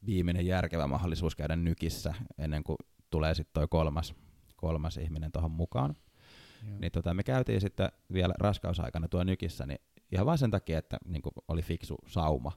viimeinen 0.06 0.46
järkevä 0.46 0.86
mahdollisuus 0.86 1.36
käydä 1.36 1.56
nykissä, 1.56 2.14
ennen 2.38 2.64
kuin 2.64 2.76
tulee 3.10 3.34
sitten 3.34 3.54
toi 3.54 3.68
kolmas, 3.68 4.14
kolmas 4.56 4.96
ihminen 4.96 5.32
tuohon 5.32 5.50
mukaan. 5.50 5.96
Joo. 6.68 6.78
Niin 6.78 6.92
tota, 6.92 7.14
me 7.14 7.22
käytiin 7.22 7.60
sitten 7.60 7.88
vielä 8.12 8.34
raskausaikana 8.38 9.08
tuo 9.08 9.24
nykissä, 9.24 9.66
niin 9.66 9.78
ihan 10.12 10.26
vaan 10.26 10.38
sen 10.38 10.50
takia, 10.50 10.78
että 10.78 10.98
niin 11.04 11.22
oli 11.48 11.62
fiksu 11.62 11.96
sauma, 12.06 12.52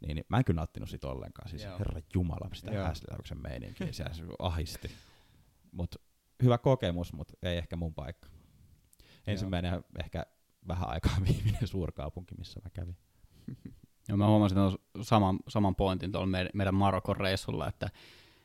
niin, 0.00 0.14
niin 0.14 0.24
mä 0.28 0.38
en 0.38 0.44
kyllä 0.44 0.58
nauttinut 0.58 0.90
siitä 0.90 1.08
ollenkaan. 1.08 1.48
Siis 1.48 1.64
Joo. 1.64 1.78
herra 1.78 2.00
jumala, 2.14 2.48
sitä 2.52 2.72
Joo. 2.72 2.84
häsläyksen 2.84 3.42
meininkiä, 3.42 3.92
se 3.92 4.04
ahisti. 4.38 4.90
Mut 5.72 5.94
hyvä 6.42 6.58
kokemus, 6.58 7.12
mutta 7.12 7.34
ei 7.42 7.58
ehkä 7.58 7.76
mun 7.76 7.94
paikka. 7.94 8.28
Ensimmäinen 9.26 9.72
ja 9.72 9.82
ehkä 9.98 10.26
vähän 10.68 10.88
aikaa 10.88 11.16
viimeinen 11.28 11.68
suurkaupunki, 11.68 12.34
missä 12.38 12.60
mä 12.64 12.70
kävin. 12.70 12.96
Ja 14.08 14.16
mä 14.16 14.26
huomasin 14.26 14.58
saman, 15.02 15.38
saman 15.48 15.74
pointin 15.74 16.12
tuolla 16.12 16.26
meidän, 16.26 16.50
meidän 16.54 16.74
Marokon 16.74 17.16
reissulla, 17.16 17.68
että 17.68 17.90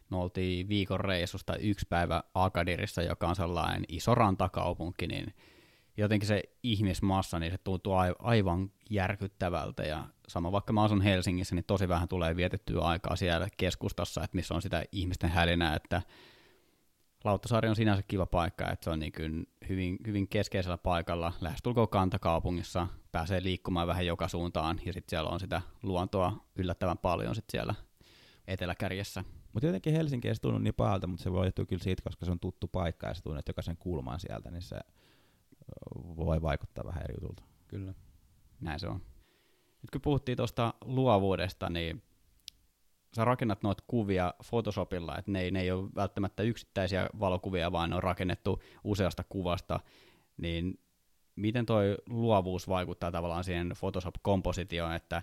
me 0.10 0.17
oltiin 0.17 0.69
viikon 0.69 0.99
reissusta 0.99 1.56
yksi 1.56 1.86
päivä 1.89 2.23
Akadirissa, 2.34 3.02
joka 3.02 3.28
on 3.28 3.36
sellainen 3.36 3.84
iso 3.88 4.15
rantakaupunki, 4.15 5.08
niin 5.08 5.34
jotenkin 5.97 6.28
se 6.28 6.43
ihmismassa, 6.63 7.39
niin 7.39 7.52
se 7.52 7.58
tuntuu 7.58 7.93
ai- 7.93 8.15
aivan 8.19 8.71
järkyttävältä. 8.89 9.84
Ja 9.84 10.08
sama 10.28 10.52
vaikka 10.52 10.73
mä 10.73 10.84
asun 10.84 11.02
Helsingissä, 11.02 11.56
niin 11.56 11.65
tosi 11.65 11.88
vähän 11.88 12.08
tulee 12.08 12.36
vietettyä 12.36 12.82
aikaa 12.82 13.15
siellä 13.15 13.47
keskustassa, 13.58 14.23
että 14.23 14.36
missä 14.36 14.54
on 14.54 14.62
sitä 14.62 14.84
ihmisten 14.91 15.30
hälinää, 15.30 15.76
että 15.76 16.02
Lauttasaari 17.23 17.69
on 17.69 17.75
sinänsä 17.75 18.03
kiva 18.03 18.25
paikka, 18.25 18.71
että 18.71 18.83
se 18.83 18.89
on 18.89 18.99
niin 18.99 19.12
kuin 19.12 19.47
hyvin, 19.69 19.97
hyvin 20.07 20.27
keskeisellä 20.27 20.77
paikalla, 20.77 21.33
lähestulkoon 21.41 21.89
kantakaupungissa, 21.89 22.88
pääsee 23.12 23.43
liikkumaan 23.43 23.88
vähän 23.88 24.05
joka 24.05 24.27
suuntaan, 24.27 24.81
ja 24.86 24.93
sitten 24.93 25.09
siellä 25.09 25.29
on 25.29 25.39
sitä 25.39 25.62
luontoa 25.83 26.45
yllättävän 26.55 26.97
paljon 26.97 27.36
sit 27.36 27.45
siellä 27.49 27.75
eteläkärjessä. 28.47 29.23
Mutta 29.53 29.65
jotenkin 29.65 29.93
Helsinki 29.93 30.27
ei 30.27 30.36
se 30.36 30.41
tunnu 30.41 30.59
niin 30.59 30.73
pahalta, 30.73 31.07
mutta 31.07 31.23
se 31.23 31.31
voi 31.31 31.47
johtua 31.47 31.65
kyllä 31.65 31.83
siitä, 31.83 32.01
koska 32.01 32.25
se 32.25 32.31
on 32.31 32.39
tuttu 32.39 32.67
paikka 32.67 33.07
ja 33.07 33.13
se 33.13 33.23
tunnet 33.23 33.47
jokaisen 33.47 33.77
kulmaan 33.77 34.19
sieltä, 34.19 34.51
niin 34.51 34.62
se 34.62 34.79
voi 35.95 36.41
vaikuttaa 36.41 36.86
vähän 36.86 37.03
eri 37.03 37.15
jutulta. 37.21 37.43
Kyllä. 37.67 37.93
Näin 38.62 38.79
se 38.79 38.88
on. 38.88 39.01
Nyt 39.81 39.91
kun 39.91 40.01
puhuttiin 40.01 40.38
tuosta 40.38 40.73
luovuudesta, 40.81 41.69
niin 41.69 42.03
sä 43.15 43.26
rakennat 43.26 43.63
noita 43.63 43.84
kuvia 43.88 44.34
Photoshopilla, 44.49 45.17
että 45.17 45.32
ne 45.32 45.41
ei, 45.41 45.52
ne 45.52 45.62
ei 45.62 45.71
ole 45.71 45.89
välttämättä 45.95 46.43
yksittäisiä 46.43 47.10
valokuvia, 47.19 47.71
vaan 47.71 47.89
ne 47.89 47.95
on 47.95 48.04
rakennettu 48.04 48.62
useasta 48.84 49.23
kuvasta, 49.30 49.80
niin 50.38 50.80
miten 51.36 51.65
toi 51.65 51.97
luovuus 52.10 52.67
vaikuttaa 52.67 53.12
tavallaan 53.12 53.43
siihen 53.43 53.71
Photoshop-kompositioon, 53.80 54.93
että 54.95 55.21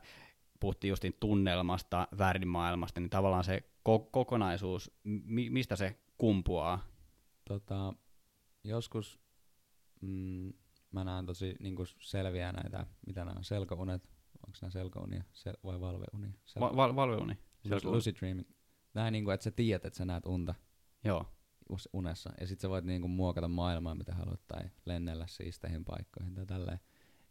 puhuttiin 0.60 0.88
justiin 0.88 1.16
tunnelmasta, 1.20 2.08
värimaailmasta, 2.18 3.00
niin 3.00 3.10
tavallaan 3.10 3.44
se 3.44 3.62
ko- 3.88 4.08
kokonaisuus, 4.10 4.90
mi- 5.04 5.50
mistä 5.50 5.76
se 5.76 5.98
kumpuaa? 6.18 6.84
Tota, 7.48 7.94
joskus 8.64 9.20
mm, 10.00 10.52
mä 10.92 11.04
näen 11.04 11.26
tosi 11.26 11.56
niinku 11.60 11.84
selviä 12.00 12.52
näitä, 12.52 12.86
mitä 13.06 13.24
nämä 13.24 13.36
on, 13.36 13.44
selkounet, 13.44 14.02
onko 14.46 14.58
nämä 14.62 14.70
selkounia 14.70 15.24
Sel- 15.32 15.60
vai 15.64 15.80
valveunia? 15.80 16.30
Sel- 16.46 16.60
Va- 16.60 16.76
val- 16.76 16.96
valveuni. 17.64 17.84
Lu- 17.84 17.92
lucid 17.92 18.16
dreaming. 18.16 18.48
Vähän 18.94 19.12
niinku, 19.12 19.30
että 19.30 19.44
sä 19.44 19.50
tiedät, 19.50 19.84
että 19.84 19.96
sä 19.96 20.04
näet 20.04 20.26
unta 20.26 20.54
Joo. 21.04 21.26
unessa, 21.92 22.32
ja 22.40 22.46
sit 22.46 22.60
sä 22.60 22.68
voit 22.68 22.84
niinku 22.84 23.08
muokata 23.08 23.48
maailmaa, 23.48 23.94
mitä 23.94 24.14
haluat, 24.14 24.40
tai 24.48 24.62
lennellä 24.84 25.26
siisteihin 25.26 25.84
paikkoihin 25.84 26.34
tai 26.34 26.46
tälleen. 26.46 26.80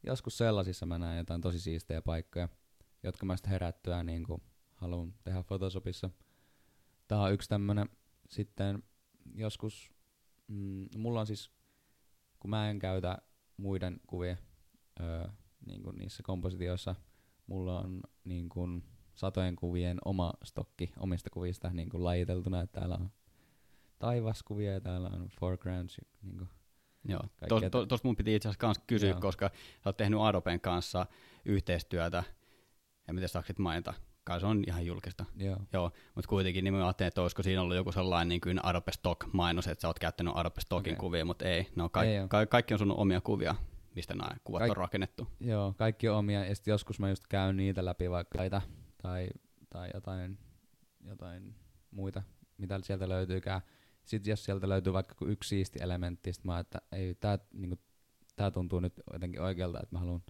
Joskus 0.04 0.38
sellaisissa 0.38 0.86
mä 0.86 0.98
näen 0.98 1.18
jotain 1.18 1.42
tosi 1.42 1.60
siistejä 1.60 2.02
paikkoja, 2.02 2.50
jotka 3.04 3.26
mä 3.26 3.38
sitten 3.38 3.52
herättyä 3.52 4.04
niinku 4.04 4.44
haluan 4.76 5.14
tehdä 5.24 5.44
Photoshopissa. 5.44 6.10
Tää 7.08 7.22
on 7.22 7.34
yksi 7.34 7.50
tämmönen. 7.50 7.90
Sitten 8.30 8.84
joskus, 9.36 9.92
mm, 10.48 10.86
mulla 10.98 11.20
on 11.20 11.28
siis, 11.28 11.52
kun 12.40 12.50
mä 12.50 12.70
en 12.70 12.80
käytä 12.80 13.18
muiden 13.58 14.00
kuvia 14.08 14.38
öö, 15.00 15.28
niin 15.66 15.82
niissä 15.98 16.24
kompositioissa, 16.24 16.96
mulla 17.48 17.80
on 17.80 18.02
niin 18.24 18.50
kuin 18.50 18.84
satojen 19.20 19.56
kuvien 19.56 19.98
oma 20.06 20.34
stokki 20.44 20.92
omista 21.00 21.30
kuvista 21.30 21.70
niin 21.70 21.90
kuin 21.90 22.04
lajiteltuna, 22.04 22.62
että 22.62 22.80
täällä 22.80 22.96
on 22.96 23.10
taivaskuvia 24.00 24.74
ja 24.74 24.82
täällä 24.82 25.10
on 25.14 25.28
foregrounds. 25.40 25.98
ja 25.98 26.04
Niin 26.24 26.38
kuin 26.38 26.50
Joo, 27.08 27.22
tuosta 27.48 27.86
tos 27.86 28.04
mun 28.04 28.16
piti 28.16 28.36
itse 28.36 28.50
asiassa 28.50 28.60
kans 28.60 28.80
kysyä, 28.88 29.10
Joo. 29.10 29.20
koska 29.22 29.50
sä 29.50 29.90
oot 29.90 29.98
tehnyt 29.98 30.20
Adoben 30.22 30.62
kanssa 30.62 31.06
yhteistyötä, 31.46 32.24
en 33.10 33.16
tiedä 33.16 33.28
saako 33.28 33.46
sit 33.48 33.60
mainita, 33.60 33.94
kai 34.24 34.40
se 34.40 34.46
on 34.46 34.64
ihan 34.68 34.86
julkista. 34.86 35.26
Joo. 35.36 35.58
Joo, 35.74 35.92
mutta 36.16 36.30
kuitenkin 36.30 36.64
niin 36.64 36.74
mä 36.74 36.86
ajattelin, 36.86 37.08
että 37.08 37.22
olisiko 37.22 37.44
siinä 37.44 37.62
ollut 37.62 37.76
joku 37.76 37.92
sellainen 37.92 38.30
niin 38.30 38.42
kuin 38.42 38.66
Adobe 38.66 38.92
Stock-mainos, 38.92 39.68
että 39.68 39.82
sä 39.82 39.88
oot 39.88 40.00
käyttänyt 40.00 40.34
Adobe 40.36 40.62
Stockin 40.62 40.94
Okei. 40.94 41.00
kuvia, 41.00 41.26
mutta 41.26 41.46
ei, 41.46 41.68
ne 41.76 41.84
on 41.84 41.90
kaik- 41.92 42.08
Ei 42.10 42.28
ka- 42.28 42.46
kaikki 42.46 42.74
on 42.74 42.80
sun 42.80 42.92
omia 42.92 43.22
kuvia, 43.22 43.56
mistä 43.96 44.14
nämä 44.16 44.30
kuvat 44.44 44.60
Kaik- 44.60 44.72
on 44.72 44.78
rakennettu. 44.78 45.28
Joo, 45.40 45.74
kaikki 45.78 46.10
on 46.10 46.18
omia, 46.18 46.46
ja 46.46 46.56
sitten 46.56 46.72
joskus 46.72 47.00
mä 47.00 47.10
just 47.10 47.24
käyn 47.30 47.58
niitä 47.58 47.86
läpi 47.86 48.10
vaikka 48.10 48.38
taita, 48.38 48.62
tai, 49.02 49.30
tai 49.70 49.90
jotain, 49.94 50.38
jotain 51.06 51.56
muita, 51.92 52.24
mitä 52.58 52.80
sieltä 52.84 53.10
löytyykään. 53.10 53.62
Sitten 54.06 54.32
jos 54.32 54.46
sieltä 54.46 54.70
löytyy 54.70 54.94
vaikka 54.94 55.26
yksi 55.26 55.50
siisti 55.50 55.80
elementti, 55.82 56.34
sit 56.34 56.44
mä 56.44 56.60
että 56.60 56.82
ei, 56.92 57.16
tää, 57.16 57.40
niinku, 57.54 57.80
tää 58.36 58.52
tuntuu 58.52 58.80
nyt 58.80 58.94
jotenkin 59.14 59.42
oikealta, 59.42 59.80
että 59.84 59.96
mä 59.96 60.00
haluan 60.00 60.24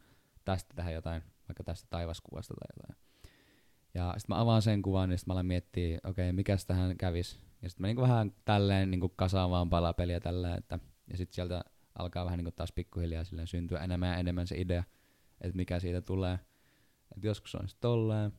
tästä 0.46 0.74
tehdä 0.76 0.92
jotain, 0.92 1.24
vaikka 1.48 1.64
tästä 1.64 1.88
taivaskuvasta 1.90 2.54
tai 2.54 2.68
jotain. 2.78 3.10
Ja 3.94 4.14
sitten 4.18 4.36
mä 4.36 4.42
avaan 4.42 4.62
sen 4.62 4.82
kuvan, 4.82 5.10
niin 5.10 5.18
sitten 5.18 5.32
mä 5.32 5.34
alan 5.34 5.46
miettiä, 5.46 6.00
okei, 6.04 6.26
okay, 6.30 6.32
mikäs 6.36 6.66
tähän 6.66 6.98
kävis, 6.98 7.40
Ja 7.62 7.70
sitten 7.70 7.82
mä 7.82 7.88
niinku 7.88 8.02
vähän 8.02 8.34
tälleen 8.46 8.92
niinku 8.92 9.10
kasaan 9.10 9.50
vaan 9.50 9.70
palapeliä 9.70 10.20
tälleen, 10.20 10.58
että, 10.58 10.80
ja 11.12 11.18
sitten 11.18 11.36
sieltä 11.36 11.64
alkaa 12.00 12.26
vähän 12.26 12.38
niinku 12.38 12.52
taas 12.52 12.72
pikkuhiljaa 12.72 13.24
silleen 13.24 13.48
syntyä 13.48 13.80
enemmän 13.80 14.10
ja 14.10 14.18
enemmän 14.18 14.48
se 14.48 14.56
idea, 14.58 14.84
että 15.42 15.56
mikä 15.56 15.80
siitä 15.80 16.02
tulee. 16.02 16.40
Et 17.18 17.24
joskus 17.24 17.56
on 17.56 17.68
sitten 17.68 17.82
tolleen, 17.82 18.32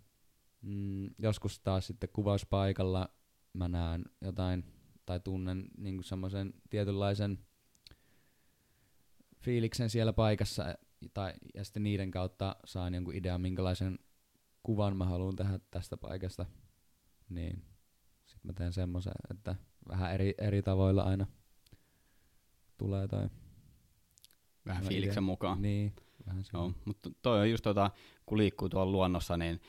mm, 0.63 1.11
joskus 1.19 1.61
taas 1.61 1.87
sitten 1.87 2.09
kuvauspaikalla 2.13 3.09
mä 3.53 3.69
näen 3.69 4.05
jotain 4.21 4.65
tai 5.07 5.21
tunnen 5.21 5.69
niinku 5.79 6.03
semmoisen 6.03 6.55
tietynlaisen 6.71 7.39
fiiliksen 9.41 9.91
siellä 9.91 10.13
paikassa 10.13 10.75
tai, 11.15 11.33
ja 11.55 11.65
sitten 11.65 11.83
niiden 11.83 12.11
kautta 12.11 12.57
saan 12.65 12.95
jonkun 12.95 13.15
idean, 13.15 13.41
minkälaisen 13.41 13.99
kuvan 14.63 14.97
mä 14.97 15.05
haluan 15.05 15.37
tehdä 15.37 15.61
tästä 15.71 15.97
paikasta, 15.97 16.47
niin 17.29 17.65
sitten 18.27 18.49
mä 18.49 18.53
teen 18.53 18.73
semmoisen, 18.73 19.13
että 19.31 19.55
vähän 19.89 20.15
eri, 20.15 20.35
eri 20.39 20.63
tavoilla 20.63 21.03
aina 21.03 21.27
tulee 22.79 23.09
tai... 23.09 23.29
Vähän 24.67 24.85
fiiliksen 24.85 25.23
ite- 25.23 25.27
mukaan. 25.27 25.63
Niin, 25.63 25.93
vähän. 26.27 26.45
Joo, 26.53 26.73
mutta 26.85 27.11
toi 27.23 27.41
on 27.41 27.51
just 27.51 27.63
tota, 27.63 27.91
kun 28.27 28.39
liikkuu 28.39 28.69
tuolla 28.69 28.93
luonnossa, 28.93 29.37
niin 29.37 29.61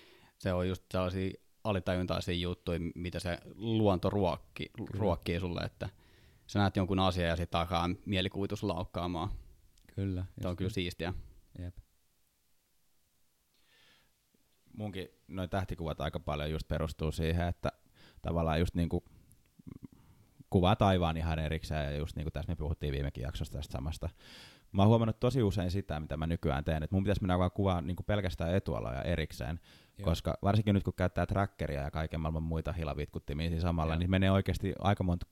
se 0.42 0.54
on 0.54 0.68
just 0.68 0.84
sellaisia 0.92 1.32
alitajuntaisia 1.64 2.36
juttuja, 2.36 2.80
mitä 2.96 3.20
se 3.20 3.38
luonto 3.56 4.10
ruokki, 4.10 4.72
ruokkii 4.90 5.40
sulle, 5.40 5.62
että 5.62 5.90
sä 6.48 6.60
näet 6.60 6.76
jonkun 6.76 7.00
asian 7.00 7.28
ja 7.28 7.36
sitten 7.36 7.60
alkaa 7.60 7.90
mielikuvitus 8.06 8.64
laukkaamaan. 8.64 9.30
Kyllä. 9.96 10.26
Tämä 10.42 10.50
on 10.50 10.56
kyllä 10.56 10.72
siistiä. 10.72 11.14
Jep. 11.60 11.76
munkin 14.78 15.08
noin 15.28 15.50
tähtikuvat 15.50 16.02
aika 16.02 16.20
paljon 16.20 16.52
just 16.52 16.68
perustuu 16.68 17.12
siihen, 17.12 17.48
että 17.48 17.72
tavallaan 18.22 18.60
just 18.60 18.76
niinku 18.76 19.04
kuvaa 20.50 20.76
taivaan 20.76 21.18
ihan 21.18 21.40
erikseen, 21.40 21.94
ja 21.94 22.00
just 22.00 22.16
niin 22.16 22.26
kuin 22.26 22.34
tässä 22.34 22.52
me 22.52 22.56
puhuttiin 22.56 22.94
viimekin 22.94 23.22
jaksossa 23.22 23.54
tästä 23.54 23.72
samasta. 23.72 24.10
Mä 24.72 24.82
oon 24.82 24.90
huomannut 24.90 25.20
tosi 25.20 25.44
usein 25.44 25.72
sitä, 25.72 26.00
mitä 26.00 26.18
mä 26.18 26.28
nykyään 26.28 26.64
teen, 26.64 26.84
että 26.84 26.96
mun 26.96 27.04
pitäisi 27.04 27.22
mennä 27.22 27.40
vaan 27.40 27.52
kuvaa 27.52 27.82
niin 27.82 27.96
pelkästään 28.06 28.56
etualoja 28.56 29.02
erikseen, 29.02 29.60
Joo. 29.98 30.06
koska 30.06 30.38
varsinkin 30.42 30.76
nyt 30.76 30.84
kun 30.84 30.94
käyttää 30.94 31.26
trackeria 31.26 31.82
ja 31.82 31.92
kaiken 31.92 32.20
maailman 32.20 32.44
muita 32.44 32.74
hilavitkuttimia 32.74 33.50
siinä 33.50 33.62
samalla, 33.62 33.94
Joo. 33.94 34.00
niin 34.00 34.12
menee 34.12 34.32
oikeasti 34.32 34.74
aika 34.80 35.04
monta 35.04 35.26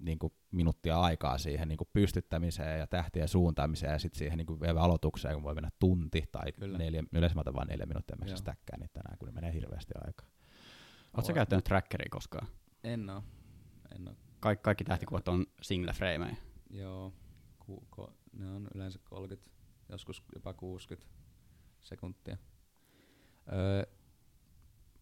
niin 0.00 0.18
kuin 0.18 0.32
minuuttia 0.50 1.00
aikaa 1.00 1.38
siihen 1.38 1.68
niin 1.68 1.76
kuin 1.76 1.88
pystyttämiseen 1.92 2.80
ja 2.80 2.86
tähtien 2.86 3.28
suuntaamiseen 3.28 3.92
ja 3.92 3.98
sitten 3.98 4.18
siihen 4.18 4.38
niin 4.38 4.46
kuin 4.46 4.60
vielä 4.60 4.80
aloitukseen, 4.80 5.34
kun 5.34 5.42
voi 5.42 5.54
mennä 5.54 5.70
tunti 5.78 6.24
tai 6.32 6.52
Kyllä. 6.52 6.78
neljä, 6.78 7.04
yleensä 7.12 7.34
mä 7.34 7.40
otan 7.40 7.54
vaan 7.54 7.68
neljä 7.68 7.86
minuuttia, 7.86 8.16
mä 8.16 8.36
stäkkään 8.36 8.80
niitä 8.80 8.92
tänään, 8.92 9.18
kun 9.18 9.28
ne 9.28 9.32
menee 9.32 9.52
hirveästi 9.52 9.94
aikaa. 10.06 10.26
Oletko 11.14 11.32
käyttänyt 11.32 11.64
trackeria 11.64 12.08
koskaan? 12.10 12.48
En 12.84 13.10
oo. 13.10 13.22
En 13.94 14.08
oo. 14.08 14.14
Kaik, 14.40 14.62
kaikki 14.62 14.84
tähtikuvat 14.84 15.28
on 15.28 15.46
single 15.62 15.92
frameja. 15.92 16.36
Joo. 16.70 17.12
Ku, 17.58 17.86
ko, 17.90 18.12
ne 18.38 18.50
on 18.50 18.68
yleensä 18.74 18.98
30, 19.04 19.50
joskus 19.88 20.22
jopa 20.34 20.52
60 20.54 21.08
sekuntia. 21.80 22.36
Öö, 23.52 23.82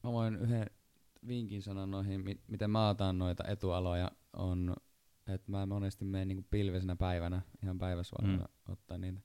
mä 0.03 0.13
voin 0.13 0.37
yhden 0.37 0.67
vinkin 1.29 1.63
sanoa 1.63 1.87
noihin, 1.87 2.21
mi- 2.21 2.41
miten 2.49 2.71
mä 2.71 2.89
otan 2.89 3.19
noita 3.19 3.45
etualoja, 3.49 4.11
on, 4.33 4.77
että 5.27 5.51
mä 5.51 5.67
monesti 5.67 6.05
menen 6.05 6.29
niinku 6.29 6.47
pilvisenä 6.51 6.97
päivänä, 6.97 7.43
ihan 7.63 7.79
päiväsuorana 7.79 8.37
mm. 8.67 8.73
ottaa 8.73 8.99
niitä. 8.99 9.21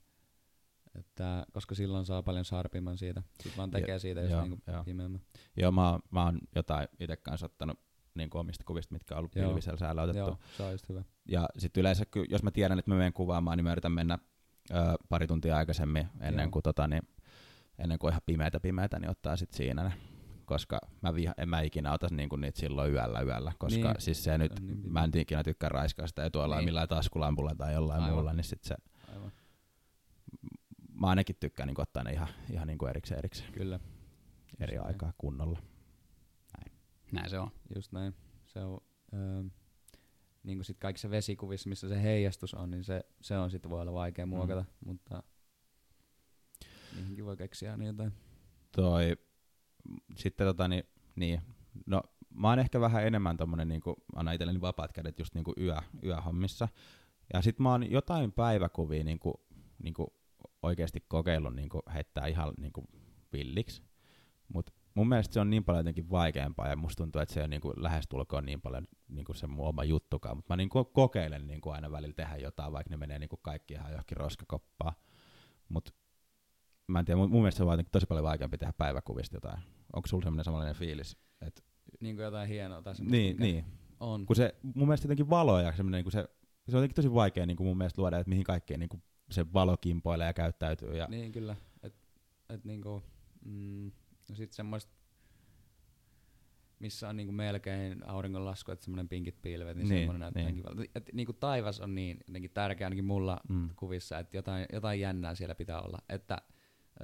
Että, 0.94 1.46
koska 1.52 1.74
silloin 1.74 2.04
saa 2.06 2.22
paljon 2.22 2.44
sharpimman 2.44 2.98
siitä. 2.98 3.22
Sitten 3.32 3.56
vaan 3.56 3.70
tekee 3.70 3.98
siitä, 3.98 4.20
jos 4.20 4.30
joo, 4.30 4.42
niinku 4.42 4.62
joo. 4.66 4.84
pimeämmän. 4.84 5.20
Joo, 5.56 5.72
mä, 5.72 5.90
oon- 5.90 6.02
mä 6.10 6.24
oon 6.24 6.38
jotain 6.54 6.88
itse 7.00 7.16
kanssa 7.16 7.46
ottanut 7.46 7.78
niin 8.14 8.30
kuin 8.30 8.40
omista 8.40 8.64
kuvista, 8.64 8.92
mitkä 8.92 9.14
on 9.14 9.18
ollut 9.18 9.36
Joo. 9.36 9.46
pilvisellä 9.48 9.78
säällä 9.78 10.02
otettu. 10.02 10.18
Joo, 10.18 10.38
se 10.56 10.62
on 10.62 10.72
just 10.72 10.88
hyvä. 10.88 11.04
Ja 11.30 11.48
sitten 11.58 11.80
yleensä, 11.80 12.04
jos 12.28 12.42
mä 12.42 12.50
tiedän, 12.50 12.78
että 12.78 12.90
mä 12.90 12.96
menen 12.96 13.12
kuvaamaan, 13.12 13.58
niin 13.58 13.64
mä 13.64 13.72
yritän 13.72 13.92
mennä 13.92 14.18
ö, 14.70 14.74
pari 15.08 15.26
tuntia 15.26 15.56
aikaisemmin, 15.56 16.08
ennen 16.20 16.42
Joo. 16.44 16.50
kuin, 16.50 16.62
tota, 16.62 16.88
niin, 16.88 17.02
ennen 17.78 17.98
kuin 17.98 18.08
on 18.08 18.12
ihan 18.12 18.22
pimeätä 18.26 18.60
pimeätä, 18.60 18.98
niin 18.98 19.10
ottaa 19.10 19.36
sitten 19.36 19.56
siinä 19.56 19.82
ne. 19.84 19.92
Koska 20.44 20.78
mä 21.02 21.14
viha, 21.14 21.34
en 21.38 21.48
mä 21.48 21.60
ikinä 21.60 21.92
ota 21.92 22.06
niinku 22.10 22.36
niitä 22.36 22.60
silloin 22.60 22.92
yöllä 22.92 23.20
yöllä, 23.20 23.52
koska 23.58 23.92
Niin, 23.92 23.94
siis 24.00 24.24
se 24.24 24.38
nyt, 24.38 24.60
niin 24.60 24.92
mä 24.92 25.04
en 25.04 25.10
ikinä 25.16 25.42
tykkää 25.42 25.68
raiskaa 25.68 26.06
sitä 26.06 26.24
etualaa 26.24 26.58
Niin. 26.58 26.64
millään 26.64 26.88
taskulampulla 26.88 27.54
tai 27.54 27.74
jollain 27.74 28.02
Aivan. 28.02 28.14
muulla, 28.14 28.32
niin 28.32 28.44
sit 28.44 28.64
se, 28.64 28.74
Aivan. 29.12 29.32
mä 31.00 31.06
ainakin 31.06 31.36
tykkään 31.40 31.66
niin 31.66 31.80
ottaa 31.80 32.02
ne 32.04 32.12
ihan, 32.12 32.28
ihan 32.52 32.66
niin 32.66 32.78
kuin 32.78 32.90
erikseen, 32.90 33.18
erikseen 33.18 33.52
Kyllä. 33.52 33.80
eri 34.60 34.74
näin. 34.76 34.86
aikaa 34.86 35.12
kunnolla. 35.18 35.58
Näin 37.12 37.30
se 37.30 37.38
on. 37.38 37.50
Just 37.74 37.92
näin. 37.92 38.14
Se 38.46 38.60
on, 38.64 38.80
öö, 39.14 39.42
niin 40.42 40.58
kuin 40.58 40.64
sit 40.64 40.78
kaikissa 40.78 41.10
vesikuvissa, 41.10 41.68
missä 41.68 41.88
se 41.88 42.02
heijastus 42.02 42.54
on, 42.54 42.70
niin 42.70 42.84
se, 42.84 43.04
se 43.20 43.38
on 43.38 43.50
sitten 43.50 43.70
voi 43.70 43.80
olla 43.80 43.92
vaikea 43.92 44.26
Mm. 44.26 44.30
muokata, 44.30 44.64
mutta 44.84 45.22
niihinkin 46.96 47.24
voi 47.24 47.36
keksiä 47.36 47.72
aina 47.72 47.84
jotain. 47.84 48.12
toi, 48.72 49.16
sitten 50.16 50.46
tota 50.46 50.68
niin, 50.68 50.84
niin, 51.16 51.40
no 51.86 52.02
mä 52.34 52.48
oon 52.48 52.58
ehkä 52.58 52.80
vähän 52.80 53.06
enemmän 53.06 53.36
tommonen 53.36 53.68
niinku, 53.68 53.94
annan 54.16 54.34
itselleni 54.34 54.60
vapaat 54.60 54.92
kädet 54.92 55.18
just 55.18 55.34
niinku 55.34 55.52
yö, 55.60 55.76
yöhommissa. 56.04 56.68
Ja 57.32 57.42
sit 57.42 57.58
mä 57.58 57.70
oon 57.70 57.90
jotain 57.90 58.32
päiväkuvia 58.32 59.04
niinku, 59.04 59.40
niinku 59.82 60.14
oikeesti 60.62 61.04
kokeillut 61.08 61.54
niinku 61.54 61.82
heittää 61.94 62.26
ihan 62.26 62.54
niinku 62.58 62.84
villiksi. 63.32 63.82
Mut 64.48 64.70
mun 65.00 65.08
mielestä 65.08 65.34
se 65.34 65.40
on 65.40 65.50
niin 65.50 65.64
paljon 65.64 65.80
jotenkin 65.80 66.10
vaikeampaa 66.10 66.68
ja 66.68 66.76
musta 66.76 67.02
tuntuu, 67.02 67.22
että 67.22 67.34
se 67.34 67.42
on 67.42 67.50
niinku 67.50 67.72
lähestulkoon 67.76 68.46
niin 68.46 68.60
paljon 68.60 68.88
niinku 69.08 69.34
se 69.34 69.46
mun 69.46 69.68
oma 69.68 69.84
juttukaan. 69.84 70.36
Mutta 70.36 70.52
mä 70.52 70.56
niinku 70.56 70.84
kokeilen 70.84 71.46
niinku 71.46 71.70
aina 71.70 71.90
välillä 71.90 72.14
tehdä 72.14 72.36
jotain, 72.36 72.72
vaikka 72.72 72.90
ne 72.90 72.96
menee 72.96 73.18
niinku 73.18 73.36
kaikki 73.36 73.74
ihan 73.74 73.90
johonkin 73.90 74.16
roskakoppaan. 74.16 74.94
Mut 75.68 75.94
mä 76.88 76.98
en 76.98 77.04
tiedä, 77.04 77.18
mun, 77.18 77.30
mun 77.30 77.40
mielestä 77.42 77.56
se 77.56 77.62
on 77.62 77.66
vaan 77.66 77.84
tosi 77.92 78.06
paljon 78.06 78.24
vaikeampi 78.24 78.58
tehdä 78.58 78.72
päiväkuvista 78.72 79.36
jotain. 79.36 79.62
Onko 79.92 80.08
sulla 80.08 80.24
semmoinen 80.24 80.44
samanlainen 80.44 80.76
fiilis? 80.76 81.16
Et, 81.40 81.64
Niin 82.00 82.16
kuin 82.16 82.24
jotain 82.24 82.48
hienoa 82.48 82.78
semmoista, 82.78 83.04
niin, 83.04 83.36
niin. 83.36 83.64
on. 84.00 84.26
Kun 84.26 84.36
se 84.36 84.54
mun 84.62 84.88
mielestä 84.88 85.04
jotenkin 85.04 85.30
valo 85.30 85.60
ja 85.60 85.72
semmoinen, 85.76 86.04
niin 86.04 86.12
se, 86.12 86.28
se 86.68 86.76
on 86.76 86.82
jotenkin 86.82 86.94
tosi 86.94 87.14
vaikea 87.14 87.46
niin 87.46 87.56
kuin 87.56 87.66
mun 87.66 87.78
mielestä 87.78 88.02
luoda, 88.02 88.18
että 88.18 88.28
mihin 88.28 88.44
kaikkeen 88.44 88.80
niin 88.80 88.88
kuin 88.88 89.02
se 89.30 89.52
valo 89.52 89.76
kimpoilee 89.76 90.26
ja 90.26 90.34
käyttäytyy. 90.34 90.96
Ja, 90.96 91.06
Niin 91.06 91.32
kyllä, 91.32 91.56
että 91.82 91.98
et 92.48 92.64
niinku, 92.64 93.02
mm, 93.44 93.92
no 94.30 94.36
sit 94.36 94.52
semmoista, 94.52 94.92
missä 96.78 97.08
on 97.08 97.16
niinku 97.16 97.32
melkein 97.32 98.08
auringonlasku, 98.08 98.72
että 98.72 98.84
semmoinen 98.84 99.08
pinkit 99.08 99.42
pilvet, 99.42 99.76
niin, 99.76 99.88
Niin, 99.88 100.00
semmoinen 100.00 100.20
näyttää 100.20 100.42
niin. 100.42 100.54
kivalta. 100.54 100.82
Et 100.94 101.10
niinku 101.12 101.32
taivas 101.32 101.80
on 101.80 101.94
niin 101.94 102.18
jotenkin 102.26 102.50
tärkeä 102.50 102.86
ainakin 102.86 103.04
mulla 103.04 103.40
mm. 103.48 103.70
kuvissa, 103.76 104.18
että 104.18 104.36
jotain, 104.36 104.66
jotain 104.72 105.00
jännää 105.00 105.34
siellä 105.34 105.54
pitää 105.54 105.80
olla. 105.80 105.98
Että 106.08 106.42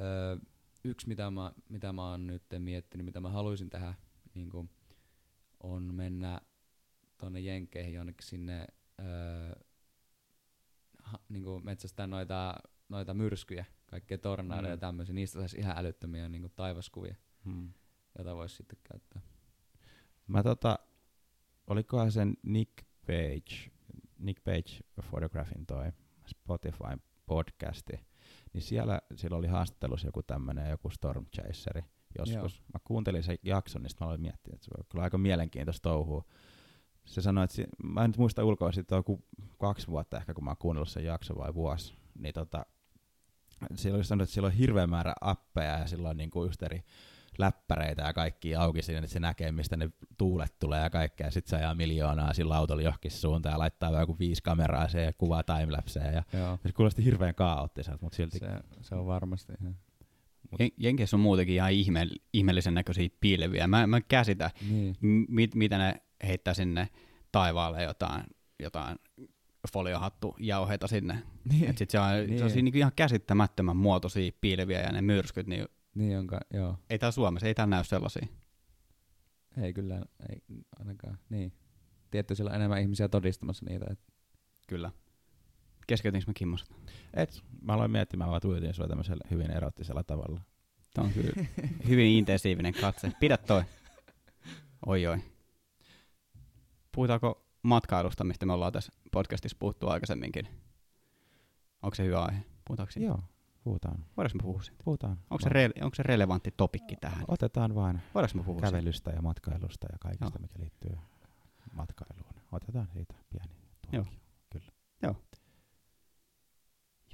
öö, 0.01 0.37
yksi, 0.85 1.09
mitä 1.09 1.31
mä, 1.31 1.53
mitä 1.69 1.93
mä 1.93 2.11
oon 2.11 2.27
nyt 2.27 2.43
miettinyt, 2.59 3.05
mitä 3.05 3.21
mä 3.21 3.29
haluaisin 3.31 3.71
tehdä, 3.71 3.95
niin 4.35 4.51
kuin, 4.51 4.71
on 5.63 5.95
mennä 5.95 6.41
tonne 7.19 7.41
Jenkkeihin 7.41 7.95
jonnekin 7.95 8.27
sinne 8.27 8.67
öö, 9.01 9.53
ha, 11.03 11.19
niin 11.29 11.45
kuin 11.45 11.65
metsästää 11.65 12.07
noita, 12.07 12.55
noita 12.89 13.15
myrskyjä, 13.15 13.65
kaikkea 13.87 14.19
tornadoja 14.19 14.69
ja 14.71 14.77
Mm. 14.77 14.81
tämmöisiä. 14.81 15.15
Niistä 15.15 15.39
saisi 15.39 15.59
ihan 15.59 15.79
älyttömiä 15.79 16.29
niin 16.29 16.43
kuin 16.43 16.53
taivaskuvia, 16.57 17.15
Mm. 17.45 17.73
joita 18.19 18.37
voisi 18.37 18.57
sitten 18.57 18.79
käyttää. 18.91 19.23
Mä 20.27 20.43
tota, 20.43 20.79
olikohan 21.67 22.13
sen 22.13 22.35
Nick 22.43 22.73
Page, 23.07 23.71
Nick 24.19 24.45
Page 24.45 24.81
Photographin 25.11 25.67
toi 25.67 25.93
Spotify 26.27 26.85
podcasti, 27.27 28.01
niin 28.53 28.63
siellä, 28.63 29.01
siellä 29.17 29.37
oli 29.37 29.47
haastattelussa 29.47 30.09
joku 30.09 30.23
tämmönen 30.23 30.71
joku 30.71 30.91
Storm 30.91 31.27
Chaseri 31.27 31.85
joskus. 32.19 32.63
Mä 32.75 32.81
kuuntelin 32.85 33.23
sen 33.23 33.39
jakson, 33.43 33.83
niin 33.83 33.91
mä 34.01 34.07
aloin 34.07 34.21
miettiä, 34.21 34.55
että 34.55 34.65
se 34.65 34.71
on 34.79 34.85
kyllä 34.89 35.05
aika 35.05 35.19
mielenkiintoista 35.19 35.83
touhua. 35.83 36.25
Se 37.05 37.21
sanoi, 37.23 37.45
että 37.45 37.57
si- 37.57 37.67
mä 37.85 38.05
en 38.05 38.11
nyt 38.11 38.19
muista 38.19 38.45
ulkoa, 38.45 38.73
siitä 38.73 38.97
on 38.97 39.05
kaksi 39.59 39.87
vuotta 39.87 40.17
ehkä, 40.17 40.35
kun 40.35 40.45
mä 40.45 40.51
oon 40.51 40.57
kuunnellut 40.57 40.89
sen 40.89 41.05
jakson 41.05 41.37
vai 41.39 41.55
vuosi, 41.55 41.95
niin 42.19 42.35
tota, 42.35 42.67
siellä 43.75 43.97
oli 43.97 44.05
sanonut, 44.05 44.23
että 44.25 44.35
siellä 44.35 44.47
on 44.47 44.53
hirveä 44.53 44.87
määrä 44.87 45.15
appeja 45.21 45.79
ja 45.79 45.87
sillä 45.87 46.09
on 46.09 46.17
niinku 46.17 46.45
just 46.45 46.63
eri 46.63 46.85
läppäreitä 47.39 48.03
ja 48.03 48.13
kaikki 48.13 48.55
auki 48.57 48.83
siinä, 48.83 48.99
että 48.99 49.11
se 49.13 49.21
näkee, 49.21 49.53
mistä 49.53 49.77
ne 49.77 49.91
tuulet 50.19 50.59
tulee 50.59 50.83
ja 50.83 50.91
kaikkea. 50.91 51.31
Sitten 51.31 51.51
se 51.51 51.57
ajaa 51.57 51.75
miljoonaa 51.75 52.35
sillä 52.35 52.57
autolla 52.57 52.83
johonkin 52.83 53.11
suuntaan 53.11 53.53
ja 53.53 53.59
laittaa 53.59 53.91
vähän 53.93 54.03
joku 54.03 54.19
viisi 54.19 54.43
kameraa 54.43 54.89
siihen 54.89 55.07
ja 55.07 55.13
kuvaa 55.13 55.43
timelapseja. 55.43 56.13
Ja 56.13 56.23
Joo, 56.33 56.59
se 56.67 56.73
kuulosti 56.73 57.05
hirveän 57.05 57.35
kaoottiselta, 57.35 57.99
mutta 58.03 58.17
silti... 58.17 58.39
se, 58.39 58.47
se 58.81 58.95
on 58.95 59.07
varmasti 59.07 59.53
ihan. 59.61 59.77
Jen- 60.63 60.75
Jenkeissä 60.77 61.17
on 61.17 61.21
muutenkin 61.21 61.55
ihan 61.55 61.73
ihme, 61.73 62.07
ihmeellisen 62.33 62.75
näköisiä 62.75 63.09
pilviä. 63.21 63.67
Mä, 63.67 63.87
mä 63.87 63.97
en 63.97 64.05
käsitä, 64.09 64.51
Niin. 64.71 64.97
m- 65.01 65.25
mit, 65.29 65.55
mitä 65.55 65.79
ne 65.79 66.03
heittää 66.27 66.55
sinne 66.55 66.89
taivaalle 67.33 67.83
jotain, 67.83 68.23
jotain 68.63 68.99
foliohattu 69.73 70.37
jauheita 70.41 70.87
sinne. 70.87 71.23
Niin. 71.45 71.71
Et 71.71 71.79
sit 71.79 71.91
se 71.91 71.99
on, 72.01 72.07
Niin. 72.27 72.39
se 72.39 72.45
on 72.45 72.51
siinä 72.51 72.65
niinku 72.65 72.79
ihan 72.79 72.93
käsittämättömän 72.97 73.77
muotoisia 73.77 74.33
pilviä 74.41 74.81
ja 74.81 74.93
ne 74.93 75.03
myrskyt, 75.03 75.47
niin 75.47 75.67
Niin 75.95 76.13
jonka, 76.13 76.41
joo. 76.55 76.77
ei 76.91 76.99
täällä 76.99 77.13
Suomessa, 77.13 77.47
ei 77.47 77.55
täällä 77.55 77.77
näy 77.77 77.85
sellaisia. 77.85 78.27
Ei 79.63 79.73
kyllä, 79.73 80.03
ei 80.31 80.43
ainakaan. 80.79 81.19
Niin. 81.29 81.53
tietty 82.11 82.35
siellä 82.35 82.51
on 82.51 82.57
enemmän 82.57 82.81
ihmisiä 82.81 83.09
todistamassa 83.09 83.67
niitä. 83.69 83.87
Et 83.91 83.99
Kyllä. 84.69 84.91
Keskeytinkö 85.87 86.27
mä 86.27 86.33
kimmosta? 86.37 86.75
Et, 87.15 87.43
mä 87.63 87.73
aloin 87.73 87.91
miettimään, 87.91 88.31
vaan 88.31 88.41
tuijotin 88.41 88.75
sua 88.75 88.89
tämmöisellä 88.89 89.25
hyvin 89.31 89.51
erottisella 89.51 90.03
tavalla. 90.03 90.41
Tämä 90.95 91.07
on 91.07 91.13
kyllä 91.13 91.33
hyvin 91.89 92.07
intensiivinen 92.07 92.75
katse. 92.75 93.13
Pidä 93.21 93.37
toi. 93.37 93.63
Oi 94.87 95.07
oi. 95.07 95.19
Puhutaanko 96.93 97.47
matkailusta, 97.63 98.25
mistä 98.25 98.47
me 98.47 98.53
ollaan 98.53 98.73
tässä 98.73 98.93
podcastissa 99.17 99.57
puhuttu 99.61 99.89
aikaisemminkin? 99.89 100.49
Onko 101.83 101.95
se 101.95 102.05
hyvä 102.05 102.23
aihe? 102.23 102.43
Puhutaanko 102.65 102.91
siitä? 102.91 103.07
Joo, 103.07 103.23
puhutaan. 103.65 104.05
Voidaanko 104.17 104.37
me 104.39 104.43
puhua 104.43 104.63
siitä? 104.63 104.83
Puhutaan. 104.85 105.19
Onko 105.31 105.41
se, 105.43 105.49
re- 105.49 105.85
onko 105.85 105.95
se 105.95 106.03
relevantti 106.03 106.55
topikki 106.57 106.97
tähän? 106.97 107.25
Otetaan 107.29 107.75
vain 107.75 108.01
Voidaanko 108.15 108.39
me 108.39 108.45
puhua 108.45 108.61
siitä? 108.61 108.71
kävelystä 108.71 109.11
ja 109.11 109.23
matkailusta 109.23 109.87
ja 109.93 109.99
kaikesta, 110.01 110.25
Joo. 110.25 110.43
mikä 110.43 110.55
liittyy 110.59 110.99
matkailuun. 111.73 112.35
Otetaan 112.53 112.89
siitä 112.93 113.15
pieni 113.31 113.55
Joo. 113.93 114.05
tuokio. 114.05 114.71
Kyllä. 115.01 115.15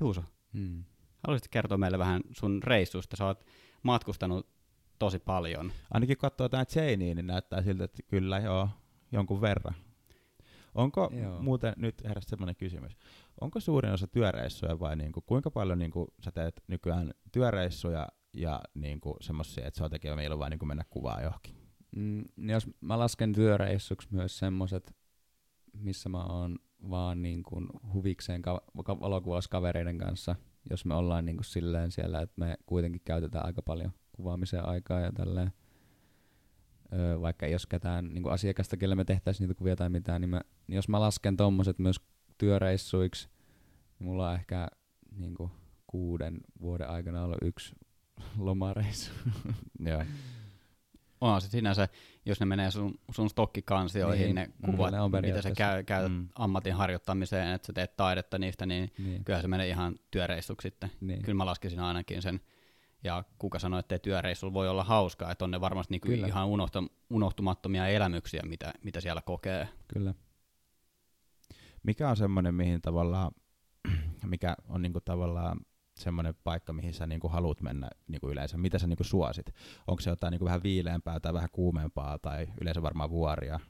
Juuso, 0.00 0.24
mm. 0.52 0.84
haluaisitko 1.26 1.52
kertoa 1.52 1.78
meille 1.78 1.98
vähän 1.98 2.20
sun 2.32 2.62
reissusta? 2.62 3.16
Sä 3.16 3.26
oot 3.26 3.44
matkustanut 3.82 4.48
tosi 4.98 5.18
paljon. 5.18 5.72
Ainakin 5.90 6.18
katsoo 6.18 6.48
tämä 6.48 6.64
Janie, 6.74 7.14
niin 7.14 7.26
näyttää 7.26 7.62
siltä, 7.62 7.84
että 7.84 8.02
kyllä 8.02 8.38
joo, 8.38 8.68
jonkun 9.12 9.40
verran. 9.40 9.74
Onko 10.74 11.10
Joo. 11.22 11.42
muuten, 11.42 11.74
nyt 11.76 11.94
heräsi 12.04 12.28
semmoinen 12.28 12.56
kysymys, 12.56 12.96
onko 13.40 13.60
suurin 13.60 13.92
osa 13.92 14.06
työreissuja 14.06 14.80
vai 14.80 14.96
niinku, 14.96 15.20
kuinka 15.20 15.50
paljon 15.50 15.78
niinku, 15.78 16.14
sä 16.24 16.30
teet 16.32 16.62
nykyään 16.68 17.10
työreissuja 17.32 18.08
ja 18.32 18.60
niinku, 18.74 19.16
semmoisia, 19.20 19.66
että 19.66 19.78
se 19.78 19.84
on 19.84 19.90
tekevä 19.90 20.16
meillä 20.16 20.38
vaan 20.38 20.50
niinku 20.50 20.66
mennä 20.66 20.84
kuvaa 20.90 21.22
johonkin? 21.22 21.54
Mm, 21.96 22.24
niin 22.36 22.50
jos 22.50 22.66
mä 22.80 22.98
lasken 22.98 23.32
työreissuksi 23.32 24.08
myös 24.10 24.38
semmoset, 24.38 24.94
missä 25.72 26.08
mä 26.08 26.24
oon 26.24 26.58
vaan 26.90 27.22
niin 27.22 27.42
kuin 27.42 27.68
huvikseen 27.92 28.42
ka- 28.42 28.64
ka- 28.84 29.00
valokuvauskavereiden 29.00 29.98
kanssa, 29.98 30.36
jos 30.70 30.84
me 30.84 30.94
ollaan 30.94 31.24
niin 31.24 31.36
kuin 31.36 31.44
silleen 31.44 31.90
siellä, 31.90 32.20
että 32.20 32.34
me 32.36 32.56
kuitenkin 32.66 33.02
käytetään 33.04 33.46
aika 33.46 33.62
paljon 33.62 33.92
kuvaamiseen 34.12 34.64
aikaa 34.64 35.00
ja 35.00 35.12
tälleen. 35.12 35.52
Öö, 36.92 37.20
vaikka 37.20 37.46
jos 37.46 37.66
ketään 37.66 38.08
niin 38.08 38.22
kuin 38.22 38.32
asiakasta, 38.32 38.76
kelle 38.76 38.94
me 38.94 39.04
tehtäisiin 39.04 39.48
niitä 39.48 39.58
kuvia 39.58 39.76
tai 39.76 39.88
mitään, 39.88 40.20
niin, 40.20 40.28
mä, 40.28 40.40
niin 40.66 40.76
jos 40.76 40.88
mä 40.88 41.00
lasken 41.00 41.36
tommoset 41.36 41.78
myös 41.78 42.00
työreissuiksi, 42.38 43.28
niin 43.98 44.08
mulla 44.08 44.28
on 44.28 44.34
ehkä 44.34 44.68
niin 45.16 45.34
kuin 45.34 45.50
kuuden 45.86 46.40
vuoden 46.60 46.88
aikana 46.88 47.24
ollut 47.24 47.38
yksi 47.42 47.74
lomareissu. 48.38 49.12
Joo. 49.86 50.02
Onhan 51.20 51.40
se 51.40 51.48
sinänsä, 51.48 51.88
jos 52.26 52.40
ne 52.40 52.46
menee 52.46 52.70
sun, 52.70 52.94
sun 53.10 53.30
stokkikansioihin, 53.30 54.24
Niin, 54.24 54.34
ne 54.34 54.50
mm, 54.66 54.70
kuvat, 54.72 54.92
ne 54.92 55.00
on 55.00 55.10
mitä 55.10 55.42
sä 55.42 55.50
käy, 55.50 55.84
käytät 55.84 56.12
Mm. 56.12 56.28
ammatin 56.34 56.74
harjoittamiseen, 56.74 57.52
että 57.54 57.66
sä 57.66 57.72
teet 57.72 57.96
taidetta 57.96 58.38
niistä, 58.38 58.66
niin 58.66 58.90
niin, 58.98 59.24
kyllähän 59.24 59.42
se 59.42 59.48
menee 59.48 59.68
ihan 59.68 59.94
työreissuksi 60.10 60.66
sitten. 60.66 60.90
niin. 61.00 61.22
Kyllä 61.22 61.36
mä 61.36 61.46
laskisin 61.46 61.80
ainakin 61.80 62.22
sen. 62.22 62.40
Ja 63.04 63.24
kuka 63.38 63.58
sanoi, 63.58 63.80
että 63.80 63.98
työreissulla 63.98 64.54
voi 64.54 64.68
olla 64.68 64.84
hauskaa, 64.84 65.30
että 65.30 65.44
on 65.44 65.50
ne 65.50 65.60
varmasti 65.60 65.94
niinku 65.94 66.08
Kyllä. 66.08 66.26
ihan 66.26 66.46
unohtu, 66.46 66.78
unohtumattomia 67.10 67.88
elämyksiä, 67.88 68.42
mitä, 68.46 68.72
mitä 68.82 69.00
siellä 69.00 69.22
kokee. 69.22 69.68
Kyllä. 69.88 70.14
Mikä 71.82 72.08
on 72.08 72.16
semmoinen, 72.16 72.54
mihin 72.54 72.82
tavallaan, 72.82 73.32
mikä 74.26 74.56
on 74.68 74.82
niinku 74.82 75.00
tavallaan 75.00 75.60
semmoinen 75.96 76.34
paikka, 76.44 76.72
mihin 76.72 76.94
sä 76.94 77.06
niinku 77.06 77.28
haluat 77.28 77.60
mennä 77.60 77.90
niinku 78.08 78.30
yleensä? 78.30 78.58
Mitä 78.58 78.78
sä 78.78 78.86
niinku 78.86 79.04
suosit? 79.04 79.54
Onko 79.86 80.00
se 80.00 80.10
jotain 80.10 80.30
niinku 80.30 80.44
vähän 80.44 80.62
viileämpää 80.62 81.20
tai 81.20 81.34
vähän 81.34 81.48
kuumempaa 81.52 82.18
tai 82.18 82.46
yleensä 82.60 82.82
varmaan 82.82 83.10
vuoria? 83.10 83.60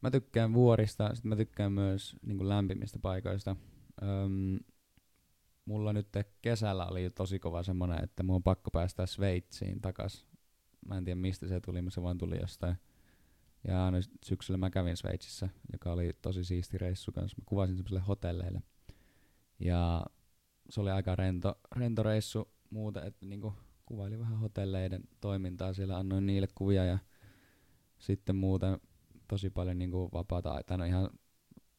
Mä 0.00 0.10
tykkään 0.10 0.52
vuorista, 0.52 1.14
sit 1.14 1.24
mä 1.24 1.36
tykkään 1.36 1.72
myös 1.72 2.16
niin 2.26 2.48
lämpimistä 2.48 2.98
paikoista. 3.02 3.56
Öm, 4.02 4.58
mulla 5.68 5.92
nyt 5.92 6.08
kesällä 6.42 6.86
oli 6.86 7.10
tosi 7.10 7.38
kova 7.38 7.62
semmonen, 7.62 8.04
että 8.04 8.22
mun 8.22 8.36
on 8.36 8.42
pakko 8.42 8.70
päästä 8.70 9.06
Sveitsiin 9.06 9.80
takas. 9.80 10.26
Mä 10.88 10.98
en 10.98 11.04
tiedä 11.04 11.20
mistä 11.20 11.48
se 11.48 11.60
tuli, 11.60 11.82
mutta 11.82 11.94
se 11.94 12.02
vaan 12.02 12.18
tuli 12.18 12.40
jostain. 12.40 12.76
Ja 13.68 13.90
nyt 13.90 14.10
syksyllä 14.24 14.58
mä 14.58 14.70
kävin 14.70 14.96
Sveitsissä, 14.96 15.48
joka 15.72 15.92
oli 15.92 16.12
tosi 16.22 16.44
siisti 16.44 16.78
reissu 16.78 17.12
kanssa. 17.12 17.36
Mä 17.38 17.44
kuvasin 17.46 17.76
semmoiselle 17.76 18.02
hotelleille. 18.08 18.62
Ja 19.60 20.06
se 20.70 20.80
oli 20.80 20.90
aika 20.90 21.16
rento, 21.16 21.58
rento 21.76 22.02
reissu 22.02 22.48
muuten, 22.70 23.04
että 23.04 23.26
niinku 23.26 23.54
kuvailin 23.86 24.18
vähän 24.18 24.38
hotelleiden 24.38 25.02
toimintaa 25.20 25.72
siellä, 25.72 25.96
annoin 25.96 26.26
niille 26.26 26.48
kuvia 26.54 26.84
ja 26.84 26.98
sitten 27.98 28.36
muuten 28.36 28.80
tosi 29.28 29.50
paljon 29.50 29.78
niinku 29.78 30.10
vapaata 30.12 30.50
aikaa. 30.52 30.76
No 30.76 30.84
ihan 30.84 31.10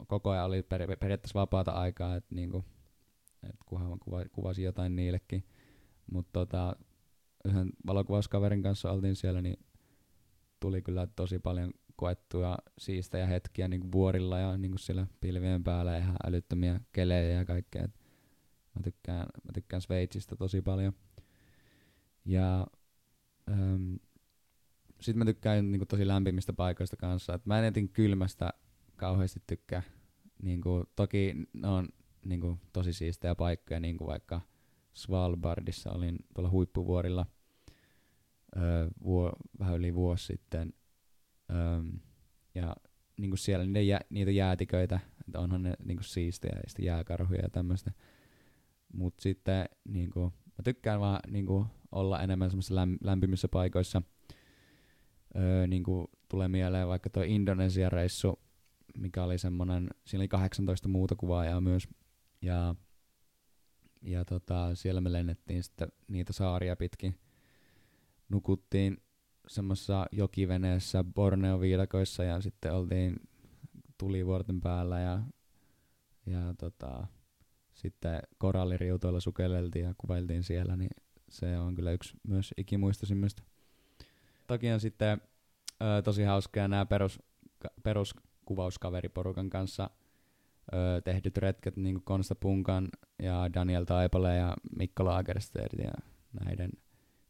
koko 0.07 0.29
ajan 0.29 0.45
oli 0.45 0.63
per, 0.63 0.97
periaatteessa 0.97 1.39
vapaata 1.39 1.71
aikaa, 1.71 2.15
että 2.15 2.35
niinku, 2.35 2.65
et 3.43 3.55
kunhan 3.65 3.99
kuva, 4.31 4.51
jotain 4.51 4.95
niillekin. 4.95 5.43
Mutta 6.11 6.29
tota, 6.33 6.75
yhden 7.45 7.69
valokuvauskaverin 7.87 8.63
kanssa 8.63 8.91
oltiin 8.91 9.15
siellä, 9.15 9.41
niin 9.41 9.65
tuli 10.59 10.81
kyllä 10.81 11.07
tosi 11.15 11.39
paljon 11.39 11.71
koettua 11.95 12.57
siistejä 12.77 13.27
hetkiä 13.27 13.67
niin 13.67 13.91
vuorilla 13.91 14.39
ja 14.39 14.57
niin 14.57 14.77
siellä 14.77 15.07
pilvien 15.19 15.63
päällä 15.63 15.97
ihan 15.97 16.15
älyttömiä 16.27 16.81
kelejä 16.91 17.37
ja 17.37 17.45
kaikkea. 17.45 17.83
Et 17.83 17.99
mä, 18.75 18.81
tykkään, 18.83 19.19
mä 19.19 19.51
tykkään 19.53 19.81
Sveitsistä 19.81 20.35
tosi 20.35 20.61
paljon. 20.61 20.93
Ja 22.25 22.67
ähm, 23.51 23.95
sitten 25.01 25.19
mä 25.19 25.25
tykkään 25.25 25.71
niin 25.71 25.87
tosi 25.87 26.07
lämpimistä 26.07 26.53
paikoista 26.53 26.97
kanssa. 26.97 27.33
Et 27.33 27.45
mä 27.45 27.59
en 27.59 27.65
etin 27.65 27.89
kylmästä 27.89 28.53
kauheasti 28.95 29.43
tykkää. 29.47 29.83
Niin 30.41 30.61
kuin, 30.61 30.83
toki 30.95 31.35
ne 31.53 31.67
on 31.67 31.87
niin 32.30 32.41
kuin, 32.41 32.59
tosi 32.73 32.93
siistejä 32.93 33.36
paikkoja, 33.36 33.80
niin 33.80 33.97
kuin 33.97 34.07
vaikka 34.07 34.41
Svalbardissa 34.93 35.91
olin 35.91 36.17
tuolla 36.34 36.49
huippuvuorilla 36.49 37.25
öö, 38.57 38.88
vuo, 39.03 39.34
vähän 39.59 39.77
yli 39.77 39.95
vuosi 39.95 40.25
sitten. 40.25 40.73
Öö, 41.51 41.82
ja 42.55 42.75
niin 43.17 43.32
kuin 43.32 43.38
siellä 43.38 43.65
niitä, 43.65 43.82
jä, 43.82 43.99
niitä 44.09 44.32
jäätiköitä, 44.32 44.99
että 45.27 45.39
onhan 45.39 45.63
ne 45.63 45.73
niin 45.84 45.97
kuin 45.97 46.05
siistejä 46.05 46.55
ja 46.55 46.63
sitten 46.67 46.86
jääkarhuja 46.86 47.41
ja 47.41 47.49
tämmöistä. 47.49 47.91
Mutta 48.93 49.21
sitten 49.21 49.65
niin 49.89 50.09
kuin, 50.09 50.34
mä 50.45 50.63
tykkään 50.63 50.99
vaan 50.99 51.19
niin 51.27 51.45
kuin, 51.45 51.65
olla 51.91 52.21
enemmän 52.21 52.49
semmoisissa 52.49 52.75
läm, 52.75 52.97
lämpimissä 53.03 53.47
paikoissa. 53.47 54.01
Öö, 55.36 55.67
niin 55.67 55.84
kuin, 55.84 56.07
tulee 56.30 56.47
mieleen 56.47 56.88
vaikka 56.88 57.09
tuo 57.09 57.23
Indonesia-reissu, 57.23 58.39
mikä 58.97 59.23
oli 59.23 59.38
semmoinen, 59.38 59.89
siinä 60.05 60.21
oli 60.21 60.27
18 60.27 60.89
muuta 60.89 61.15
kuvaajaa 61.15 61.61
myös. 61.61 61.88
Ja, 62.41 62.75
ja 64.01 64.25
tota, 64.25 64.75
siellä 64.75 65.01
me 65.01 65.11
lennettiin 65.11 65.63
sitten 65.63 65.91
niitä 66.07 66.33
saaria 66.33 66.75
pitkin. 66.75 67.19
Nukuttiin 68.29 68.97
semmoisessa 69.47 70.05
jokiveneessä 70.11 71.03
Borneo-viidakoissa 71.03 72.23
ja 72.23 72.41
sitten 72.41 72.73
oltiin 72.73 73.15
tulivuorten 73.97 74.61
päällä 74.61 74.99
ja, 74.99 75.23
ja 76.25 76.53
tota, 76.57 77.07
sitten 77.73 78.21
koralliriutoilla 78.37 79.19
sukelleltiin 79.19 79.85
ja 79.85 79.93
kuvailtiin 79.97 80.43
siellä, 80.43 80.77
niin 80.77 80.89
se 81.29 81.57
on 81.57 81.75
kyllä 81.75 81.91
yksi 81.91 82.17
myös 82.27 82.53
ikimuistoisimmista. 82.57 83.43
Toki 84.47 84.71
on 84.71 84.79
sitten 84.79 85.21
ö, 85.81 86.01
tosi 86.01 86.23
hauskaa 86.23 86.67
nämä 86.67 86.85
perus, 86.85 87.19
ka- 87.59 87.73
peruskuvauskaveriporukan 87.83 89.49
kanssa 89.49 89.89
ö, 90.74 91.01
tehdyt 91.01 91.38
retket, 91.38 91.78
niin 91.78 91.95
kuin 91.95 92.03
Konsta 92.03 92.36
Punkan 92.36 92.88
ja 93.24 93.53
Daniel 93.53 93.86
Taipale 93.86 94.36
ja 94.36 94.55
Mikko 94.78 95.05
Lagerstedt 95.05 95.74
ja 95.74 95.91
näiden 96.45 96.72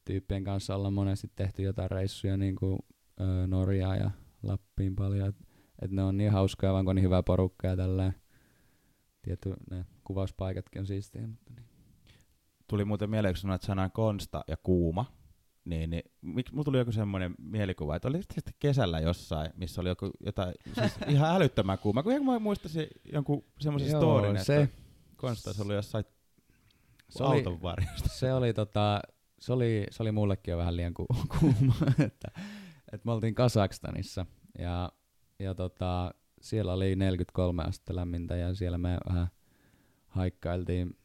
tyyppien 0.06 0.44
kanssa 0.44 0.76
ollaan 0.76 0.94
monesti 0.94 1.32
tehty 1.36 1.62
jotain 1.62 1.92
reissuja 1.92 2.38
niin 2.38 2.56
kuin 2.56 2.80
ö, 3.22 3.48
Norjaa 3.48 3.96
ja 3.96 4.12
Lappiin 4.44 4.96
paljon. 4.96 5.30
Et, 5.30 5.36
et 5.82 5.92
ne 5.92 6.04
on 6.04 6.18
niin 6.18 6.32
hauskaa, 6.32 6.74
vaan 6.74 6.86
kun 6.86 6.90
on 6.90 6.96
niin 6.96 7.04
hyvä 7.04 7.24
porukka 7.24 7.68
ja 7.68 7.78
tälleen. 7.78 8.16
Tietty 9.22 9.54
ne 9.72 9.86
kuvauspaikatkin 10.04 10.80
on 10.80 10.86
siistiä, 10.86 11.28
mutta 11.28 11.54
niin. 11.56 11.66
Tuli 12.68 12.86
muuten 12.86 13.10
mieleen, 13.10 13.34
kun 13.34 13.42
sanoit 13.42 13.62
sanan 13.62 13.92
konsta 13.92 14.44
ja 14.48 14.58
kuuma, 14.58 15.06
niin, 15.70 15.90
niin 15.90 16.04
miksi 16.22 16.54
mulla 16.54 16.64
tuli 16.66 16.78
joku 16.78 16.92
semmoinen 16.92 17.36
mielikuva, 17.38 17.96
että 17.96 18.08
oli 18.08 18.18
sitten 18.22 18.54
kesällä 18.60 19.00
jossain, 19.00 19.52
missä 19.56 19.82
oli 19.82 19.90
joku, 19.90 20.12
jotain 20.26 20.54
siis 20.74 20.94
ihan 21.08 21.36
älyttömän 21.36 21.80
kuuma, 21.80 22.04
kun 22.04 22.26
mä 22.26 22.40
muistasin 22.40 22.88
jonkun 23.14 23.44
semmoisen 23.60 23.90
storin, 23.90 24.46
se- 24.46 24.62
että 24.62 24.78
konsta 25.18 25.50
olisi 25.50 25.62
ollut 25.62 25.76
jossain 25.76 26.04
Se 27.10 27.24
oli- 27.24 27.36
auton 27.38 27.62
varjosta. 27.62 28.10
se 28.10 28.34
oli, 28.34 28.54
tota, 28.54 29.02
se 29.40 29.54
oli, 29.54 29.86
se 29.92 30.04
oli 30.04 30.12
mullekin 30.12 30.52
jo 30.52 30.58
vähän 30.58 30.76
liian 30.76 30.94
ku, 30.94 31.06
kuuma, 31.40 31.76
että, 32.06 32.32
että 32.94 33.06
me 33.06 33.12
oltiin 33.12 33.36
Kasakstanissa 33.36 34.26
ja, 34.60 34.92
ja 35.40 35.56
tota, 35.56 36.14
siellä 36.42 36.74
oli 36.74 36.96
43 36.96 37.64
astetta 37.64 37.96
lämmintä 37.96 38.36
ja 38.36 38.56
siellä 38.56 38.78
me 38.78 38.98
vähän 39.10 39.28
haikkailtiin 40.08 40.98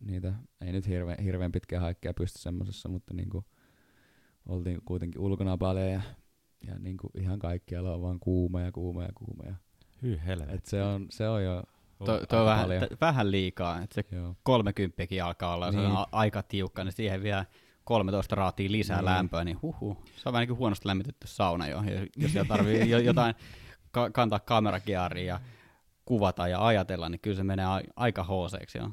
niitä, 0.00 0.34
ei 0.60 0.72
nyt 0.72 0.86
hirveän, 0.88 1.18
hirveän 1.24 1.52
pitkiä 1.52 1.80
haikkeja 1.80 2.14
pysty 2.14 2.38
semmosessa, 2.38 2.88
mutta 2.88 3.14
niinku 3.14 3.44
oltiin 4.48 4.80
kuitenkin 4.84 5.20
ulkona 5.20 5.56
paljon 5.58 5.88
ja, 5.90 6.00
ja 6.66 6.78
niin 6.78 6.96
kuin 6.96 7.10
ihan 7.22 7.38
kaikkialla 7.38 7.94
on 7.94 8.02
vaan 8.02 8.20
kuuma 8.20 8.60
ja 8.60 8.72
kuuma 8.72 9.02
ja 9.02 9.08
kuuma. 9.14 9.44
Ja, 9.44 9.54
Hyy 10.02 10.20
helvetti. 10.26 10.54
et 10.54 10.66
se, 10.66 10.82
on, 10.82 11.06
se 11.10 11.28
on 11.28 11.44
jo, 11.44 11.62
Tuo 11.98 12.06
to 12.06 12.12
on 12.12 12.48
aika 12.48 12.68
vähän, 12.68 12.88
t- 12.88 13.00
vähän 13.00 13.30
liikaa, 13.30 13.80
että 13.82 13.94
se 13.94 14.16
joo. 14.16 14.34
30 14.42 15.02
alkaa 15.24 15.54
olla 15.54 15.70
niin. 15.70 15.90
A- 15.96 16.06
aika 16.12 16.42
tiukka, 16.42 16.84
niin 16.84 16.92
siihen 16.92 17.22
vielä 17.22 17.44
13 17.84 18.36
raatia 18.36 18.72
lisää 18.72 18.96
niin. 18.98 19.04
Lämpöä, 19.04 19.44
niin 19.44 19.62
huhu. 19.62 19.96
Se 20.16 20.28
on 20.28 20.32
vähän 20.32 20.42
niin 20.42 20.48
kuin 20.48 20.58
huonosti 20.58 20.88
lämmitetty 20.88 21.26
sauna 21.26 21.66
jo, 21.68 21.82
ja 21.82 22.06
jos 22.16 22.34
jo 22.34 22.44
tarvii 22.44 22.90
jo, 22.90 22.98
jotain 22.98 23.34
ka- 23.90 24.10
kantaa 24.10 24.38
kamerakiaria 24.40 25.24
ja 25.34 25.40
kuvata 26.04 26.48
ja 26.48 26.66
ajatella, 26.66 27.08
niin 27.08 27.20
kyllä 27.20 27.36
se 27.36 27.44
menee 27.44 27.64
a- 27.66 27.80
aika 27.96 28.24
hooseeksi 28.24 28.78
jo. 28.78 28.90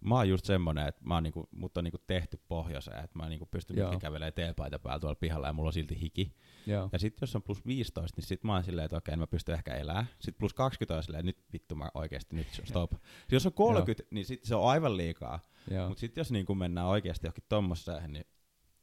Mä 0.00 0.14
oon 0.14 0.28
just 0.28 0.44
semmonen, 0.44 0.88
että 0.88 1.00
mä 1.04 1.14
oon 1.14 1.22
niinku, 1.22 1.48
mut 1.50 1.76
on 1.76 1.84
niinku 1.84 1.98
tehty 2.06 2.40
pohjoiseen, 2.48 3.04
että 3.04 3.18
mä 3.18 3.28
niinku 3.28 3.46
pystyn 3.46 3.78
Joo. 3.78 3.98
kävelemään 3.98 4.32
teepaita 4.32 4.78
päällä 4.78 5.00
tuolla 5.00 5.14
pihalla 5.14 5.46
ja 5.46 5.52
mulla 5.52 5.68
on 5.68 5.72
silti 5.72 6.00
hiki. 6.00 6.34
Joo. 6.66 6.88
Ja 6.92 6.98
sitten 6.98 7.18
jos 7.26 7.36
on 7.36 7.42
plus 7.42 7.66
15, 7.66 8.16
niin 8.16 8.26
sit 8.26 8.44
mä 8.44 8.52
oon 8.52 8.64
silleen, 8.64 8.84
että 8.84 8.96
okei, 8.96 9.16
mä 9.16 9.26
pystyn 9.26 9.54
ehkä 9.54 9.74
elää. 9.74 10.06
Sitten 10.18 10.38
plus 10.38 10.54
20 10.54 10.96
on 10.96 11.02
silleen, 11.02 11.26
nyt 11.26 11.38
vittu 11.52 11.74
mä 11.74 11.90
oikeesti 11.94 12.36
nyt 12.36 12.46
stop. 12.64 12.92
Sit 12.92 13.32
jos 13.32 13.46
on 13.46 13.52
30, 13.52 14.14
niin 14.14 14.26
sit 14.26 14.44
se 14.44 14.54
on 14.54 14.70
aivan 14.70 14.96
liikaa. 14.96 15.40
Joo. 15.70 15.88
Mut 15.88 15.98
sitten 15.98 16.20
jos 16.20 16.32
niinku 16.32 16.54
mennään 16.54 16.86
oikeasti 16.86 17.26
johonkin 17.26 17.44
tommoseen, 17.48 18.12
niin 18.12 18.24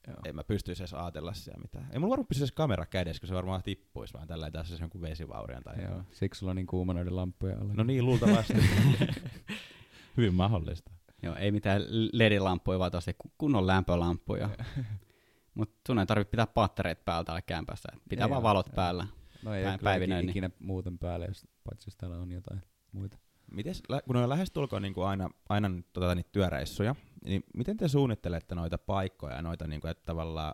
Joo. 0.07 0.17
ei 0.25 0.33
mä 0.33 0.43
pystyisi 0.43 0.83
edes 0.83 0.93
ajatella 0.93 1.33
siellä 1.33 1.61
mitään. 1.61 1.87
Ei 1.91 1.99
mulla 1.99 2.09
varmaan 2.11 2.27
pysyisi 2.27 2.53
kamera 2.53 2.85
kädessä, 2.85 3.19
kun 3.19 3.27
se 3.27 3.35
varmaan 3.35 3.63
tippuisi 3.63 4.13
vaan 4.13 4.27
tällä 4.27 4.51
tässä 4.51 4.75
jonkun 4.79 5.01
vesivaurian 5.01 5.63
tai 5.63 5.81
Joo. 5.83 6.01
Siksi 6.11 6.39
sulla 6.39 6.49
on 6.49 6.55
niin 6.55 6.67
kuuma 6.67 6.93
noiden 6.93 7.15
lampujen 7.15 7.61
alla. 7.61 7.73
No 7.73 7.83
niin, 7.83 8.05
luultavasti. 8.05 8.53
Hyvin 10.17 10.33
mahdollista. 10.33 10.91
Joo, 11.25 11.35
ei 11.35 11.51
mitään 11.51 11.81
LED-lampuja, 12.13 12.79
vaan 12.79 12.91
tosiaan 12.91 13.15
ku- 13.17 13.31
kunnon 13.37 13.67
lämpölampuja. 13.67 14.49
Mutta 15.55 15.75
sun 15.87 15.99
ei 15.99 16.05
tarvitse 16.05 16.31
pitää 16.31 16.47
pattereita 16.47 17.01
päällä 17.05 17.23
täällä 17.23 17.41
kämpässä. 17.41 17.89
Pitää 18.09 18.25
Ei 18.25 18.29
vaan 18.29 18.39
oo, 18.39 18.43
valot 18.43 18.67
ei. 18.67 18.73
päällä. 18.75 19.07
No 19.43 19.53
ei 19.53 19.63
Pä- 19.63 19.67
ole 19.67 19.77
kyllä 19.77 19.89
päivineen, 19.91 20.29
ikinä, 20.29 20.47
niin- 20.47 20.53
ikinä 20.53 20.67
muuten 20.67 20.97
päälle, 20.99 21.25
jos, 21.25 21.47
paitsi 21.63 21.87
jos 21.87 21.95
täällä 21.97 22.17
on 22.17 22.31
jotain 22.31 22.61
muita. 22.91 23.17
Mites, 23.51 23.83
kun 24.05 24.15
on 24.15 24.29
lähestulkoon 24.29 24.81
niin 24.81 24.93
kuin 24.93 25.07
aina, 25.07 25.29
aina 25.49 25.69
tota, 25.93 26.15
niitä 26.15 26.29
työreissuja, 26.31 26.95
niin 27.25 27.43
miten 27.53 27.77
te 27.77 27.87
suunnittelette 27.87 28.55
noita 28.55 28.77
paikkoja, 28.77 29.41
noita, 29.41 29.67
niin 29.67 29.81
kuin, 29.81 29.91
että 29.91 30.05
tavallaan, 30.05 30.53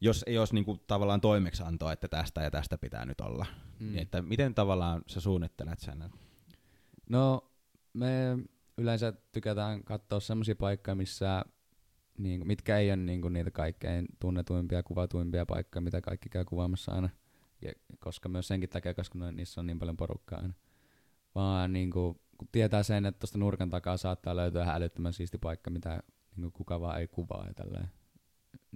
jos 0.00 0.24
ei 0.26 0.38
olisi 0.38 0.54
niin 0.54 0.64
kuin, 0.64 0.80
tavallaan 0.86 1.20
toimeksiantoa, 1.20 1.92
että 1.92 2.08
tästä 2.08 2.42
ja 2.42 2.50
tästä 2.50 2.78
pitää 2.78 3.04
nyt 3.06 3.20
olla, 3.20 3.46
mm. 3.80 3.86
niin 3.86 4.02
että 4.02 4.22
miten 4.22 4.54
tavallaan 4.54 5.02
sä 5.06 5.20
suunnittelet 5.20 5.78
sen? 5.78 6.10
No, 7.08 7.50
me 7.92 8.38
yleensä 8.80 9.12
tykätään 9.32 9.84
katsoa 9.84 10.20
semmoisia 10.20 10.54
paikkoja, 10.54 10.94
missä, 10.94 11.44
niin, 12.18 12.46
mitkä 12.46 12.78
ei 12.78 12.90
ole 12.90 12.96
niin 12.96 13.22
kuin 13.22 13.32
niitä 13.32 13.50
kaikkein 13.50 14.06
tunnetuimpia, 14.20 14.82
kuvatuimpia 14.82 15.46
paikkoja, 15.46 15.80
mitä 15.80 16.00
kaikki 16.00 16.28
käy 16.28 16.44
kuvaamassa 16.44 16.92
aina. 16.92 17.08
Ja, 17.62 17.72
koska 17.98 18.28
myös 18.28 18.48
senkin 18.48 18.68
takia, 18.68 18.94
koska 18.94 19.18
no, 19.18 19.30
niissä 19.30 19.60
on 19.60 19.66
niin 19.66 19.78
paljon 19.78 19.96
porukkaa 19.96 20.40
aina. 20.40 20.54
Vaan 21.34 21.72
niin 21.72 21.90
kuin, 21.90 22.20
kun 22.38 22.48
tietää 22.52 22.82
sen, 22.82 23.06
että 23.06 23.18
tuosta 23.18 23.38
nurkan 23.38 23.70
takaa 23.70 23.96
saattaa 23.96 24.36
löytyä 24.36 24.62
ihan 24.62 24.76
älyttömän 24.76 25.12
siisti 25.12 25.38
paikka, 25.38 25.70
mitä 25.70 26.02
niin 26.36 26.42
kuin 26.42 26.52
kuka 26.52 26.80
vaan 26.80 27.00
ei 27.00 27.08
kuvaa 27.08 27.46
ja 27.46 27.54
tälleen. 27.54 27.90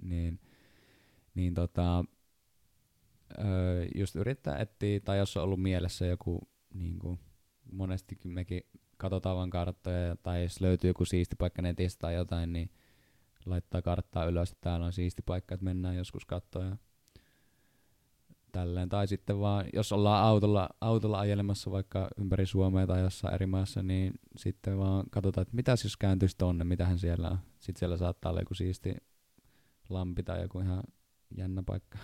Niin, 0.01 0.39
niin 1.35 1.53
tota, 1.53 2.05
öö, 3.39 3.85
just 3.95 4.15
yrittää 4.15 4.57
etsiä, 4.57 4.99
tai 4.99 5.17
jos 5.17 5.37
on 5.37 5.43
ollut 5.43 5.61
mielessä 5.61 6.05
joku, 6.05 6.49
niin 6.73 6.99
kuin, 6.99 7.19
monestikin 7.71 8.31
mekin 8.31 8.61
katsotaan 8.97 9.35
vaan 9.35 9.49
karttoja, 9.49 10.15
tai 10.23 10.43
jos 10.43 10.61
löytyy 10.61 10.89
joku 10.89 11.05
siisti 11.05 11.35
paikka 11.35 11.61
netistä 11.61 12.01
tai 12.01 12.15
jotain, 12.15 12.53
niin 12.53 12.69
laittaa 13.45 13.81
karttaa 13.81 14.25
ylös, 14.25 14.51
että 14.51 14.61
täällä 14.61 14.85
on 14.85 14.93
siisti 14.93 15.21
paikka, 15.21 15.55
että 15.55 15.63
mennään 15.63 15.95
joskus 15.95 16.25
katsoa 16.25 16.77
tälleen. 18.51 18.89
Tai 18.89 19.07
sitten 19.07 19.39
vaan, 19.39 19.65
jos 19.73 19.91
ollaan 19.91 20.23
autolla, 20.23 20.69
autolla 20.81 21.19
ajelemassa 21.19 21.71
vaikka 21.71 22.07
ympäri 22.17 22.45
Suomea 22.45 22.87
tai 22.87 23.01
jossain 23.01 23.33
eri 23.33 23.45
maassa, 23.45 23.83
niin 23.83 24.13
sitten 24.37 24.77
vaan 24.77 25.03
katsotaan, 25.11 25.41
että 25.41 25.55
mitäs 25.55 25.83
jos 25.83 25.97
kääntyisi 25.97 26.35
tonne, 26.37 26.63
mitähän 26.63 26.99
siellä 26.99 27.29
on. 27.29 27.37
Sitten 27.59 27.79
siellä 27.79 27.97
saattaa 27.97 28.29
olla 28.29 28.41
joku 28.41 28.53
siisti 28.53 28.95
lampi 29.89 30.23
tai 30.23 30.41
joku 30.41 30.59
ihan 30.59 30.83
jännä 31.37 31.63
paikka. 31.65 31.97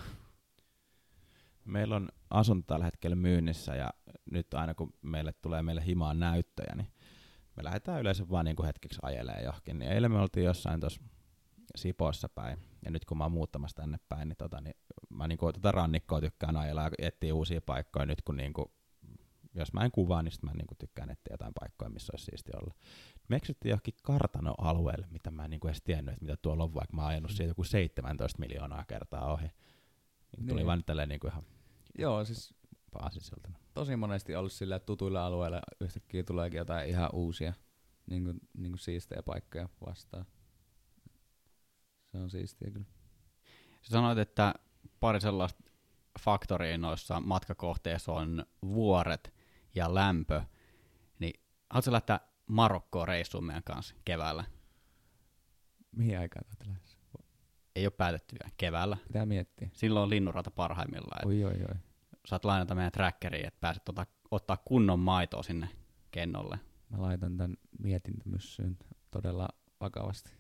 Meillä 1.65 1.95
on 1.95 2.09
asunto 2.29 2.65
tällä 2.67 2.85
hetkellä 2.85 3.15
myynnissä 3.15 3.75
ja 3.75 3.89
nyt 4.31 4.53
aina 4.53 4.73
kun 4.73 4.93
meille 5.01 5.33
tulee 5.33 5.61
meille 5.61 5.85
himaan 5.85 6.19
näyttöjä, 6.19 6.75
niin 6.75 6.87
me 7.57 7.63
lähdetään 7.63 8.01
yleensä 8.01 8.29
vaan 8.29 8.45
niin 8.45 8.55
kuin 8.55 8.65
hetkeksi 8.65 8.99
ajelee 9.01 9.41
johonkin. 9.43 9.79
Niin 9.79 9.91
eilen 9.91 10.11
me 10.11 10.19
oltiin 10.19 10.45
jossain 10.45 10.79
tuossa 10.79 11.01
Sipoossa 11.75 12.29
päin 12.29 12.57
ja 12.85 12.91
nyt 12.91 13.05
kun 13.05 13.17
mä 13.17 13.23
oon 13.23 13.31
muuttamassa 13.31 13.81
tänne 13.81 13.97
päin, 14.09 14.29
niin, 14.29 14.37
tota, 14.37 14.61
niin 14.61 14.75
mä 15.09 15.27
niin 15.27 15.37
kuin, 15.37 15.53
tota 15.53 15.71
rannikkoa 15.71 16.21
tykkään 16.21 16.57
ajella 16.57 16.81
ja 16.81 16.89
etsiä 16.99 17.35
uusia 17.35 17.61
paikkoja 17.61 18.05
nyt 18.05 18.21
kun 18.21 18.37
niin 18.37 18.53
kuin, 18.53 18.65
jos 19.53 19.73
mä 19.73 19.85
en 19.85 19.91
kuvaa, 19.91 20.21
niin 20.21 20.33
mä 20.41 20.51
niin 20.51 20.67
kuin 20.67 20.77
tykkään 20.77 21.09
etsiä 21.09 21.33
jotain 21.33 21.53
paikkoja, 21.59 21.89
missä 21.89 22.13
olisi 22.13 22.25
siisti 22.25 22.51
olla. 22.55 22.73
Me 23.27 23.35
eksyttiin 23.35 23.69
johonkin 23.69 23.93
kartanoalueelle, 24.03 25.07
mitä 25.09 25.31
mä 25.31 25.43
en 25.43 25.49
niin 25.49 25.59
kuin 25.59 25.69
edes 25.69 25.81
tiennyt, 25.81 26.13
että 26.13 26.25
mitä 26.25 26.37
tuolla 26.37 26.63
on, 26.63 26.73
vaikka 26.73 26.95
mä 26.95 27.01
oon 27.01 27.09
ajanut 27.09 27.31
siitä 27.31 27.51
joku 27.51 27.63
17 27.63 28.39
miljoonaa 28.39 28.85
kertaa 28.85 29.33
ohi. 29.33 29.51
Niin 30.37 30.47
tuli 30.47 30.59
Niin. 30.59 30.67
vaan 30.67 30.83
tälleen 30.83 31.09
niin 31.09 31.19
kuin 31.19 31.31
ihan 31.31 31.43
Joo, 31.97 32.25
siis 32.25 32.53
paasisiltana. 32.91 33.57
tosi 33.73 33.95
monesti 33.95 34.35
ollut 34.35 34.51
sillä, 34.51 34.79
tutuilla 34.79 35.25
alueilla 35.25 35.61
yhtäkkiä 35.79 36.23
tuleekin 36.23 36.57
jotain 36.57 36.89
ihan 36.89 37.09
uusia 37.13 37.53
niin 38.09 38.23
kuin, 38.23 38.39
niin 38.57 38.71
kuin 38.71 38.79
siistejä 38.79 39.23
paikkoja 39.23 39.69
vastaan. 39.85 40.25
Se 42.11 42.17
on 42.17 42.29
siistiä 42.29 42.71
kyllä. 42.71 42.85
Sä 43.81 43.89
sanoit, 43.89 44.17
että 44.17 44.53
pari 44.99 45.21
sellaista 45.21 45.63
faktoria 46.19 46.77
noissa 46.77 47.19
matkakohteissa 47.19 48.11
on 48.11 48.45
vuoret 48.65 49.33
ja 49.75 49.95
lämpö. 49.95 50.41
Niin 51.19 51.39
haluatko 51.69 51.91
lähteä 51.91 52.19
Marokkoon 52.47 53.07
reissuun 53.07 53.43
meidän 53.45 53.63
kanssa 53.63 53.95
keväällä? 54.05 54.43
Mihin 55.91 56.19
aikaan 56.19 56.45
tätä? 56.45 56.71
Ei 57.75 57.85
ole 57.85 57.91
päätetty 57.91 58.35
vielä 58.39 58.53
keväällä. 58.57 58.97
Pitää 59.07 59.25
miettiä. 59.25 59.69
Silloin 59.73 60.03
on 60.03 60.09
linnunrata 60.09 60.51
parhaimmillaan. 60.51 61.27
Oi, 61.27 61.43
oi, 61.43 61.53
oi. 61.53 61.75
Saat 62.25 62.45
lainata 62.45 62.75
meidän 62.75 62.91
trackeriin, 62.91 63.47
että 63.47 63.59
pääset 63.61 63.89
ota, 63.89 64.05
ottaa 64.31 64.57
kunnon 64.65 64.99
maitoa 64.99 65.43
sinne 65.43 65.69
kennolle. 66.11 66.59
Mä 66.89 67.01
laitan 67.01 67.37
tän 67.37 67.57
mietintämyssyyn 67.79 68.77
todella 69.11 69.49
vakavasti. 69.81 70.31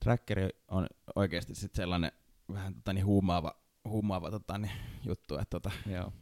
Trackeri 0.00 0.48
on 0.68 0.86
oikeasti 1.16 1.54
sit 1.54 1.74
sellainen 1.74 2.12
vähän 2.52 2.74
tota, 2.74 2.92
niin 2.92 3.06
huumaava, 3.06 3.54
huumaava 3.84 4.30
tota, 4.30 4.58
niin, 4.58 4.72
juttu, 5.06 5.34
että 5.34 5.50
tota, 5.50 5.70
Joo. 5.86 6.12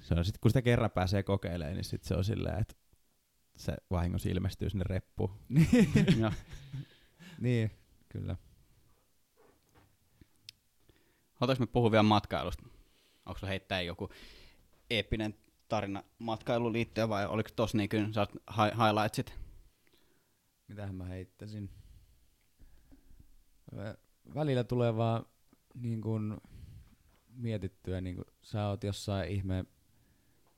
se 0.00 0.14
on 0.14 0.24
sit, 0.24 0.38
kun 0.38 0.50
sitä 0.50 0.62
kerran 0.62 0.90
pääsee 0.90 1.22
kokeilemaan, 1.22 1.74
niin 1.74 1.84
sit 1.84 2.04
se 2.04 2.14
on 2.14 2.24
silleen, 2.24 2.60
että 2.60 2.74
se 3.56 3.76
vahingossa 3.90 4.28
ilmestyy 4.28 4.70
sinne 4.70 4.84
reppuun. 4.88 5.30
niin, 7.40 7.70
kyllä. 8.18 8.36
Halutaanko 11.34 11.62
me 11.62 11.66
puhua 11.66 11.90
vielä 11.90 12.02
matkailusta? 12.02 12.62
Onko 13.26 13.38
se 13.38 13.46
heittää 13.46 13.82
joku 13.82 14.08
eeppinen 14.90 15.34
tarina 15.68 16.02
matkailuun 16.18 16.72
liittyen 16.72 17.08
vai 17.08 17.26
oliko 17.26 17.50
tos 17.56 17.74
niin 17.74 17.88
kuin 17.88 18.14
sä 18.14 18.26
highlightsit? 18.56 19.34
Mitähän 20.68 20.94
mä 20.94 21.04
heittäisin? 21.04 21.70
Vä- 23.74 23.98
Välillä 24.34 24.64
tulee 24.64 24.96
vaan 24.96 25.24
niin 25.74 26.00
kun 26.00 26.40
mietittyä, 27.28 28.00
niin 28.00 28.16
kun 28.16 28.24
sä 28.42 28.68
oot 28.68 28.84
jossain 28.84 29.30
ihme, 29.30 29.64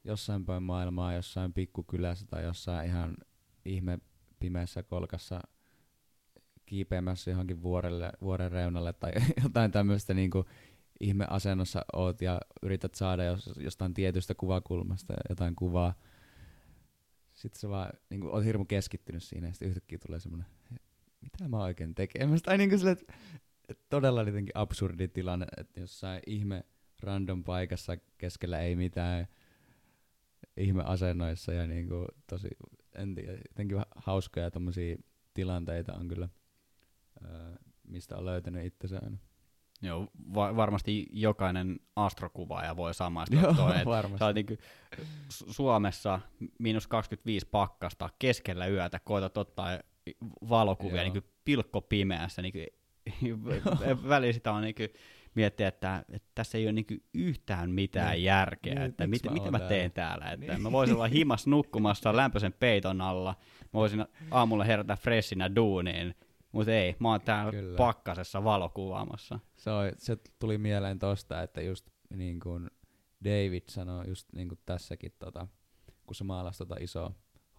jossain 0.04 0.44
päin 0.44 0.62
maailmaa, 0.62 1.14
jossain 1.14 1.52
pikkukylässä 1.52 2.26
tai 2.26 2.44
jossain 2.44 2.88
ihan 2.88 3.16
ihme 3.64 3.98
pimeässä 4.40 4.82
kolkassa 4.82 5.40
kiipeämässä 6.68 7.30
johonkin 7.30 7.62
vuorelle, 7.62 8.12
vuoren 8.20 8.52
reunalle 8.52 8.92
tai 8.92 9.12
jotain 9.44 9.70
tämmöistä 9.70 10.14
niin 10.14 10.30
ihme 11.00 11.26
asennossa 11.30 11.84
oot 11.92 12.22
ja 12.22 12.40
yrität 12.62 12.94
saada 12.94 13.24
jos, 13.24 13.50
jostain 13.56 13.94
tietystä 13.94 14.34
kuvakulmasta 14.34 15.14
jotain 15.28 15.56
kuvaa. 15.56 15.94
Sitten 17.32 17.60
sä 17.60 17.68
vaan 17.68 17.90
niin 18.10 18.24
oot 18.24 18.44
hirmu 18.44 18.64
keskittynyt 18.64 19.22
siinä 19.22 19.46
ja 19.46 19.52
sitten 19.52 19.68
yhtäkkiä 19.68 19.98
tulee 20.06 20.20
semmoinen, 20.20 20.46
mitä 21.20 21.48
mä 21.48 21.62
oikein 21.62 21.94
tekemässä? 21.94 22.44
Tai 22.44 22.58
niin 22.58 22.70
kuin 22.70 22.78
sille, 22.78 22.96
että 23.68 23.84
todella 23.88 24.22
jotenkin 24.22 24.52
absurdi 24.54 25.08
tilanne, 25.08 25.46
että 25.56 25.80
jossain 25.80 26.20
ihme 26.26 26.64
random 27.02 27.44
paikassa 27.44 27.96
keskellä 28.18 28.60
ei 28.60 28.76
mitään 28.76 29.26
ihme 30.56 30.82
asennoissa 30.82 31.52
ja 31.52 31.66
niin 31.66 31.88
kuin 31.88 32.06
tosi, 32.26 32.48
en 32.94 33.14
tiedä, 33.14 33.32
jotenkin 33.32 33.78
hauskoja 33.96 34.50
tommosia 34.50 34.96
tilanteita 35.34 35.94
on 35.94 36.08
kyllä, 36.08 36.28
mistä 37.88 38.16
on 38.16 38.24
löytänyt 38.24 38.66
itsensä 38.66 39.00
aina. 39.02 39.16
Joo, 39.82 40.06
va- 40.34 40.56
varmasti 40.56 41.06
jokainen 41.12 41.80
astrokuvaaja 41.96 42.76
voi 42.76 42.94
samaistua 42.94 43.40
Joo, 43.40 43.54
toi, 43.54 43.84
varmasti. 43.84 44.18
sä 44.18 44.32
Su- 45.32 45.52
Suomessa 45.52 46.20
miinus 46.58 46.86
25 46.86 47.46
pakkasta 47.46 48.10
keskellä 48.18 48.66
yötä, 48.66 48.98
koetat 49.04 49.36
ottaa 49.38 49.78
valokuvia 50.48 51.02
Joo. 51.02 51.12
niinku 51.12 51.28
pilkko 51.44 51.80
pimeässä, 51.80 52.42
niinku 52.42 52.58
välillä 54.08 54.32
sitä 54.32 54.52
on 54.52 54.62
niinku 54.62 54.82
miettiä, 55.34 55.68
että, 55.68 56.04
että 56.12 56.28
tässä 56.34 56.58
ei 56.58 56.64
ole 56.64 56.72
niinku 56.72 56.94
yhtään 57.14 57.70
mitään 57.70 58.12
niin. 58.12 58.24
järkeä, 58.24 58.74
Niin, 58.74 58.84
että 58.84 59.06
mit, 59.06 59.24
mä 59.24 59.30
mitä 59.30 59.50
mä 59.50 59.58
täällä? 59.58 59.68
teen 59.74 59.92
täällä. 59.92 60.30
Että 60.30 60.46
Niin. 60.52 60.62
Mä 60.62 60.72
voisin 60.72 60.94
olla 60.96 61.06
himas 61.08 61.46
nukkumassa 61.46 62.16
lämpöisen 62.16 62.52
peiton 62.52 63.00
alla, 63.00 63.34
mä 63.62 63.68
voisin 63.72 64.06
aamulla 64.30 64.64
herätä 64.64 64.96
freshinä 64.96 65.54
duuniin, 65.56 66.14
mutta 66.59 66.72
ei, 66.72 66.96
mä 66.98 67.09
oon 67.11 67.20
täällä 67.20 67.52
Kyllä. 67.52 67.76
pakkasessa 67.76 68.44
valokuvaamassa. 68.44 69.40
Se, 69.56 69.70
on, 69.70 69.92
se 69.98 70.16
tuli 70.38 70.59
mieleen 70.59 70.98
tosta, 70.98 71.42
että 71.42 71.61
just 71.61 71.90
niin 72.14 72.40
kuin 72.40 72.70
David 73.24 73.62
sanoi 73.68 74.09
just 74.09 74.32
niin 74.32 74.48
kuin 74.48 74.59
tässäkin, 74.66 75.12
tota, 75.18 75.46
kun 76.06 76.14
se 76.14 76.24
maalasi 76.24 76.59
tota 76.59 76.76
isoa 76.80 77.12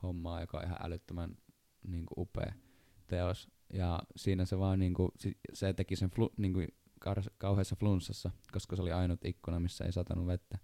hommaa, 0.04 0.42
joka 0.42 0.58
on 0.58 0.64
ihan 0.64 0.78
älyttömän 0.84 1.38
niin 1.88 2.06
kuin 2.06 2.20
upea 2.20 2.54
teos. 3.08 3.48
Ja 3.74 4.00
siinä 4.16 4.46
se 4.46 4.60
vaan 4.60 4.80
niin 4.80 4.94
kuin, 4.94 5.12
se 5.54 5.74
teki 5.74 5.96
sen 5.96 6.10
flu, 6.10 6.34
niin 6.38 6.54
kuin 6.54 6.68
kauheassa 7.38 7.76
flunssassa, 7.76 8.32
koska 8.52 8.76
se 8.76 8.82
oli 8.82 8.92
ainut 8.92 9.26
ikkuna, 9.26 9.60
missä 9.60 9.86
ei 9.86 9.92
satanut 9.92 10.28
vettä. 10.28 10.58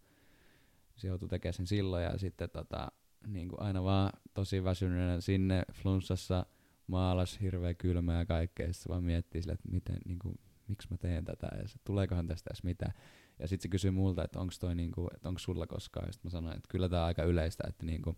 Se 0.96 1.08
joutui 1.08 1.30
tekemään 1.30 1.54
sen 1.54 1.68
silloin 1.68 2.04
ja 2.04 2.18
sitten 2.18 2.50
tota, 2.50 2.92
niin 3.28 3.50
kuin 3.50 3.62
aina 3.62 3.84
vaan 3.84 4.12
tosi 4.34 4.64
väsyneenä 4.64 5.22
sinne 5.22 5.66
flunssassa 5.74 6.46
maalas 6.88 7.42
hirveä 7.42 7.74
kylmä 7.74 8.14
ja 8.14 8.26
kaikkea. 8.26 8.74
Se 8.74 8.90
vaan 8.90 9.04
miettii 9.04 9.42
sille, 9.42 9.54
että 9.54 9.70
miten, 9.72 9.98
niin 10.06 10.20
kuin, 10.20 10.40
miksi 10.68 10.88
mä 10.92 10.98
teen 10.98 11.26
tätä 11.26 11.48
ja 11.62 11.68
se, 11.68 11.80
tuleekohan 11.84 12.28
tästä 12.28 12.50
edes 12.50 12.64
mitään. 12.64 12.94
Ja 13.40 13.48
sitten 13.48 13.64
se 13.64 13.72
kysyy 13.72 13.92
multa, 13.92 14.24
että 14.24 14.40
onko 14.40 14.54
toi 14.60 14.76
niinku, 14.76 15.08
että 15.16 15.30
onko 15.30 15.40
sulla 15.40 15.68
koskaan. 15.68 16.06
Ja 16.08 16.14
sitten 16.14 16.30
mä 16.30 16.32
sanoin, 16.32 16.58
että 16.58 16.68
kyllä 16.70 16.90
tämä 16.90 17.02
on 17.02 17.08
aika 17.08 17.24
yleistä, 17.24 17.64
että 17.68 17.86
niinku, 17.86 18.16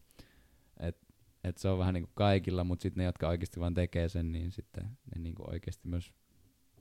et, 0.80 0.98
et 1.44 1.58
se 1.58 1.70
on 1.70 1.80
vähän 1.80 1.94
niinku 1.94 2.12
kaikilla, 2.14 2.64
mutta 2.64 2.84
sitten 2.84 3.02
ne, 3.02 3.06
jotka 3.06 3.28
oikeasti 3.28 3.60
vaan 3.60 3.74
tekee 3.74 4.10
sen, 4.10 4.32
niin 4.32 4.52
sitten 4.52 4.84
ne 5.16 5.22
niinku 5.22 5.44
oikeasti 5.48 5.88
myös 5.88 6.14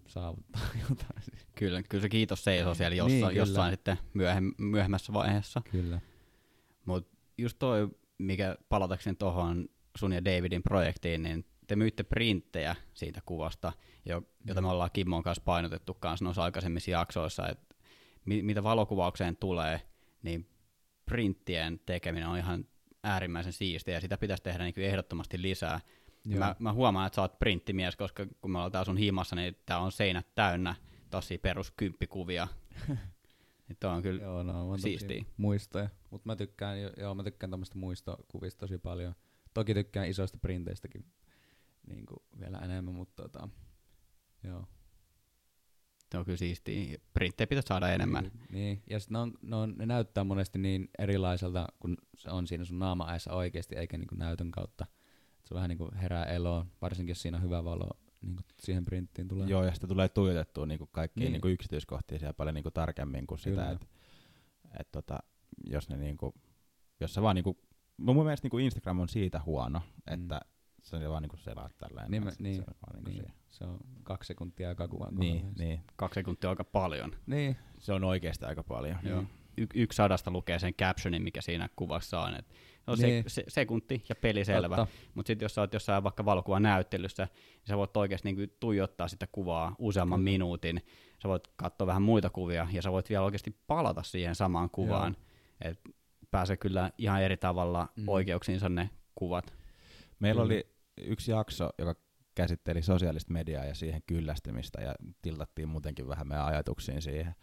saavuttaa 0.07 0.63
jotain. 0.89 1.23
Kyllä, 1.55 1.83
kyllä 1.83 2.03
se 2.03 2.09
kiitos 2.09 2.45
seisoo 2.45 2.75
siellä 2.75 2.97
jossain, 2.97 3.13
Niin, 3.13 3.21
niin, 3.21 3.29
kyllä. 3.29 3.43
jossain 3.43 3.73
sitten 3.73 3.99
myöhem, 4.15 4.53
myöhemmässä 4.59 5.13
vaiheessa. 5.13 5.63
Kyllä. 5.71 6.01
Mutta 6.85 7.17
just 7.39 7.59
toi, 7.59 7.89
mikä 8.19 8.57
palatakseni 8.69 9.17
tuohon 9.17 9.69
sun 9.99 10.13
ja 10.13 10.25
Davidin 10.25 10.63
projektiin, 10.63 11.23
niin 11.23 11.45
te 11.67 11.77
myytte 11.77 12.03
printtejä 12.03 12.77
siitä 12.95 13.21
kuvasta, 13.27 13.73
jo, 14.05 14.23
jota 14.45 14.61
me 14.61 14.69
ollaan 14.69 14.91
Kimmon 14.93 15.23
kanssa 15.23 15.43
painotettu 15.45 15.95
kanssa 15.95 16.25
noissa 16.25 16.43
aikaisemmissa 16.43 16.91
jaksoissa, 16.91 17.49
että 17.49 17.77
mi, 18.25 18.43
mitä 18.43 18.63
valokuvaukseen 18.63 19.37
tulee, 19.37 19.81
niin 20.23 20.49
printtien 21.07 21.81
tekeminen 21.87 22.29
on 22.29 22.39
ihan 22.39 22.65
äärimmäisen 23.05 23.53
siistiä 23.53 23.95
ja 23.95 24.01
sitä 24.01 24.19
pitäisi 24.19 24.43
tehdä 24.43 24.65
niin 24.65 24.75
kuin 24.75 24.87
ehdottomasti 24.87 25.43
lisää. 25.43 25.81
Joo. 26.25 26.39
Mä, 26.39 26.57
mä 26.59 26.73
huomaan, 26.73 27.07
että 27.07 27.15
sä 27.15 27.23
oot 27.23 27.39
printtimies, 27.39 27.97
koska 27.97 28.27
kun 28.41 28.51
me 28.51 28.59
ollaan 28.59 28.73
täällä 28.73 28.85
sun 28.85 28.97
himassa, 28.97 29.37
niin 29.37 29.57
tää 29.67 29.79
on 29.79 29.93
seinät 29.93 30.35
täynnä 30.35 30.75
tosi 31.11 31.39
peruskymppikuvia. 31.39 32.49
niin 33.69 33.79
on 33.85 34.03
kyllä 34.03 34.23
Joo, 34.23 34.43
no, 34.43 34.71
on 34.71 34.79
siistiä. 34.79 35.25
muistoja. 35.37 35.89
Mutta 36.11 36.27
mä 36.27 36.37
tykkään, 36.37 36.83
jo- 36.83 36.93
joo, 36.97 37.15
mä 37.15 37.23
tykkään 37.23 37.51
tämmöistä 37.51 37.79
muistokuvista 37.79 38.61
tosi 38.61 38.79
paljon. 38.79 39.15
Toki 39.55 39.75
tykkään 39.75 40.09
isoista 40.09 40.39
printeistäkin 40.39 41.05
niin 41.87 42.07
kuin 42.07 42.19
vielä 42.41 42.59
enemmän, 42.59 42.95
mutta 42.95 43.23
tota, 43.23 43.49
joo. 44.45 44.65
Se 46.13 46.19
on 46.19 46.25
kyllä 46.25 46.39
siistiä. 46.39 46.99
Printtejä 47.13 47.47
pitäisi 47.47 47.67
saada 47.67 47.89
enemmän. 47.89 48.25
Niin, 48.25 48.49
niin. 48.51 48.83
ja 48.91 49.01
sit 49.01 49.11
ne, 49.11 49.19
on, 49.19 49.35
ne, 49.43 49.57
on, 49.57 49.75
ne 49.79 49.87
näyttää 49.87 50.25
monesti 50.25 50.59
niin 50.59 50.89
erilaiselta, 50.99 51.67
kun 51.81 51.97
se 52.17 52.31
on 52.31 52.47
siinä 52.47 52.65
sun 52.65 52.79
naama-äessä 52.79 53.33
oikeasti, 53.33 53.77
eikä 53.77 53.99
niinku 53.99 54.15
näytön 54.15 54.51
kautta. 54.51 54.87
Et 55.39 55.47
se 55.47 55.55
vähän 55.55 55.69
niinku 55.69 55.89
herää 56.03 56.25
eloon, 56.25 56.67
varsinkin 56.83 57.11
jos 57.11 57.23
siinä 57.23 57.37
on 57.37 57.43
hyvä 57.43 57.65
valo 57.65 57.91
niinku 58.21 58.43
siihen 58.63 58.85
printtiin 58.85 59.29
tulee. 59.29 59.49
Joo, 59.49 59.65
ja 59.65 59.73
sitten 59.73 59.89
tulee 59.89 60.09
tuijotettua 60.09 60.67
niinku 60.67 60.87
kaikkia 60.87 61.21
Niin. 61.21 61.33
niinku 61.33 61.49
yksityiskohtia 61.49 62.19
siellä 62.19 62.35
paljon 62.35 62.55
niinku 62.55 62.71
tarkemmin 62.71 63.27
kuin 63.27 63.39
sitä, 63.39 63.71
että 63.71 63.87
et 64.81 64.89
tota, 64.93 65.19
jos 65.71 65.89
ne 65.89 65.97
niinku, 65.97 66.35
jos 67.01 67.15
sä 67.15 67.23
vaan 67.23 67.37
niinku, 67.37 67.59
mun 67.97 68.17
mielestä 68.17 68.45
niinku 68.45 68.59
Instagram 68.59 69.01
on 69.01 69.09
siitä 69.09 69.41
huono, 69.47 69.81
että 70.07 70.41
se 70.87 71.09
vaan 71.09 71.23
niinku 71.23 71.37
selaat 71.37 71.79
tälleen. 71.79 72.11
Nimen- 72.11 72.29
että 72.29 72.43
niin, 72.43 72.55
se 72.57 72.63
on 72.97 73.05
niinku 73.05 73.23
niin, 73.23 73.33
se 73.49 73.65
on 73.65 73.79
kaksi 74.03 74.27
sekuntia 74.29 74.69
aika 74.69 74.89
kuvan 74.89 75.15
Niin, 75.15 75.37
kohdalla. 75.37 75.55
niin, 75.59 75.81
Kaksi 75.97 76.15
sekuntia 76.21 76.51
on 76.51 76.53
aika 76.53 76.65
paljon. 76.65 77.13
niin. 77.27 77.57
se 77.79 77.93
on 77.93 78.05
oikeasti 78.05 78.45
aika 78.45 78.63
paljon. 78.63 78.99
Joo. 79.03 79.25
Y- 79.59 79.67
yksi 79.75 79.97
sadasta 79.97 80.31
lukee 80.31 80.59
sen 80.59 80.75
captionin, 80.75 81.23
mikä 81.23 81.41
siinä 81.41 81.69
kuvassa 81.77 82.21
on. 82.21 82.35
Et 82.35 82.47
on 82.87 82.97
se, 82.99 83.07
Niin. 83.07 83.25
se, 83.27 83.45
sekunti 83.49 84.05
ja 84.09 84.15
peli 84.15 84.45
selvä. 84.45 84.87
Mutta 85.15 85.27
sitten 85.27 85.45
jos 85.45 85.55
sä 85.55 85.61
oot 85.61 85.73
jossain 85.73 86.05
vaikka 86.05 86.25
valokuvanäyttelyssä, 86.25 87.25
niin 87.25 87.67
sä 87.69 87.77
voit 87.77 87.97
oikeasti 87.97 88.29
niinku 88.33 88.55
tuijottaa 88.61 89.09
sitä 89.09 89.27
kuvaa 89.33 89.77
useamman 89.79 90.19
Kyllä. 90.21 90.31
minuutin. 90.31 90.83
Sä 91.23 91.29
voit 91.29 91.49
katsoa 91.57 91.87
vähän 91.87 92.03
muita 92.03 92.31
kuvia 92.31 92.69
ja 92.73 92.83
sä 92.83 92.93
voit 92.93 93.09
vielä 93.11 93.25
oikeasti 93.25 93.57
palata 93.67 94.03
siihen 94.03 94.35
samaan 94.35 94.71
kuvaan. 94.71 95.17
Et 95.61 95.81
pääsee 96.31 96.57
kyllä 96.57 96.91
ihan 96.99 97.23
eri 97.23 97.37
tavalla 97.37 97.89
Mm. 97.97 98.03
mm. 98.03 98.09
oikeuksiinsa 98.09 98.69
ne 98.69 98.91
kuvat. 99.15 99.55
Meillä 100.21 100.43
Kyllä. 100.43 100.55
oli 100.55 100.67
yksi 100.99 101.31
jakso, 101.31 101.71
joka 101.79 101.95
käsitteli 102.35 102.83
sosiaalista 102.83 103.33
mediaa 103.33 103.65
ja 103.65 103.75
siihen 103.75 104.03
kyllästymistä 104.07 104.81
ja 104.81 104.95
tiltattiin 105.23 105.69
muutenkin 105.69 106.09
vähän 106.09 106.29
meidän 106.29 106.47
ajatuksiin 106.47 107.03
siihen. 107.03 107.35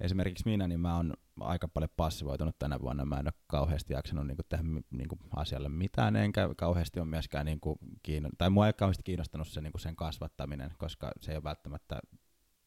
Esimerkiksi 0.00 0.44
minä, 0.46 0.68
niin 0.68 0.80
mä 0.80 0.96
oon 0.96 1.14
aika 1.40 1.68
paljon 1.68 1.90
passivoitunut 1.96 2.58
tänä 2.58 2.80
vuonna. 2.80 3.04
Mä 3.04 3.20
en 3.20 3.26
ole 3.26 3.42
kauheasti 3.46 3.92
jaksanut 3.92 4.26
niinku 4.26 4.42
tehdä 4.48 4.64
niinku 4.90 5.18
asialle 5.36 5.68
mitään, 5.68 6.16
enkä 6.16 6.48
kauheasti 6.56 7.00
ole 7.00 7.08
myöskään, 7.08 7.46
niinku 7.46 7.78
kiinno- 8.02 8.30
tai 8.38 8.50
mua 8.50 8.66
ei 8.66 8.72
kauheasti 8.72 9.02
kiinnostanut 9.02 9.48
se, 9.48 9.60
niinku 9.60 9.78
sen 9.78 9.96
kasvattaminen, 9.96 10.74
koska 10.78 11.12
se 11.20 11.32
ei 11.32 11.36
ole 11.36 11.44
välttämättä 11.44 12.00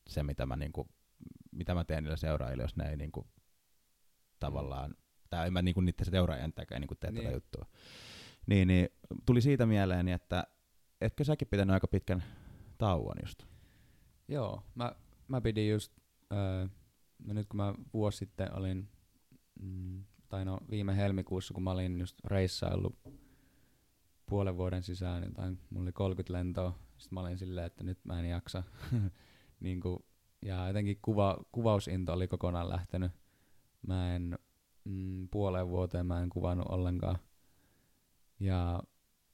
se, 0.09 0.23
mitä 0.23 0.45
mä, 0.45 0.55
niinku, 0.55 0.89
mitä 1.51 1.73
mä 1.73 1.84
teen 1.84 2.03
niille 2.03 2.17
seuraajille, 2.17 2.63
jos 2.63 2.75
ne 2.75 2.89
ei 2.89 2.97
niinku, 2.97 3.27
tavallaan, 4.39 4.95
tai 5.30 5.47
en 5.47 5.53
mä 5.53 5.61
niinku 5.61 5.82
niiden 5.82 6.05
seuraajien 6.05 6.53
takia 6.53 6.80
niinku 6.80 6.95
tee 6.95 7.11
niin. 7.11 7.23
tätä 7.23 7.36
juttua. 7.36 7.65
Niin, 8.50 8.68
niin 8.68 8.89
tuli 9.26 9.41
siitä 9.41 9.66
mieleeni, 9.66 10.12
että 10.12 10.43
etkö 11.02 11.24
säkin 11.24 11.47
pitänyt 11.47 11.74
aika 11.74 11.88
pitkän 11.88 12.24
tauon 12.78 13.16
just? 13.22 13.43
Joo, 14.28 14.64
mä, 14.76 14.95
mä 15.28 15.41
pidin 15.41 15.70
just, 15.70 15.93
öö, 16.34 16.68
no 17.26 17.34
nyt 17.34 17.47
kun 17.47 17.58
mä 17.58 17.74
vuosi 17.93 18.18
sitten 18.18 18.54
olin, 18.54 18.89
mm, 19.62 20.04
tai 20.30 20.45
no 20.45 20.58
viime 20.70 20.97
helmikuussa, 20.97 21.54
kun 21.54 21.64
mä 21.64 21.72
olin 21.72 22.00
just 22.00 22.18
reissaillut 22.26 23.00
puolen 24.26 24.58
vuoden 24.58 24.84
sisään 24.84 25.24
jotain, 25.24 25.60
mulla 25.70 25.84
oli 25.84 25.91
30 25.91 26.34
lentoa, 26.34 26.80
sitten 26.97 27.14
mä 27.14 27.20
olin 27.20 27.38
silleen, 27.38 27.68
että 27.68 27.84
nyt 27.84 28.00
mä 28.04 28.20
en 28.20 28.30
jaksa. 28.30 28.64
niin 29.60 29.82
kuin, 29.82 30.00
ja 30.45 30.68
jotenkin 30.68 31.00
kuva, 31.02 31.38
kuvausinto 31.52 32.14
oli 32.14 32.28
kokonaan 32.28 32.70
lähtenyt. 32.70 33.12
Mä 33.88 34.16
en 34.16 34.39
mm, 34.84 35.28
puoleen 35.32 35.70
vuoteen 35.70 36.06
mä 36.06 36.22
en 36.22 36.30
kuvannut 36.30 36.68
ollenkaan. 36.70 37.20
Ja 38.39 38.83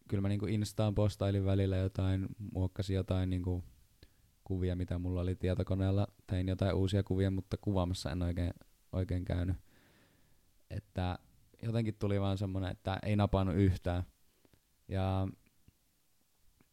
kyllä 0.10 0.22
mä 0.22 0.28
niinku 0.28 0.46
Instaan 0.46 0.96
postailin 0.96 1.46
välillä 1.46 1.78
jotain, 1.78 2.28
muokkasin 2.54 2.96
jotain 2.96 3.30
niinku 3.30 3.64
kuvia, 4.44 4.76
mitä 4.76 5.00
mulla 5.00 5.22
oli 5.22 5.36
tietokoneella. 5.36 6.08
Tein 6.28 6.48
jotain 6.48 6.76
uusia 6.76 7.04
kuvia, 7.04 7.32
mutta 7.32 7.58
kuvaamassa 7.58 8.12
en 8.12 8.22
oikein, 8.22 8.54
oikein 8.92 9.26
käynyt. 9.26 9.58
Että 10.70 11.20
jotenkin 11.64 11.96
tuli 12.00 12.22
vaan 12.22 12.38
semmonen, 12.38 12.72
että 12.72 13.00
ei 13.04 13.16
napannut 13.16 13.56
yhtään. 13.56 14.04
Ja 14.88 15.28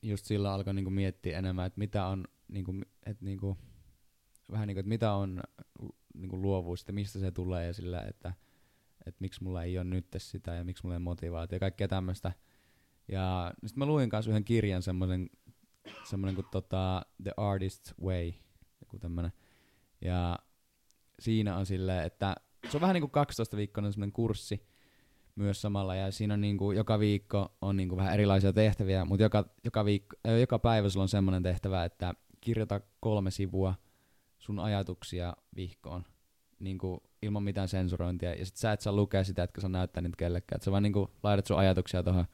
just 0.02 0.24
silloin 0.24 0.54
alkoi 0.54 0.74
niinku 0.74 0.90
miettiä 0.90 1.38
enemmän, 1.38 1.66
että 1.66 1.78
mitä 1.78 2.06
on, 2.06 2.24
niinku, 2.48 2.72
että 3.06 3.24
niinku, 3.24 3.58
vähän 4.50 4.66
niinku, 4.66 4.80
että 4.80 4.88
mitä 4.88 5.12
on 5.12 5.42
niinku 6.14 6.42
luovuus, 6.42 6.80
että 6.80 6.92
mistä 6.92 7.18
se 7.18 7.30
tulee 7.30 7.66
ja 7.66 7.72
sillä, 7.72 8.02
että, 8.02 8.34
että 9.06 9.20
miksi 9.20 9.44
mulla 9.44 9.62
ei 9.62 9.78
ole 9.78 9.84
nyt 9.84 10.06
sitä 10.18 10.54
ja 10.54 10.64
miksi 10.64 10.82
mulla 10.82 10.94
ei 10.94 10.96
ole 10.96 11.02
motivaatio 11.04 11.56
ja 11.56 11.60
kaikkea 11.60 11.88
tämmöistä. 11.88 12.32
Ja 13.08 13.54
sitten 13.66 13.78
mä 13.78 13.86
luin 13.86 14.10
kanssa 14.10 14.30
yhden 14.30 14.44
kirjan 14.44 14.82
semmoisen 14.82 15.30
semmoinen 16.04 16.34
kuin 16.34 16.46
tota, 16.50 17.06
The 17.22 17.30
Artist's 17.30 18.04
Way, 18.04 18.32
joku 18.80 18.98
tämmönen. 18.98 19.32
Ja 20.00 20.38
siinä 21.20 21.56
on 21.56 21.66
silleen, 21.66 22.04
että 22.04 22.34
se 22.70 22.76
on 22.76 22.80
vähän 22.80 22.94
niin 22.94 23.02
kuin 23.02 23.10
12 23.10 23.56
viikkoinen 23.56 23.92
semmoinen 23.92 24.12
kurssi 24.12 24.66
myös 25.34 25.62
samalla, 25.62 25.94
ja 25.94 26.12
siinä 26.12 26.34
on 26.34 26.40
niin 26.40 26.58
kuin, 26.58 26.76
joka 26.76 26.98
viikko 26.98 27.56
on 27.60 27.76
niin 27.76 27.88
kuin 27.88 27.96
vähän 27.96 28.14
erilaisia 28.14 28.52
tehtäviä, 28.52 29.04
mutta 29.04 29.22
joka, 29.22 29.44
joka, 29.64 29.84
viikko, 29.84 30.16
äh, 30.28 30.40
joka 30.40 30.58
päivä 30.58 30.88
sulla 30.88 31.02
on 31.02 31.08
semmoinen 31.08 31.42
tehtävä, 31.42 31.84
että 31.84 32.14
kirjoita 32.40 32.80
kolme 33.00 33.30
sivua 33.30 33.74
sun 34.38 34.58
ajatuksia 34.58 35.36
vihkoon, 35.56 36.04
niin 36.58 36.78
kuin 36.78 37.00
ilman 37.22 37.42
mitään 37.42 37.68
sensurointia, 37.68 38.34
ja 38.34 38.46
sit 38.46 38.56
sä 38.56 38.72
et 38.72 38.80
saa 38.80 38.92
lukea 38.92 39.24
sitä, 39.24 39.42
etkä 39.42 39.60
saa 39.60 39.70
näyttää 39.70 40.00
niitä 40.00 40.16
kellekään, 40.16 40.56
että 40.56 40.64
sä 40.64 40.70
vaan 40.70 40.82
niin 40.82 40.92
kuin 40.92 41.08
laitat 41.22 41.46
sun 41.46 41.58
ajatuksia 41.58 42.02
tuohon. 42.02 42.24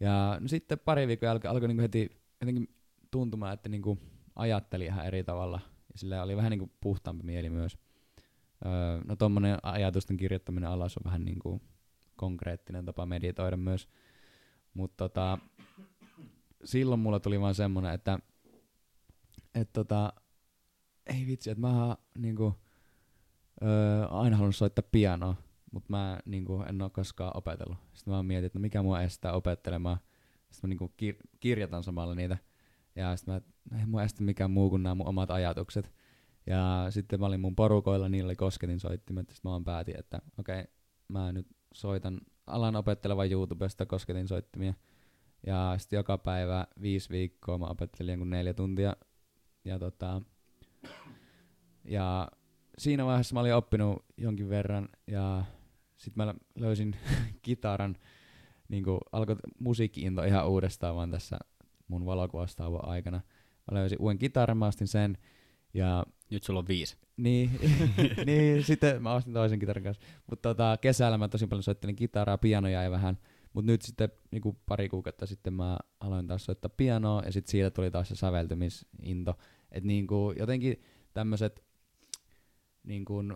Ja 0.00 0.36
no 0.40 0.48
sitten 0.48 0.78
pari 0.78 1.06
viikkoa 1.06 1.26
jälkeen 1.26 1.52
alkoi 1.52 1.68
niin 1.68 1.76
kuin 1.76 1.82
heti 1.82 2.10
jotenkin 2.40 2.74
tuntumaan, 3.10 3.54
että 3.54 3.68
niinku 3.68 3.98
ajatteli 4.36 4.84
ihan 4.84 5.06
eri 5.06 5.24
tavalla. 5.24 5.60
Ja 5.92 5.98
sillä 5.98 6.22
oli 6.22 6.36
vähän 6.36 6.50
niinku 6.50 6.70
puhtaampi 6.80 7.24
mieli 7.24 7.50
myös. 7.50 7.78
Öö, 8.66 9.00
no 9.04 9.16
tommonen 9.16 9.58
ajatusten 9.62 10.16
kirjoittaminen 10.16 10.70
alas 10.70 10.96
on 10.96 11.04
vähän 11.04 11.24
niinku 11.24 11.62
konkreettinen 12.16 12.84
tapa 12.84 13.06
meditoida 13.06 13.56
myös. 13.56 13.88
Mutta 14.74 15.08
tota, 15.08 15.38
silloin 16.64 17.00
mulla 17.00 17.20
tuli 17.20 17.40
vaan 17.40 17.54
semmonen, 17.54 17.94
että 17.94 18.18
et 19.54 19.72
tota, 19.72 20.12
ei 21.06 21.26
vitsi, 21.26 21.50
että 21.50 21.60
mä 21.60 21.96
niinku, 22.18 22.54
öö, 23.62 24.06
aina 24.06 24.36
halunnut 24.36 24.56
soittaa 24.56 24.88
pianoa, 24.92 25.36
mutta 25.72 25.86
mä 25.90 26.20
niinku, 26.24 26.64
en 26.68 26.82
oo 26.82 26.90
koskaan 26.90 27.36
opetellut. 27.36 27.78
Sitten 27.92 28.14
mä 28.14 28.22
mietin, 28.22 28.46
että 28.46 28.58
no 28.58 28.60
mikä 28.60 28.82
mua 28.82 29.02
estää 29.02 29.32
opettelemaan. 29.32 29.98
Sitten 30.50 30.68
mä 30.68 30.72
niinku 30.72 30.92
kir- 31.02 31.28
kirjoitan 31.40 31.82
samalla 31.82 32.14
niitä. 32.14 32.38
Ja 32.96 33.16
sitten 33.16 33.42
mä, 33.70 33.78
ei 33.78 33.86
mua 33.86 34.02
estä 34.02 34.22
mikään 34.22 34.50
muu 34.50 34.70
kuin 34.70 34.82
nämä 34.82 34.94
mun 34.94 35.08
omat 35.08 35.30
ajatukset. 35.30 35.92
Ja 36.46 36.86
sitten 36.90 37.20
mä 37.20 37.26
olin 37.26 37.40
mun 37.40 37.56
porukoilla, 37.56 38.08
niillä 38.08 38.28
oli 38.28 38.36
kosketin 38.36 38.80
soittimet. 38.80 39.28
Sitten 39.28 39.48
mä 39.48 39.50
vaan 39.50 39.64
päätin, 39.64 39.98
että 39.98 40.18
okei, 40.38 40.60
okay, 40.60 40.72
mä 41.08 41.32
nyt 41.32 41.46
soitan, 41.74 42.20
alan 42.46 42.76
opettelevan 42.76 43.32
YouTubesta 43.32 43.86
kosketin 43.86 44.28
soittimia. 44.28 44.74
Ja 45.46 45.74
sitten 45.78 45.96
joka 45.96 46.18
päivä 46.18 46.66
viisi 46.82 47.10
viikkoa 47.10 47.58
mä 47.58 47.66
opettelin 47.66 48.30
neljä 48.30 48.54
tuntia. 48.54 48.96
Ja 49.64 49.78
tota, 49.78 50.22
ja 51.84 52.28
siinä 52.78 53.06
vaiheessa 53.06 53.34
mä 53.34 53.40
olin 53.40 53.54
oppinut 53.54 54.04
jonkin 54.16 54.48
verran 54.48 54.88
ja 55.06 55.44
sitten 55.96 56.26
mä 56.26 56.34
löysin 56.56 56.96
kitaran, 57.42 57.96
niin 58.68 58.84
kuin 58.84 58.98
alkoi 59.12 59.36
musiikkiinto 59.58 60.24
ihan 60.24 60.48
uudestaan 60.48 60.96
vaan 60.96 61.10
tässä 61.10 61.38
mun 61.88 62.06
valokuvastauon 62.06 62.88
aikana. 62.88 63.20
Mä 63.70 63.78
löysin 63.78 63.98
uuden 64.00 64.18
kitaran, 64.18 64.56
mä 64.56 64.66
ostin 64.66 64.88
sen 64.88 65.18
ja... 65.74 66.04
Nyt 66.30 66.42
sulla 66.42 66.58
on 66.58 66.68
viisi. 66.68 66.96
Niin, 67.16 67.50
niin 68.26 68.64
sitten 68.64 69.02
mä 69.02 69.14
ostin 69.14 69.32
toisen 69.32 69.58
kitaran 69.58 69.82
kanssa. 69.82 70.02
Mutta 70.30 70.48
tota, 70.48 70.78
kesällä 70.80 71.18
mä 71.18 71.28
tosi 71.28 71.46
paljon 71.46 71.62
soittelin 71.62 71.96
kitaraa, 71.96 72.38
piano 72.38 72.68
jäi 72.68 72.90
vähän. 72.90 73.18
Mutta 73.52 73.72
nyt 73.72 73.82
sitten 73.82 74.08
niinku 74.30 74.56
pari 74.66 74.88
kuukautta 74.88 75.26
sitten 75.26 75.52
mä 75.54 75.78
aloin 76.00 76.26
taas 76.26 76.44
soittaa 76.44 76.70
pianoa 76.76 77.22
ja 77.26 77.32
sitten 77.32 77.50
siitä 77.50 77.70
tuli 77.70 77.90
taas 77.90 78.08
se 78.08 78.16
säveltymisinto. 78.16 79.38
Että 79.72 79.86
niinku 79.86 80.34
jotenkin 80.38 80.82
tämmöiset 81.14 81.64
niin 82.82 83.04
kuin, 83.04 83.34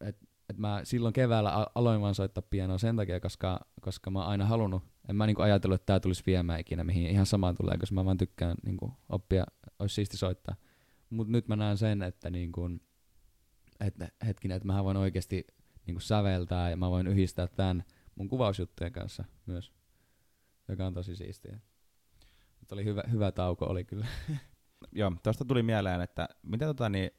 että 0.00 0.26
et 0.48 0.58
mä 0.58 0.80
silloin 0.84 1.12
keväällä 1.12 1.66
aloin 1.74 2.00
vaan 2.00 2.14
soittaa 2.14 2.42
pianoa 2.50 2.78
sen 2.78 2.96
takia, 2.96 3.20
koska, 3.20 3.60
koska 3.80 4.10
mä 4.10 4.18
oon 4.18 4.28
aina 4.28 4.46
halunnut, 4.46 4.82
en 5.08 5.16
mä 5.16 5.26
niinku 5.26 5.42
ajatellut, 5.42 5.74
että 5.74 5.86
tää 5.86 6.00
tulisi 6.00 6.22
viemään 6.26 6.60
ikinä 6.60 6.84
mihin, 6.84 7.06
ihan 7.06 7.26
samaan 7.26 7.54
tulee, 7.56 7.78
koska 7.78 7.94
mä 7.94 8.04
vaan 8.04 8.16
tykkään 8.16 8.56
niinku 8.64 8.92
oppia, 9.08 9.44
olisi 9.78 9.94
siisti 9.94 10.16
soittaa. 10.16 10.56
Mutta 11.10 11.32
nyt 11.32 11.48
mä 11.48 11.56
näen 11.56 11.76
sen, 11.76 12.02
että 12.02 12.30
niinku, 12.30 12.70
että 13.80 14.08
hetkinen, 14.26 14.56
että 14.56 14.66
mä 14.66 14.84
voin 14.84 14.96
oikeasti 14.96 15.46
niinku 15.86 16.00
säveltää 16.00 16.70
ja 16.70 16.76
mä 16.76 16.90
voin 16.90 17.06
yhdistää 17.06 17.46
tämän 17.46 17.84
mun 18.14 18.28
kuvausjuttujen 18.28 18.92
kanssa 18.92 19.24
myös, 19.46 19.72
joka 20.68 20.86
on 20.86 20.94
tosi 20.94 21.16
siistiä. 21.16 21.60
Mutta 22.60 22.74
oli 22.74 22.84
hyvä, 22.84 23.02
hyvä 23.10 23.32
tauko, 23.32 23.64
oli 23.64 23.84
kyllä. 23.84 24.06
Joo, 24.92 25.12
tuosta 25.22 25.44
tuli 25.44 25.62
mieleen, 25.62 26.00
että 26.00 26.28
mitä 26.42 26.66
tota 26.66 26.88
niin, 26.88 27.10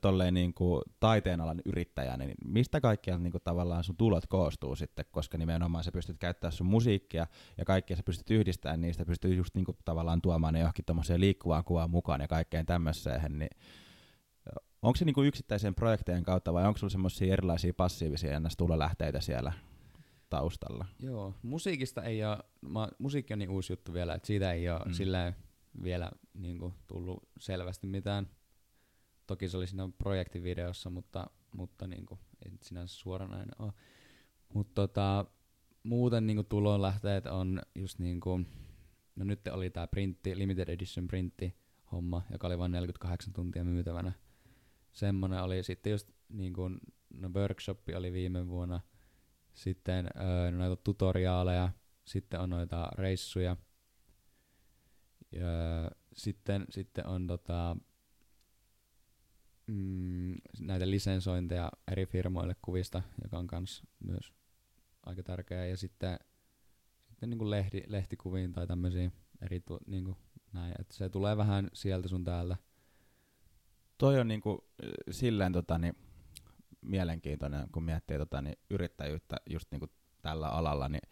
tolleen 0.00 0.34
niin 0.34 0.54
kuin 0.54 0.82
taiteenalan 1.00 1.60
yrittäjänä, 1.64 2.24
niin 2.24 2.36
mistä 2.44 2.80
kaikkia 2.80 3.18
niin 3.18 3.32
kuin 3.32 3.42
tavallaan 3.44 3.84
sun 3.84 3.96
tulot 3.96 4.26
koostuu 4.26 4.76
sitten, 4.76 5.04
koska 5.10 5.38
nimenomaan 5.38 5.84
sä 5.84 5.92
pystyt 5.92 6.18
käyttämään 6.18 6.52
sun 6.52 6.66
musiikkia 6.66 7.26
ja 7.58 7.64
kaikkea 7.64 7.96
sä 7.96 8.02
pystyt 8.02 8.30
yhdistämään 8.30 8.80
niistä, 8.80 9.04
pystyt 9.04 9.36
just 9.36 9.54
niin 9.54 9.64
kuin 9.64 9.76
tavallaan 9.84 10.22
tuomaan 10.22 10.54
ne 10.54 10.60
johonkin 10.60 10.84
tommoseen 10.84 11.20
liikkuvaan 11.20 11.64
kuvaan 11.64 11.90
mukaan 11.90 12.20
ja 12.20 12.28
kaikkeen 12.28 12.66
tämmöiseen, 12.66 13.38
niin 13.38 13.50
onko 14.82 14.96
se 14.96 15.04
niin 15.04 15.14
kuin 15.14 15.28
yksittäisen 15.28 15.74
projektejen 15.74 16.22
kautta 16.22 16.52
vai 16.52 16.66
onko 16.66 16.78
sulla 16.78 16.90
semmoisia 16.90 17.32
erilaisia 17.32 17.74
passiivisia 17.74 18.36
ennäs 18.36 18.56
tulolähteitä 18.56 19.20
siellä 19.20 19.52
taustalla? 20.30 20.86
Joo, 20.98 21.34
musiikista 21.42 22.02
ei 22.02 22.24
ole, 22.24 22.38
ma, 22.60 22.88
musiikki 22.98 23.32
on 23.32 23.38
niin 23.38 23.50
uusi 23.50 23.72
juttu 23.72 23.92
vielä, 23.92 24.14
että 24.14 24.26
siitä 24.26 24.52
ei 24.52 24.70
ole 24.70 24.80
mm. 24.86 24.92
sillä 24.92 25.32
vielä 25.82 26.10
niin 26.34 26.58
kuin, 26.58 26.74
tullut 26.86 27.28
selvästi 27.38 27.86
mitään 27.86 28.28
Toki 29.30 29.48
se 29.48 29.56
oli 29.56 29.66
siinä 29.66 29.88
projektivideossa, 29.98 30.90
mutta, 30.90 31.30
mutta 31.52 31.86
niin 31.86 32.06
kuin, 32.06 32.20
ei 32.44 32.52
sinänsä 32.62 32.94
suoranainen 32.94 33.54
ole. 33.58 33.72
Mutta 34.54 34.74
tota, 34.74 35.24
muuten 35.82 36.26
niin 36.26 36.46
tulonlähteet 36.46 37.26
on 37.26 37.62
just 37.74 37.98
niin 37.98 38.20
kuin, 38.20 38.46
no 39.16 39.24
nyt 39.24 39.46
oli 39.46 39.70
tämä 39.70 39.86
printti, 39.86 40.38
limited 40.38 40.68
edition 40.68 41.08
printti 41.08 41.56
homma, 41.92 42.22
joka 42.32 42.46
oli 42.46 42.58
vain 42.58 42.72
48 42.72 43.32
tuntia 43.32 43.64
myytävänä. 43.64 44.12
Semmoinen 44.92 45.42
oli 45.42 45.62
sitten 45.62 45.90
just 45.90 46.10
niin 46.28 46.52
kuin, 46.52 46.80
no 47.14 47.30
workshop 47.34 47.80
oli 47.96 48.12
viime 48.12 48.48
vuonna, 48.48 48.80
sitten 49.54 50.06
öö, 50.16 50.50
noita 50.50 50.76
tutoriaaleja, 50.76 51.68
sitten 52.04 52.40
on 52.40 52.50
noita 52.50 52.88
reissuja, 52.98 53.56
ja 55.32 55.46
sitten, 56.12 56.66
sitten 56.70 57.06
on 57.06 57.26
tota, 57.26 57.76
mm, 59.66 60.34
näitä 60.60 60.90
lisensointeja 60.90 61.72
eri 61.92 62.06
firmoille 62.06 62.56
kuvista, 62.62 63.02
joka 63.22 63.38
on 63.38 63.46
kans 63.46 63.82
myös 64.04 64.32
aika 65.06 65.22
tärkeää. 65.22 65.66
Ja 65.66 65.76
sitten, 65.76 66.18
sitten 67.08 67.30
niin 67.30 67.38
kuin 67.38 67.50
lehti, 67.50 67.82
lehtikuviin 67.86 68.52
tai 68.52 68.66
tämmöisiä 68.66 69.10
eri 69.42 69.60
tu, 69.60 69.78
niin 69.86 70.04
kuin 70.04 70.16
näin, 70.52 70.74
että 70.80 70.94
se 70.94 71.08
tulee 71.08 71.36
vähän 71.36 71.68
sieltä 71.72 72.08
sun 72.08 72.24
täältä. 72.24 72.56
Toi 73.98 74.20
on 74.20 74.28
niin 74.28 74.40
kuin, 74.40 74.58
silleen 75.10 75.52
tota, 75.52 75.78
niin, 75.78 75.96
mielenkiintoinen, 76.80 77.68
kun 77.72 77.82
miettii 77.82 78.18
tota, 78.18 78.42
niin, 78.42 78.58
yrittäjyyttä 78.70 79.36
just 79.50 79.70
niin 79.70 79.80
kuin 79.80 79.90
tällä 80.22 80.48
alalla, 80.48 80.88
niin 80.88 81.08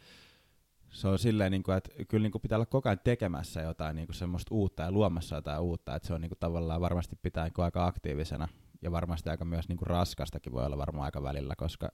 se 0.91 1.09
on 1.09 1.19
silleen, 1.19 1.53
niin 1.53 1.63
kuin, 1.63 1.77
että 1.77 2.05
kyllä 2.09 2.23
niin 2.23 2.33
kuin 2.33 2.43
pitää 2.43 2.57
olla 2.57 2.67
koko 2.67 2.89
ajan 2.89 3.01
tekemässä 3.05 3.61
jotain 3.61 3.97
niin 3.97 4.07
kuin 4.07 4.17
semmoista 4.17 4.55
uutta 4.55 4.83
ja 4.83 4.93
luomassa 4.93 5.37
jotain 5.37 5.61
uutta, 5.61 5.97
että 5.97 6.09
se 6.09 6.15
on 6.15 6.21
niin 6.21 6.31
kuin, 6.31 6.39
tavallaan 6.39 6.81
varmasti 6.81 7.17
pitää 7.23 7.45
niin 7.45 7.53
kuin, 7.53 7.65
aika 7.65 7.87
aktiivisena 7.87 8.49
ja 8.83 8.93
varmasti 8.93 9.31
aika 9.31 9.45
myös 9.45 9.69
niin 9.69 9.77
kuin, 9.77 9.87
raskastakin 9.87 10.53
voi 10.53 10.67
olla 10.67 10.79
varmaan 10.79 11.05
aika 11.05 11.23
välillä, 11.23 11.55
koska 11.57 11.89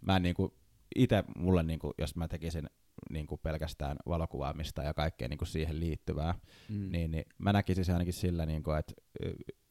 mä 0.00 0.16
en 0.16 0.22
niin 0.22 0.34
kuin, 0.34 0.52
itse 0.96 1.24
mulle, 1.36 1.62
niin 1.62 1.78
kuin, 1.78 1.92
jos 1.98 2.16
mä 2.16 2.28
tekisin 2.28 2.70
niin 3.10 3.26
kuin 3.26 3.40
pelkästään 3.42 3.96
valokuvaamista 4.08 4.82
ja 4.82 4.94
kaikkea 4.94 5.28
niin 5.28 5.38
kuin 5.38 5.48
siihen 5.48 5.80
liittyvää, 5.80 6.34
mm. 6.68 6.92
niin, 6.92 7.10
niin 7.10 7.24
mä 7.38 7.52
näkisin 7.52 7.84
se 7.84 7.92
ainakin 7.92 8.14
sillä, 8.14 8.46
niin 8.46 8.62
kuin, 8.62 8.78
että 8.78 8.92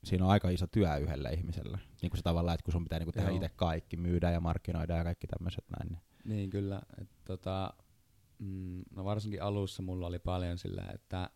siinä 0.04 0.26
on 0.26 0.32
aika 0.32 0.50
iso 0.50 0.68
työ 0.68 0.98
yhdelle 0.98 1.30
ihmiselle. 1.30 1.80
Niin 2.02 2.10
kuin 2.10 2.18
se 2.18 2.24
tavallaan, 2.24 2.56
että 2.56 2.64
kun 2.64 2.72
sun 2.72 2.84
pitää 2.84 3.00
niin 3.00 3.06
kuin 3.06 3.14
tehdä 3.14 3.30
itse 3.32 3.50
kaikki, 3.56 3.98
myydä 3.98 4.32
ja 4.32 4.40
markkinoida 4.40 4.98
ja 4.98 5.04
kaikki 5.04 5.28
tämmöiset 5.28 5.66
näin. 5.70 5.92
Niin. 5.92 6.02
niin 6.26 6.50
kyllä. 6.50 6.82
Et, 7.02 7.10
tota, 7.26 7.74
mm, 8.40 8.82
no 8.96 9.06
varsinkin 9.06 9.44
alussa 9.44 9.84
mulla 9.84 10.08
oli 10.08 10.20
paljon 10.20 10.58
sillä, 10.58 10.84
että 10.94 11.30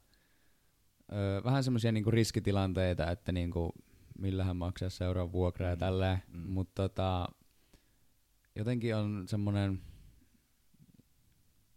ö, 1.12 1.42
vähän 1.44 1.64
semmoisia 1.64 1.92
niinku 1.92 2.12
riskitilanteita, 2.12 3.12
että 3.12 3.32
niinku, 3.32 3.72
millähän 4.18 4.58
maksaa 4.58 4.90
seuraavan 4.90 5.32
vuokra 5.32 5.68
ja 5.68 5.76
mm. 5.76 5.80
tälleen, 5.80 6.24
mm. 6.28 6.52
mutta 6.52 6.82
tota, 6.90 7.28
jotenkin 8.56 8.96
on 8.96 9.24
semmoinen 9.28 9.82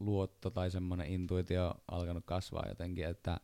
luotto 0.01 0.51
tai 0.51 0.71
semmoinen 0.71 1.07
intuitio 1.07 1.75
alkanut 1.89 2.25
kasvaa 2.27 2.69
jotenkin, 2.69 3.07
että 3.07 3.41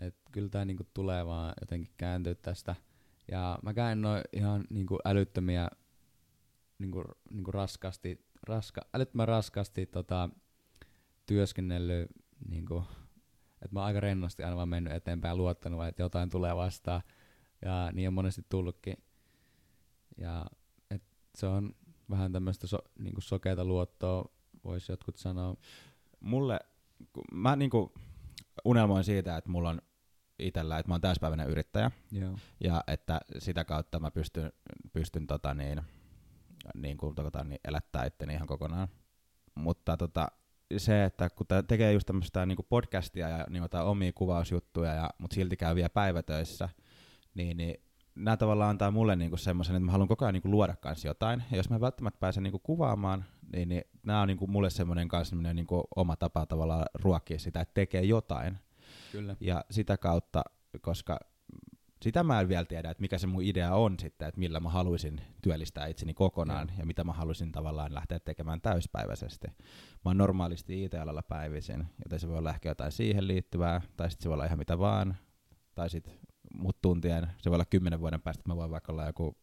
et 0.00 0.16
kyllä 0.32 0.48
tämä 0.48 0.64
niinku 0.64 0.84
tulee 0.94 1.26
vaan 1.26 1.54
jotenkin 1.60 1.94
kääntyä 1.96 2.34
tästä. 2.34 2.76
Ja 3.30 3.58
mäkään 3.62 3.92
en 3.92 4.04
ole 4.04 4.22
ihan 4.32 4.64
niinku 4.70 4.98
älyttömiä 5.04 5.68
niinku, 6.78 7.04
niinku 7.30 7.50
raskasti, 7.50 8.26
raska, 8.42 8.80
älyttömän 8.94 9.28
raskasti 9.28 9.86
tota, 9.86 10.30
työskennellyt, 11.28 12.08
niin 12.48 12.66
kuin, 12.66 12.84
että 13.52 13.72
mä 13.72 13.80
oon 13.80 13.86
aika 13.86 14.00
rennosti 14.00 14.42
aina 14.42 14.56
vaan 14.56 14.68
mennyt 14.68 14.92
eteenpäin 14.92 15.30
ja 15.30 15.36
luottanut, 15.36 15.86
että 15.86 16.02
jotain 16.02 16.30
tulee 16.30 16.56
vastaan. 16.56 17.02
Ja 17.64 17.90
niin 17.92 18.08
on 18.08 18.14
monesti 18.14 18.42
tullutkin. 18.48 18.96
Ja 20.16 20.46
et 20.90 21.02
se 21.34 21.46
on 21.46 21.74
vähän 22.10 22.32
tämmöistä 22.32 22.66
so, 22.66 22.78
niin 22.98 23.14
kuin 23.14 23.22
sokeita 23.22 23.64
luottoa, 23.64 24.32
voisi 24.64 24.92
jotkut 24.92 25.16
sanoa. 25.16 25.56
Mulle, 26.20 26.60
mä 27.32 27.56
niin 27.56 27.70
kuin 27.70 27.90
unelmoin 28.64 29.04
siitä, 29.04 29.36
että 29.36 29.50
mulla 29.50 29.70
on 29.70 29.80
itsellä, 30.38 30.78
että 30.78 30.90
mä 30.90 30.94
oon 30.94 31.00
täyspäiväinen 31.00 31.48
yrittäjä. 31.48 31.90
Joo. 32.12 32.38
Ja 32.64 32.84
että 32.86 33.20
sitä 33.38 33.64
kautta 33.64 34.00
mä 34.00 34.10
pystyn, 34.10 34.52
pystyn 34.92 35.26
tota 35.26 35.54
niin, 35.54 35.80
niin 36.74 36.96
kuin, 36.96 37.14
tota 37.14 37.44
niin, 37.44 37.60
elättää 37.68 38.04
itteni 38.04 38.34
ihan 38.34 38.46
kokonaan. 38.48 38.88
Mutta 39.54 39.96
tota, 39.96 40.28
se, 40.76 41.04
että 41.04 41.30
kun 41.30 41.46
tekee 41.68 41.92
just 41.92 42.06
tämmöistä 42.06 42.46
niinku 42.46 42.62
podcastia 42.62 43.28
ja 43.28 43.46
niin 43.50 43.62
omia 43.84 44.12
kuvausjuttuja, 44.12 44.94
ja, 44.94 45.10
mutta 45.18 45.34
silti 45.34 45.56
käy 45.56 45.74
vielä 45.74 45.88
päivätöissä, 45.88 46.68
niin, 47.34 47.56
niin 47.56 47.80
nämä 48.14 48.36
tavallaan 48.36 48.70
antaa 48.70 48.90
mulle 48.90 49.16
niinku 49.16 49.36
semmoisen, 49.36 49.76
että 49.76 49.86
mä 49.86 49.92
haluan 49.92 50.08
koko 50.08 50.24
ajan 50.24 50.34
niinku 50.34 50.50
luoda 50.50 50.76
kanssa 50.76 51.08
jotain. 51.08 51.42
Ja 51.50 51.56
jos 51.56 51.70
mä 51.70 51.80
välttämättä 51.80 52.20
pääsen 52.20 52.42
niinku 52.42 52.58
kuvaamaan, 52.58 53.24
niin, 53.52 53.68
niin 53.68 53.82
nämä 54.02 54.20
on 54.20 54.28
niinku 54.28 54.46
mulle 54.46 54.70
semmoinen 54.70 55.08
kanssa 55.08 55.30
semmoinen 55.30 55.56
niinku 55.56 55.84
oma 55.96 56.16
tapa 56.16 56.46
tavallaan 56.46 56.86
ruokkia 56.94 57.38
sitä, 57.38 57.60
että 57.60 57.74
tekee 57.74 58.02
jotain. 58.02 58.58
Kyllä. 59.12 59.36
Ja 59.40 59.64
sitä 59.70 59.96
kautta, 59.96 60.42
koska 60.80 61.18
sitä 62.02 62.22
mä 62.22 62.40
en 62.40 62.48
vielä 62.48 62.64
tiedä, 62.64 62.90
että 62.90 63.00
mikä 63.00 63.18
se 63.18 63.26
mun 63.26 63.42
idea 63.42 63.74
on 63.74 63.96
sitten, 63.98 64.28
että 64.28 64.38
millä 64.38 64.60
mä 64.60 64.68
haluaisin 64.70 65.20
työllistää 65.42 65.86
itseni 65.86 66.14
kokonaan 66.14 66.68
ja, 66.68 66.74
ja 66.78 66.86
mitä 66.86 67.04
mä 67.04 67.12
haluaisin 67.12 67.52
tavallaan 67.52 67.94
lähteä 67.94 68.20
tekemään 68.20 68.60
täyspäiväisesti. 68.60 69.46
Mä 70.04 70.04
oon 70.04 70.18
normaalisti 70.18 70.84
IT-alalla 70.84 71.22
päivisin, 71.22 71.86
joten 72.04 72.20
se 72.20 72.28
voi 72.28 72.38
olla 72.38 72.50
ehkä 72.50 72.68
jotain 72.68 72.92
siihen 72.92 73.26
liittyvää, 73.26 73.80
tai 73.96 74.10
sitten 74.10 74.22
se 74.22 74.28
voi 74.28 74.34
olla 74.34 74.44
ihan 74.44 74.58
mitä 74.58 74.78
vaan, 74.78 75.16
tai 75.74 75.90
sitten 75.90 76.14
mut 76.54 76.80
tuntien, 76.82 77.26
se 77.38 77.50
voi 77.50 77.56
olla 77.56 77.64
kymmenen 77.64 78.00
vuoden 78.00 78.22
päästä, 78.22 78.40
että 78.40 78.50
mä 78.50 78.56
voin 78.56 78.70
vaikka 78.70 78.92
olla 78.92 79.06
joku, 79.06 79.36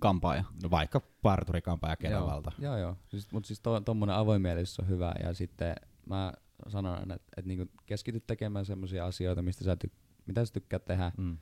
Kampaaja. 0.00 0.44
no 0.62 0.70
vaikka 0.70 1.00
parturikampaaja 1.22 1.96
Kenavalta. 1.96 2.52
Joo, 2.58 2.76
joo. 2.76 2.96
Siis, 3.08 3.32
mutta 3.32 3.46
siis 3.46 3.60
to, 3.60 3.80
tommonen 3.80 4.16
avoimielisyys 4.16 4.80
on 4.80 4.88
hyvä 4.88 5.14
ja 5.22 5.34
sitten 5.34 5.74
mä 6.06 6.32
sanon, 6.68 6.98
että, 6.98 7.14
että 7.14 7.48
niinku 7.48 7.72
keskity 7.86 8.20
tekemään 8.20 8.64
semmoisia 8.64 9.06
asioita, 9.06 9.42
mistä 9.42 9.64
sä 9.64 9.76
tyk- 9.84 10.05
mitä 10.26 10.44
sä 10.44 10.52
tykkäät 10.52 10.84
tehdä 10.84 11.12
Mm. 11.18 11.38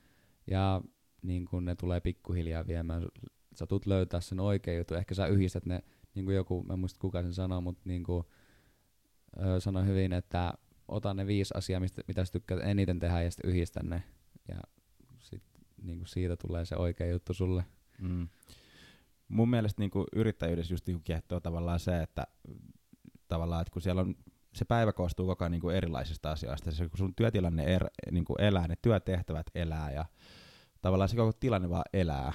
ja 0.47 0.81
niin 1.21 1.45
kun 1.45 1.65
ne 1.65 1.75
tulee 1.75 1.99
pikkuhiljaa 1.99 2.67
viemään. 2.67 3.07
Sä 3.55 3.65
tulet 3.67 3.85
löytää 3.85 4.21
sen 4.21 4.39
oikean 4.39 4.77
jutun. 4.77 4.97
Ehkä 4.97 5.15
sä 5.15 5.27
yhdistät 5.27 5.65
ne, 5.65 5.83
niin 6.15 6.25
kuin 6.25 6.35
joku, 6.35 6.63
mä 6.63 6.73
en 6.73 6.79
muista 6.79 6.99
kuka 6.99 7.21
sen 7.21 7.33
sanoo, 7.33 7.61
mutta 7.61 7.81
niin 7.85 8.03
kuin, 8.03 8.23
ö, 9.45 9.59
sanoi 9.59 9.85
hyvin, 9.85 10.13
että 10.13 10.53
ota 10.87 11.13
ne 11.13 11.27
viisi 11.27 11.53
asiaa, 11.57 11.79
mistä, 11.79 12.01
mitä 12.07 12.25
sä 12.25 12.31
tykkäät 12.31 12.59
eniten 12.63 12.99
tehdä 12.99 13.21
ja 13.21 13.31
sitten 13.31 13.49
yhdistä 13.51 13.83
ne. 13.83 14.03
Ja 14.47 14.61
sit, 15.19 15.43
niin 15.81 15.97
kuin 15.97 16.07
siitä 16.07 16.35
tulee 16.37 16.65
se 16.65 16.75
oikea 16.75 17.07
juttu 17.07 17.33
sulle. 17.33 17.65
Mm. 18.01 18.27
Mun 19.27 19.49
mielestä 19.49 19.81
niinku 19.81 20.05
yrittäjyydessä 20.15 20.73
just 20.73 20.87
niinku 20.87 21.01
kiehtoo 21.03 21.39
tavallaan 21.39 21.79
se, 21.79 22.01
että 22.01 22.27
tavallaan, 23.27 23.61
että 23.61 23.71
kun 23.71 23.81
siellä 23.81 24.01
on 24.01 24.15
se 24.55 24.65
päivä 24.65 24.93
koostuu 24.93 25.25
koko 25.27 25.43
ajan 25.43 25.51
niinku 25.51 25.69
erilaisista 25.69 26.31
asioista. 26.31 26.71
Se, 26.71 26.89
kun 26.89 26.97
sun 26.97 27.15
työtilanne 27.15 27.63
er, 27.63 27.87
niinku 28.11 28.35
elää, 28.39 28.67
ne 28.67 28.75
työtehtävät 28.81 29.47
elää 29.55 29.91
ja 29.91 30.05
tavallaan 30.81 31.09
se 31.09 31.15
koko 31.15 31.33
tilanne 31.33 31.69
vaan 31.69 31.83
elää. 31.93 32.33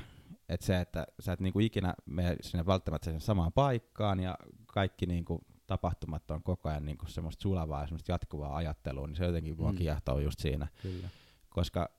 Et 0.48 0.62
se, 0.62 0.80
että 0.80 1.06
sä 1.20 1.32
et 1.32 1.40
niinku 1.40 1.60
ikinä 1.60 1.94
mene 2.06 2.36
sinne 2.40 2.66
välttämättä 2.66 3.04
sinne 3.04 3.20
samaan 3.20 3.52
paikkaan 3.52 4.20
ja 4.20 4.38
kaikki 4.66 5.06
niinku 5.06 5.40
tapahtumat 5.66 6.30
on 6.30 6.42
koko 6.42 6.68
ajan 6.68 6.84
niinku 6.86 7.06
semmoista 7.06 7.42
sulavaa 7.42 7.80
ja 7.80 7.86
semmoista 7.86 8.12
jatkuvaa 8.12 8.56
ajattelua, 8.56 9.06
niin 9.06 9.16
se 9.16 9.24
jotenkin 9.24 9.56
mua 9.58 9.72
Mm. 9.72 9.78
kiehtoo 9.78 10.18
just 10.18 10.38
siinä 10.38 10.68
Kyllä. 10.82 11.08
koska 11.50 11.90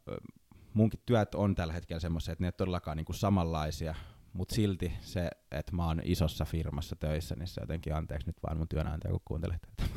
munkin 0.74 1.00
työt 1.06 1.36
on 1.36 1.56
tällä 1.56 1.74
hetkellä 1.74 2.00
semmoisia, 2.00 2.32
että 2.32 2.44
ne 2.44 2.48
ei 2.48 2.52
todellakaan 2.52 2.98
niinku 2.98 3.14
samanlaisia, 3.14 3.96
mutta 4.34 4.56
silti 4.56 4.94
se, 5.02 5.30
että 5.52 5.76
mä 5.76 5.86
oon 5.86 6.02
isossa 6.04 6.46
firmassa 6.46 6.96
töissä, 6.96 7.36
niin 7.36 7.48
se 7.48 7.62
jotenkin 7.62 7.96
anteeksi 7.96 8.28
nyt 8.28 8.38
vaan 8.44 8.58
mun 8.58 8.68
työnantaja, 8.68 9.12
kun 9.12 9.22
kuuntelet 9.26 9.62
tätä. 9.62 9.90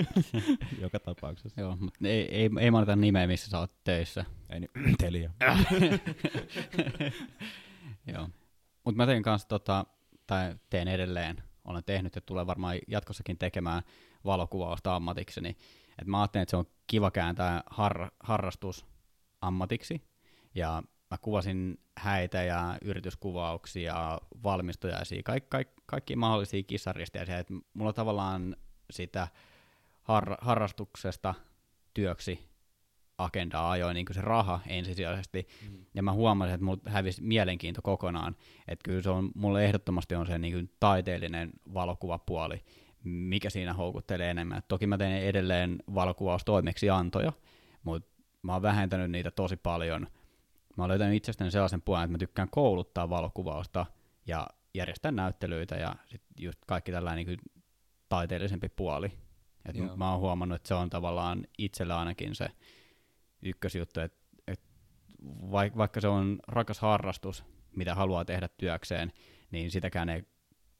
Joka 0.82 1.00
tapauksessa. 1.00 1.60
Joo, 1.60 1.76
mutta 1.80 2.08
ei, 2.08 2.34
ei, 2.34 2.50
ei 2.60 2.70
mainita 2.70 2.96
nimeä, 2.96 3.26
missä 3.26 3.50
sä 3.50 3.58
oot 3.58 3.84
töissä. 3.84 4.24
Ei 4.50 4.60
niin, 4.60 4.96
Telia. 5.00 5.30
Joo. 8.12 8.28
Mutta 8.84 8.96
mä 8.96 9.06
teen 9.06 9.22
kanssa, 9.22 9.48
tota, 9.48 9.86
tai 10.26 10.56
teen 10.70 10.88
edelleen, 10.88 11.42
olen 11.64 11.84
tehnyt 11.84 12.14
ja 12.14 12.20
tulen 12.20 12.46
varmaan 12.46 12.78
jatkossakin 12.88 13.38
tekemään 13.38 13.82
valokuvausta 14.24 14.96
ammatikseni. 14.96 15.56
Et 15.98 16.06
mä 16.06 16.20
ajattelin, 16.20 16.42
että 16.42 16.50
se 16.50 16.56
on 16.56 16.66
kiva 16.86 17.10
kääntää 17.10 17.62
har, 17.66 18.10
harrastus 18.20 18.86
ammatiksi. 19.40 20.02
Ja 20.54 20.82
mä 21.12 21.18
kuvasin 21.18 21.78
häitä 21.96 22.42
ja 22.42 22.78
yrityskuvauksia, 22.82 24.20
valmistujaisia, 24.42 25.22
kaik, 25.24 25.50
kaik, 25.50 25.68
kaikki 25.86 26.16
mahdollisia 26.16 26.62
kissaristeisiä. 26.62 27.38
Et 27.38 27.48
mulla 27.74 27.92
tavallaan 27.92 28.56
sitä 28.90 29.28
har, 30.02 30.36
harrastuksesta 30.40 31.34
työksi 31.94 32.48
agendaa 33.18 33.70
ajoi 33.70 33.94
niin 33.94 34.06
se 34.10 34.20
raha 34.20 34.60
ensisijaisesti. 34.66 35.48
Mm. 35.70 35.78
Ja 35.94 36.02
mä 36.02 36.12
huomasin, 36.12 36.54
että 36.54 36.64
mulla 36.64 36.80
hävisi 36.86 37.22
mielenkiinto 37.22 37.82
kokonaan. 37.82 38.36
Että 38.68 38.82
kyllä 38.82 39.02
se 39.02 39.10
on, 39.10 39.30
mulle 39.34 39.64
ehdottomasti 39.64 40.14
on 40.14 40.26
se 40.26 40.38
niin 40.38 40.54
kuin 40.54 40.70
taiteellinen 40.80 41.50
valokuvapuoli, 41.74 42.64
mikä 43.04 43.50
siinä 43.50 43.72
houkuttelee 43.72 44.30
enemmän. 44.30 44.58
Et 44.58 44.68
toki 44.68 44.86
mä 44.86 44.98
teen 44.98 45.22
edelleen 45.22 45.78
valokuvaustoimeksiantoja, 45.94 47.32
mutta 47.82 48.08
mä 48.42 48.52
oon 48.52 48.62
vähentänyt 48.62 49.10
niitä 49.10 49.30
tosi 49.30 49.56
paljon. 49.56 50.06
Mä 50.76 50.82
oon 50.82 50.88
löytänyt 50.88 51.16
itsestäni 51.16 51.50
sellaisen 51.50 51.82
puolen, 51.82 52.04
että 52.04 52.12
mä 52.12 52.18
tykkään 52.18 52.48
kouluttaa 52.50 53.10
valokuvausta 53.10 53.86
ja 54.26 54.46
järjestää 54.74 55.12
näyttelyitä 55.12 55.76
ja 55.76 55.94
sit 56.06 56.22
just 56.38 56.58
kaikki 56.66 56.92
tällainen 56.92 57.26
niin 57.26 57.38
taiteellisempi 58.08 58.68
puoli. 58.68 59.12
Et 59.64 59.76
Joo. 59.76 59.96
mä 59.96 60.10
oon 60.10 60.20
huomannut, 60.20 60.56
että 60.56 60.68
se 60.68 60.74
on 60.74 60.90
tavallaan 60.90 61.46
itsellä 61.58 61.98
ainakin 61.98 62.34
se 62.34 62.48
ykkösjuttu, 63.42 64.00
että 64.00 64.18
et 64.46 64.60
vaik, 65.50 65.76
vaikka 65.76 66.00
se 66.00 66.08
on 66.08 66.38
rakas 66.48 66.80
harrastus, 66.80 67.44
mitä 67.76 67.94
haluaa 67.94 68.24
tehdä 68.24 68.48
työkseen, 68.48 69.12
niin 69.50 69.70
sitäkään 69.70 70.08
ei 70.08 70.22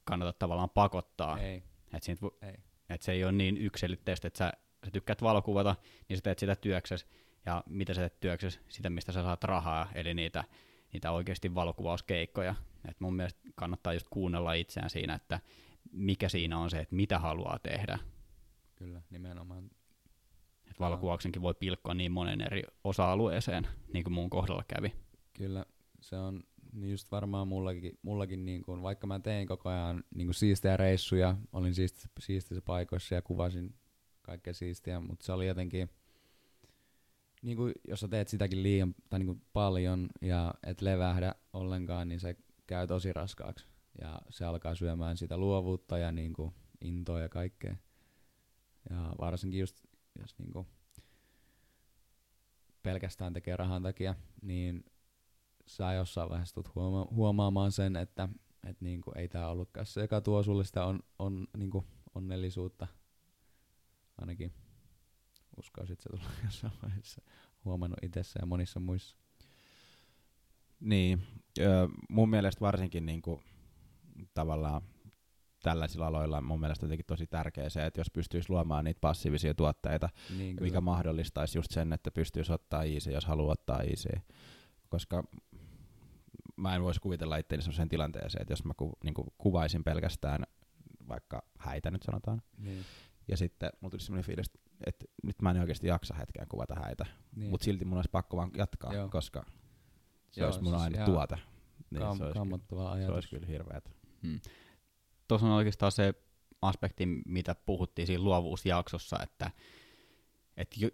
kannata 0.04 0.32
tavallaan 0.32 0.70
pakottaa. 0.70 1.38
Ei, 1.38 1.62
Et 1.94 2.02
siitä, 2.02 2.26
ei. 2.42 2.54
et 2.88 3.02
se 3.02 3.12
ei 3.12 3.24
ole 3.24 3.32
niin 3.32 3.56
yksilitteistä, 3.58 4.28
että 4.28 4.38
sä, 4.38 4.52
sä 4.84 4.90
tykkäät 4.90 5.22
valokuvata, 5.22 5.76
niin 6.08 6.16
sä 6.16 6.22
teet 6.22 6.38
sitä 6.38 6.56
työksessä, 6.56 7.06
ja 7.46 7.64
mitä 7.66 7.94
sä 7.94 8.00
teet 8.00 8.20
työksessä, 8.20 8.60
sitä 8.68 8.90
mistä 8.90 9.12
sä 9.12 9.22
saat 9.22 9.44
rahaa, 9.44 9.88
eli 9.94 10.14
niitä, 10.14 10.44
niitä 10.92 11.10
oikeasti 11.10 11.54
valokuvauskeikkoja. 11.54 12.54
Et 12.88 13.00
mun 13.00 13.14
mielestä 13.14 13.40
kannattaa 13.54 13.92
just 13.92 14.06
kuunnella 14.10 14.52
itseään 14.52 14.90
siinä, 14.90 15.14
että 15.14 15.40
mikä 15.92 16.28
siinä 16.28 16.58
on 16.58 16.70
se, 16.70 16.78
että 16.78 16.94
mitä 16.94 17.18
haluaa 17.18 17.58
tehdä. 17.58 17.98
Kyllä, 18.74 19.02
nimenomaan. 19.10 19.70
Et 20.70 20.80
valokuvauksenkin 20.80 21.42
voi 21.42 21.54
pilkkoa 21.54 21.94
niin 21.94 22.12
monen 22.12 22.40
eri 22.40 22.62
osa-alueeseen, 22.84 23.68
niin 23.92 24.04
kuin 24.04 24.14
mun 24.14 24.30
kohdalla 24.30 24.64
kävi. 24.68 24.92
Kyllä, 25.32 25.64
se 26.00 26.16
on 26.16 26.42
niin 26.72 26.90
just 26.90 27.10
varmaan 27.10 27.48
mullakin, 27.48 27.98
mullakin 28.02 28.44
niin 28.44 28.62
kuin, 28.62 28.82
vaikka 28.82 29.06
mä 29.06 29.18
tein 29.18 29.48
koko 29.48 29.68
ajan 29.68 30.04
niin 30.14 30.26
kuin 30.26 30.34
siistejä 30.34 30.76
reissuja, 30.76 31.36
olin 31.52 31.74
siisti, 31.74 32.08
siistissä 32.18 32.62
paikoissa 32.62 33.14
ja 33.14 33.22
kuvasin 33.22 33.74
kaikkea 34.22 34.54
siistiä, 34.54 35.00
mutta 35.00 35.26
se 35.26 35.32
oli 35.32 35.46
jotenkin, 35.46 35.90
niin 37.42 37.56
kuin, 37.56 37.72
jos 37.88 38.00
sä 38.00 38.08
teet 38.08 38.28
sitäkin 38.28 38.62
liian 38.62 38.94
tai 39.10 39.18
niin 39.18 39.26
kuin 39.26 39.42
paljon 39.52 40.08
ja 40.20 40.54
et 40.66 40.80
levähdä 40.80 41.34
ollenkaan, 41.52 42.08
niin 42.08 42.20
se 42.20 42.36
käy 42.66 42.86
tosi 42.86 43.12
raskaaksi 43.12 43.66
ja 44.00 44.20
se 44.30 44.44
alkaa 44.44 44.74
syömään 44.74 45.16
sitä 45.16 45.36
luovuutta 45.36 45.98
ja 45.98 46.12
niin 46.12 46.32
kuin, 46.32 46.54
intoa 46.80 47.20
ja 47.20 47.28
kaikkea. 47.28 47.76
Ja 48.90 49.14
varsinkin 49.20 49.60
just, 49.60 49.84
jos 50.20 50.38
niin 50.38 50.52
kuin, 50.52 50.66
pelkästään 52.82 53.32
tekee 53.32 53.56
rahan 53.56 53.82
takia, 53.82 54.14
niin 54.42 54.84
sä 55.66 55.92
jossain 55.92 56.30
vaiheessa 56.30 56.54
tulet 56.54 56.74
huoma- 56.74 57.08
huomaamaan 57.10 57.72
sen, 57.72 57.96
että 57.96 58.28
et 58.66 58.80
niinku, 58.80 59.12
ei 59.16 59.28
tämä 59.28 59.48
ollutkaan 59.48 59.86
se, 59.86 60.00
joka 60.00 60.20
tuo 60.20 60.42
sulle 60.42 60.64
sitä 60.64 60.84
on, 60.84 61.00
on, 61.18 61.46
niinku, 61.56 61.84
onnellisuutta. 62.14 62.86
Ainakin 64.18 64.52
uskoisin, 65.58 65.92
että 65.92 66.02
se 66.02 66.08
tulee 66.08 66.38
jossain 66.44 66.72
vaiheessa 66.82 67.22
huomannut 67.64 67.98
itsessä 68.02 68.38
ja 68.42 68.46
monissa 68.46 68.80
muissa. 68.80 69.16
Niin, 70.80 71.22
öö, 71.58 71.88
mun 72.08 72.30
mielestä 72.30 72.60
varsinkin 72.60 73.06
niinku, 73.06 73.42
tavallaan 74.34 74.82
tällaisilla 75.62 76.06
aloilla 76.06 76.40
mun 76.40 76.60
mielestä 76.60 76.84
jotenkin 76.84 77.06
tosi 77.06 77.26
tärkeää 77.26 77.68
se, 77.68 77.86
että 77.86 78.00
jos 78.00 78.10
pystyisi 78.10 78.50
luomaan 78.50 78.84
niitä 78.84 79.00
passiivisia 79.00 79.54
tuotteita, 79.54 80.08
Niin, 80.38 80.56
mikä 80.60 80.80
mahdollistaisi 80.80 81.58
just 81.58 81.70
sen, 81.70 81.92
että 81.92 82.10
pystyisi 82.10 82.52
ottaa 82.52 82.84
easy, 82.84 83.10
jos 83.10 83.24
haluaa 83.24 83.52
ottaa 83.52 83.82
easy. 83.82 84.08
Koska 84.88 85.24
mä 86.56 86.74
en 86.74 86.82
voisi 86.82 87.00
kuvitella 87.00 87.36
itseäni 87.36 87.62
sellaiseen 87.62 87.88
tilanteeseen, 87.88 88.42
että 88.42 88.52
jos 88.52 88.64
mä 88.64 88.74
ku, 88.76 88.92
niin 89.04 89.14
kuvaisin 89.38 89.84
pelkästään 89.84 90.44
vaikka 91.08 91.42
häitä 91.58 91.90
nyt 91.90 92.02
sanotaan, 92.02 92.42
Niin, 92.58 92.84
ja 93.32 93.36
sitten 93.36 93.70
mulla 93.80 93.90
tuli 93.90 94.00
semmoinen 94.00 94.24
fiilis, 94.26 94.50
että 94.86 95.04
nyt 95.22 95.42
mä 95.42 95.50
en 95.50 95.60
oikeasti 95.60 95.86
jaksa 95.86 96.14
hetkeä 96.14 96.46
kuvata 96.48 96.74
häitä, 96.74 97.06
niin. 97.36 97.50
mutta 97.50 97.64
silti 97.64 97.84
mun 97.84 97.98
olisi 97.98 98.10
pakko 98.12 98.36
vaan 98.36 98.50
jatkaa, 98.56 98.94
Joo. 98.94 99.08
koska 99.08 99.44
se 100.30 100.40
Joo, 100.40 100.48
olisi 100.48 100.62
mun 100.62 100.72
siis 100.72 100.82
aina 100.82 101.04
tuote. 101.04 101.36
Niin 101.90 102.02
kam- 102.02 102.04
se, 102.04 102.06
olisi 102.08 102.18
kyllä, 102.22 102.32
kammottava 102.34 102.82
se 102.84 102.90
ajatus. 102.98 103.14
olisi 103.14 103.28
kyllä 103.28 103.46
hirveätä. 103.46 103.90
Hmm. 104.22 104.40
Tuossa 105.28 105.46
on 105.46 105.52
oikeastaan 105.52 105.92
se 105.92 106.14
aspekti, 106.62 107.06
mitä 107.26 107.54
puhuttiin 107.54 108.06
siinä 108.06 108.22
luovuusjaksossa, 108.22 109.18
että, 109.22 109.50
että 110.56 110.76
jo, 110.80 110.88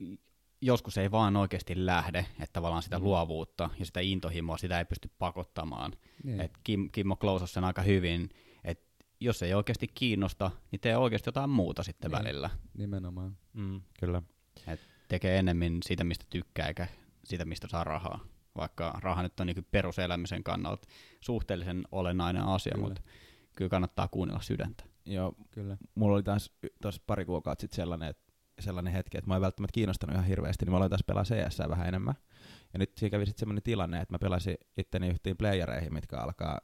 joskus 0.60 0.98
ei 0.98 1.10
vaan 1.10 1.36
oikeasti 1.36 1.86
lähde, 1.86 2.18
että 2.18 2.52
tavallaan 2.52 2.82
sitä 2.82 2.98
Mm. 2.98 3.04
luovuutta 3.04 3.70
ja 3.78 3.86
sitä 3.86 4.00
intohimoa, 4.00 4.58
sitä 4.58 4.78
ei 4.78 4.84
pysty 4.84 5.10
pakottamaan. 5.18 5.92
Niin. 6.24 6.40
Et 6.40 6.52
Kim, 6.64 6.90
Kimmo 6.90 7.16
klousasi 7.16 7.52
sen 7.52 7.64
aika 7.64 7.82
hyvin, 7.82 8.30
jos 9.20 9.42
ei 9.42 9.54
oikeasti 9.54 9.88
kiinnosta, 9.94 10.50
niin 10.70 10.80
tee 10.80 10.96
oikeasti 10.96 11.28
jotain 11.28 11.50
muuta 11.50 11.82
sitten 11.82 12.10
Niin. 12.10 12.18
välillä. 12.18 12.50
Nimenomaan. 12.78 13.36
Mm, 13.52 13.80
kyllä. 14.00 14.22
Tekee 15.08 15.38
enemmän 15.38 15.78
sitä, 15.84 16.04
mistä 16.04 16.24
tykkää, 16.30 16.66
eikä 16.68 16.88
sitä, 17.24 17.44
mistä 17.44 17.68
saa 17.68 17.84
rahaa. 17.84 18.20
Vaikka 18.56 18.98
raha 19.02 19.22
nyt 19.22 19.40
on 19.40 19.46
niin 19.46 19.66
peruselämisen 19.70 20.44
kannalta 20.44 20.88
suhteellisen 21.20 21.84
olennainen 21.92 22.42
asia, 22.42 22.72
Kyllä. 22.74 22.88
mutta 22.88 23.02
kyllä 23.56 23.68
kannattaa 23.68 24.08
kuunnella 24.08 24.40
sydäntä. 24.42 24.84
Joo, 25.06 25.34
Kyllä. 25.50 25.76
mulla 25.94 26.14
oli 26.14 26.22
taas 26.22 26.50
tuossa 26.82 27.02
pari 27.06 27.24
kuukautta 27.24 27.60
sitten 27.60 27.76
sellainen, 27.76 28.08
et, 28.08 28.18
sellainen 28.60 28.92
hetki, 28.92 29.18
että 29.18 29.28
mä 29.30 29.34
en 29.36 29.40
välttämättä 29.42 29.72
kiinnostanut 29.74 30.14
ihan 30.14 30.26
hirveästi, 30.26 30.64
niin 30.64 30.72
mä 30.72 30.76
aloin 30.76 30.90
taas 30.90 31.04
pelaa 31.06 31.24
CS 31.24 31.58
vähän 31.68 31.88
enemmän. 31.88 32.14
Ja 32.72 32.78
nyt 32.78 32.92
siinä 32.96 33.10
kävi 33.10 33.26
sitten 33.26 33.40
semmoinen 33.40 33.62
tilanne, 33.62 34.00
että 34.00 34.14
mä 34.14 34.18
pelasin 34.18 34.56
itteni 34.76 35.08
yhtiin 35.08 35.36
playereihin, 35.36 35.94
mitkä 35.94 36.16
alkaa 36.18 36.60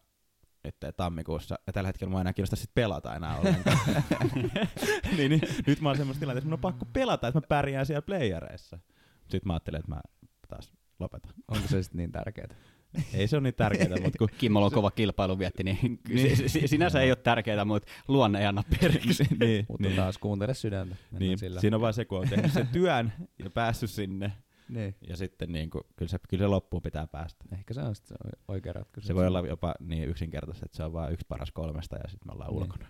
nyt 0.65 0.97
tammikuussa, 0.97 1.59
ja 1.67 1.73
tällä 1.73 1.89
hetkellä 1.89 2.11
mua 2.11 2.19
ei 2.19 2.23
enää 2.23 2.33
kiinnosta 2.33 2.57
sit 2.57 2.71
pelata 2.75 3.15
enää 3.17 3.37
ollenkaan. 3.37 3.79
niin, 5.17 5.31
niin, 5.31 5.41
nyt 5.67 5.81
mä 5.81 5.89
oon 5.89 5.97
semmoisessa 5.97 6.21
tilanteessa, 6.21 6.39
että 6.39 6.49
mun 6.49 6.53
on 6.53 6.73
pakko 6.73 6.87
pelata, 6.93 7.29
että 7.29 7.41
mä 7.41 7.47
pärjään 7.49 7.87
siellä 7.87 8.03
playereissa. 8.03 8.79
Sitten 9.21 9.41
mä 9.45 9.53
ajattelin, 9.53 9.81
että 9.81 9.95
mä 9.95 10.01
taas 10.49 10.73
lopetan. 10.99 11.33
Onko 11.49 11.69
se 11.69 11.83
sitten 11.83 11.99
niin 11.99 12.13
tärkeää? 12.13 12.49
Ei 13.15 13.29
se 13.29 13.37
ole 13.37 13.43
niin 13.43 13.55
tärkeää, 13.55 14.01
mutta 14.03 14.19
kun 14.19 14.29
Kimmolla 14.39 14.67
on 14.67 14.73
kova 14.73 14.91
kilpailu 14.91 15.39
vietti, 15.39 15.65
niin 15.65 16.01
si- 16.37 16.49
si- 16.49 16.69
sinänsä 16.69 17.01
ei 17.01 17.11
ole 17.11 17.17
tärkeää, 17.17 17.65
mutta 17.65 17.93
luonne 18.09 18.41
ei 18.41 18.47
anna 18.47 18.63
periksi. 18.81 19.27
niin, 19.41 19.67
Mutta 19.69 19.89
niin, 19.89 19.97
taas 19.97 20.19
kuuntele 20.19 20.55
sydäntä. 20.55 20.97
Niin, 21.19 21.39
sillä. 21.39 21.61
siinä 21.61 21.77
on 21.77 21.81
vaan 21.81 21.95
se, 21.95 22.05
kun 22.05 22.19
on 22.19 22.29
tehnyt 22.29 22.53
sen 22.53 22.69
työn 22.69 23.13
ja 23.45 23.51
päässyt 23.51 23.91
sinne, 23.91 24.33
Niin. 24.69 24.97
ja 25.09 25.17
sitten 25.17 25.53
niin 25.53 25.71
kuin, 25.71 25.85
kyllä, 25.97 26.11
se, 26.11 26.19
kyllä 26.29 26.43
se 26.43 26.47
loppuun 26.47 26.83
pitää 26.83 27.07
päästä. 27.07 27.45
Ehkä 27.53 27.75
se 27.75 27.81
on 27.81 27.95
sitten 27.95 28.17
se 28.23 28.37
oikea 28.49 28.73
ratkaisu. 28.73 29.07
Se 29.07 29.15
voi 29.15 29.27
olla 29.27 29.41
jopa 29.41 29.75
niin 29.81 30.09
yksinkertaisesti, 30.09 30.65
että 30.67 30.77
se 30.77 30.85
on 30.85 30.93
vain 30.93 31.13
yksi 31.13 31.27
paras 31.29 31.51
kolmesta 31.53 31.97
ja 31.97 32.09
sitten 32.09 32.29
me 32.29 32.33
ollaan 32.33 32.51
Niin. 32.51 32.63
ulkona. 32.63 32.87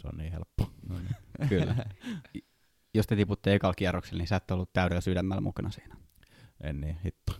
Se 0.00 0.08
on 0.08 0.18
niin 0.18 0.32
helppo. 0.32 0.70
No 0.88 0.98
niin. 0.98 1.16
Kyllä. 1.48 1.76
Jos 2.94 3.06
te 3.06 3.16
tiputte 3.16 3.54
ekalla 3.54 3.74
kierroksella, 3.74 4.18
niin 4.18 4.28
sä 4.28 4.36
et 4.36 4.50
ollut 4.50 4.72
täydellä 4.72 5.00
sydämellä 5.00 5.40
mukana 5.40 5.70
siinä. 5.70 5.96
En 6.60 6.80
niin, 6.80 6.98
hitto. 7.04 7.32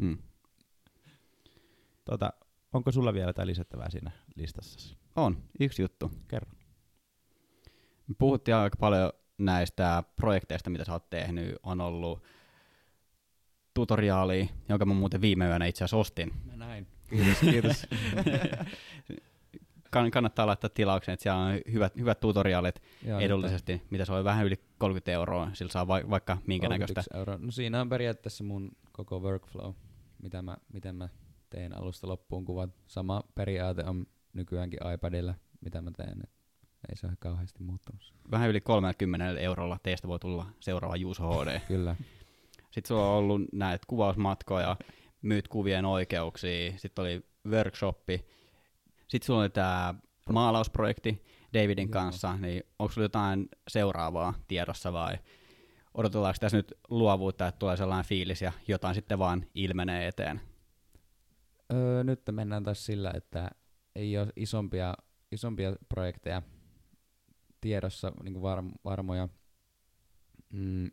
Mm. 0.00 0.18
Tota, 2.04 2.32
onko 2.72 2.92
sulla 2.92 3.14
vielä 3.14 3.28
jotain 3.28 3.48
lisättävää 3.48 3.90
siinä 3.90 4.10
listassa? 4.36 4.96
On, 5.16 5.42
yksi 5.60 5.82
juttu. 5.82 6.12
Kerro. 6.28 6.50
Me 8.06 8.14
puhuttiin 8.18 8.54
aika 8.54 8.76
paljon 8.80 9.12
näistä 9.38 10.02
projekteista, 10.16 10.70
mitä 10.70 10.84
sä 10.84 10.92
oot 10.92 11.10
tehnyt. 11.10 11.56
On 11.62 11.80
ollut 11.80 12.22
tutoriaali, 13.76 14.50
jonka 14.68 14.86
mä 14.86 14.94
muuten 14.94 15.20
viime 15.20 15.46
yönä 15.46 15.66
itse 15.66 15.84
asiassa 15.84 15.96
ostin. 15.96 16.32
Mä 16.44 16.56
näin. 16.56 16.86
Kiitos, 17.10 17.38
kiitos. 17.40 17.86
Kann- 19.96 20.10
kannattaa 20.12 20.46
laittaa 20.46 20.70
tilaukseen, 20.70 21.14
että 21.14 21.22
siellä 21.22 21.40
on 21.40 21.60
hyvät, 21.72 21.96
hyvät 21.96 22.20
tutoriaalit 22.20 22.82
Joo, 23.06 23.20
edullisesti, 23.20 23.82
mitä 23.90 24.04
se 24.04 24.12
on 24.12 24.24
vähän 24.24 24.46
yli 24.46 24.56
30 24.78 25.12
euroa, 25.12 25.50
sillä 25.52 25.72
saa 25.72 25.88
va- 25.88 26.10
vaikka 26.10 26.38
minkä 26.46 26.68
näköistä. 26.68 26.94
31 26.94 27.18
Euroa. 27.18 27.46
No 27.46 27.50
siinä 27.50 27.80
on 27.80 27.88
periaatteessa 27.88 28.44
mun 28.44 28.70
koko 28.92 29.18
workflow, 29.20 29.72
mitä 30.22 30.42
mä, 30.42 30.56
miten 30.72 30.94
mä 30.94 31.08
teen 31.50 31.78
alusta 31.78 32.08
loppuun 32.08 32.44
kuvat. 32.44 32.70
Sama 32.86 33.22
periaate 33.34 33.84
on 33.84 34.06
nykyäänkin 34.32 34.80
iPadilla, 34.94 35.34
mitä 35.60 35.82
mä 35.82 35.90
teen. 35.96 36.20
Et 36.22 36.30
ei 36.88 36.96
se 36.96 37.06
ole 37.06 37.16
kauheasti 37.18 37.62
muuttunut. 37.62 38.14
Vähän 38.30 38.50
yli 38.50 38.60
30 38.60 39.40
eurolla 39.40 39.78
teistä 39.82 40.08
voi 40.08 40.18
tulla 40.18 40.46
seuraava 40.60 40.96
Juuso 40.96 41.44
HD. 41.44 41.60
Kyllä. 41.68 41.96
Sitten 42.76 42.88
sulla 42.88 43.10
on 43.10 43.18
ollut 43.18 43.42
näitä 43.52 43.84
kuvausmatkoja, 43.86 44.76
myyt 45.22 45.48
kuvien 45.48 45.84
oikeuksia, 45.84 46.72
sitten 46.76 47.02
oli 47.02 47.24
workshoppi, 47.48 48.26
sitten 49.08 49.26
sulla 49.26 49.40
oli 49.40 49.50
tämä 49.50 49.94
maalausprojekti 50.32 51.22
Davidin 51.54 51.88
Joo. 51.88 51.92
kanssa, 51.92 52.36
niin 52.36 52.62
onko 52.78 52.92
sulla 52.92 53.04
jotain 53.04 53.48
seuraavaa 53.68 54.34
tiedossa 54.48 54.92
vai 54.92 55.18
odotetaanko 55.94 56.38
tässä 56.40 56.56
nyt 56.56 56.74
luovuutta, 56.88 57.46
että 57.46 57.58
tulee 57.58 57.76
sellainen 57.76 58.08
fiilis 58.08 58.42
ja 58.42 58.52
jotain 58.68 58.94
sitten 58.94 59.18
vaan 59.18 59.46
ilmenee 59.54 60.08
eteen? 60.08 60.40
Öö, 61.72 62.04
nyt 62.04 62.20
mennään 62.30 62.64
taas 62.64 62.86
sillä, 62.86 63.12
että 63.14 63.50
ei 63.94 64.18
ole 64.18 64.32
isompia, 64.36 64.94
isompia 65.32 65.76
projekteja 65.88 66.42
tiedossa, 67.60 68.12
niin 68.22 68.42
varm, 68.42 68.70
varmoja. 68.84 69.28
Mm, 70.52 70.90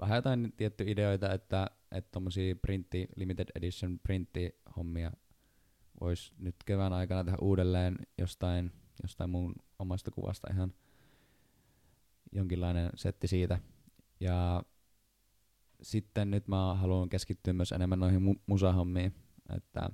vähän 0.00 0.16
jotain 0.16 0.52
tiettyjä 0.56 0.90
ideoita, 0.90 1.32
että 1.32 1.70
että 1.92 2.10
tommosia 2.12 2.56
printti, 2.56 3.08
limited 3.16 3.48
edition 3.54 4.00
printti-hommia 4.02 5.12
voisi 6.00 6.32
nyt 6.38 6.56
kevään 6.66 6.92
aikana 6.92 7.24
tehdä 7.24 7.38
uudelleen 7.40 7.96
jostain, 8.18 8.72
jostain 9.02 9.30
mun 9.30 9.54
omasta 9.78 10.10
kuvasta 10.10 10.48
ihan 10.52 10.74
jonkinlainen 12.32 12.90
setti 12.94 13.28
siitä. 13.28 13.58
Ja 14.20 14.62
sitten 15.82 16.30
nyt 16.30 16.48
mä 16.48 16.74
haluan 16.74 17.08
keskittyä 17.08 17.52
myös 17.52 17.72
enemmän 17.72 17.98
noihin 17.98 18.22
mu- 18.22 18.40
musahommiin, 18.46 19.14
että 19.56 19.90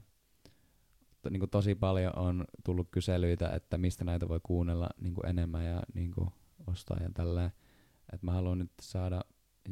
to, 1.22 1.30
niin 1.30 1.50
tosi 1.50 1.74
paljon 1.74 2.18
on 2.18 2.44
tullut 2.64 2.88
kyselyitä, 2.90 3.48
että 3.48 3.78
mistä 3.78 4.04
näitä 4.04 4.28
voi 4.28 4.40
kuunnella 4.42 4.88
niin 5.00 5.14
enemmän 5.26 5.64
ja 5.64 5.82
niin 5.94 6.14
ostaa 6.66 6.98
ja 7.02 7.10
tälleen. 7.14 7.52
Et 8.12 8.22
mä 8.22 8.32
haluan 8.32 8.58
nyt 8.58 8.72
saada 8.82 9.20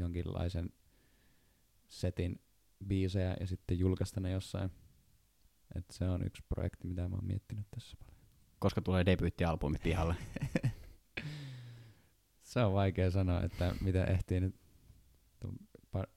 jonkinlaisen 0.00 0.70
setin 1.88 2.40
biisejä 2.86 3.36
ja 3.40 3.46
sitten 3.46 3.78
julkaista 3.78 4.20
ne 4.20 4.30
jossain. 4.30 4.70
Et 5.74 5.84
se 5.90 6.08
on 6.08 6.26
yksi 6.26 6.42
projekti, 6.48 6.88
mitä 6.88 7.08
mä 7.08 7.16
oon 7.16 7.26
miettinyt 7.26 7.66
tässä 7.70 7.96
paljon. 7.98 8.24
Koska 8.58 8.82
tulee 8.82 9.06
debyyttialbumi 9.06 9.78
pihalle. 9.82 10.14
Se 12.42 12.60
on 12.60 12.72
vaikea 12.72 13.10
sanoa, 13.10 13.42
että 13.42 13.74
mitä 13.80 14.04
ehtii 14.04 14.40
nyt. 14.40 14.54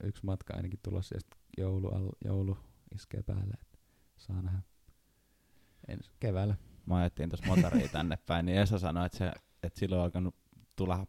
Yksi 0.03 0.25
matka 0.25 0.53
ainakin 0.53 0.79
tulossa 0.83 1.15
ja 1.15 1.19
sitten 1.19 1.39
joulu, 1.57 2.11
joulu 2.25 2.57
iskee 2.95 3.23
päälle. 3.23 3.53
Et 3.61 3.79
saa 4.17 4.41
nähdä 4.41 4.61
ensi 5.87 6.11
keväällä. 6.19 6.55
Mä 6.85 6.95
ajettiin 6.97 7.29
tuossa 7.29 7.45
motoria 7.45 7.87
tänne 7.87 8.17
päin, 8.17 8.45
niin 8.45 8.57
Esa 8.57 8.79
sanoi, 8.79 9.05
että, 9.05 9.17
se, 9.17 9.31
että 9.63 9.79
silloin 9.79 9.99
on 9.99 10.03
alkanut 10.03 10.35
tulla 10.75 11.07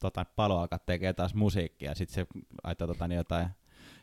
tota, 0.00 0.24
palo 0.36 0.58
alkaa 0.58 0.78
tekee 0.78 1.12
taas 1.12 1.34
musiikkia, 1.34 1.90
ja 1.90 1.94
sitten 1.94 2.14
se 2.14 2.26
laittaa 2.64 2.86
tota, 2.86 3.08
niin 3.08 3.16
jotain, 3.16 3.48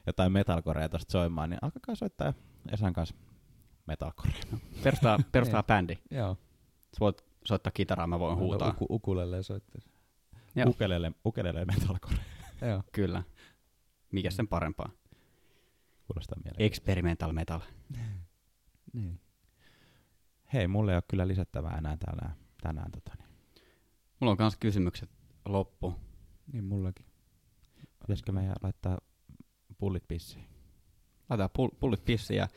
jotain 0.08 0.32
metalcorea 0.32 0.89
tuosta 0.89 1.12
soimaan, 1.12 1.50
niin 1.50 1.60
alkakaa 1.62 1.95
soittaa 1.95 2.34
Esan 2.72 2.93
kanssa 2.93 3.16
metalcorea. 3.88 4.41
Perustaa, 4.84 5.18
perustaa 5.32 5.62
Niin. 5.62 5.68
bändi. 5.68 5.98
Joo. 6.12 6.38
Sä 6.93 7.00
voit 7.00 7.26
soittaa 7.45 7.72
kitaraa, 7.72 8.08
mä 8.08 8.20
voin 8.20 8.38
huutaa. 8.38 8.70
Uku, 8.70 8.86
ukulelle 8.89 9.43
soittaisi. 9.43 9.89
Joo. 10.56 10.70
Ukelele, 10.70 11.12
ukelele 11.26 11.66
metalcorea. 11.66 12.24
Joo. 12.62 12.84
Kyllä. 12.91 13.24
Mikä 14.12 14.32
sen 14.32 14.48
parempaa? 14.48 14.89
Kuulostaa 16.08 16.39
mieleen. 16.43 16.66
Experimental 16.66 17.32
metal. 17.32 17.60
Niin. 18.93 19.19
Hei, 20.53 20.68
mulle 20.68 20.91
ei 20.91 20.95
ole 20.95 21.03
kyllä 21.07 21.28
lisättävää 21.28 21.78
enää 21.78 21.98
tänään. 21.98 22.36
tänään 22.61 22.91
tota, 22.91 23.11
niin. 23.18 23.28
Mulla 24.19 24.32
on 24.32 24.38
myös 24.40 24.56
kysymykset 24.60 25.10
loppu. 25.52 25.94
Niin 26.53 26.64
mullakin. 26.64 27.06
Pitäisikö 27.99 28.32
meidän 28.32 28.56
laittaa 28.64 28.98
pullit 29.78 30.07
pissiin? 30.07 30.45
Laitetaan 31.30 31.49
pull- 31.49 31.78
pullit 31.80 32.06
pissiin. 32.06 32.38
ja 32.38 32.48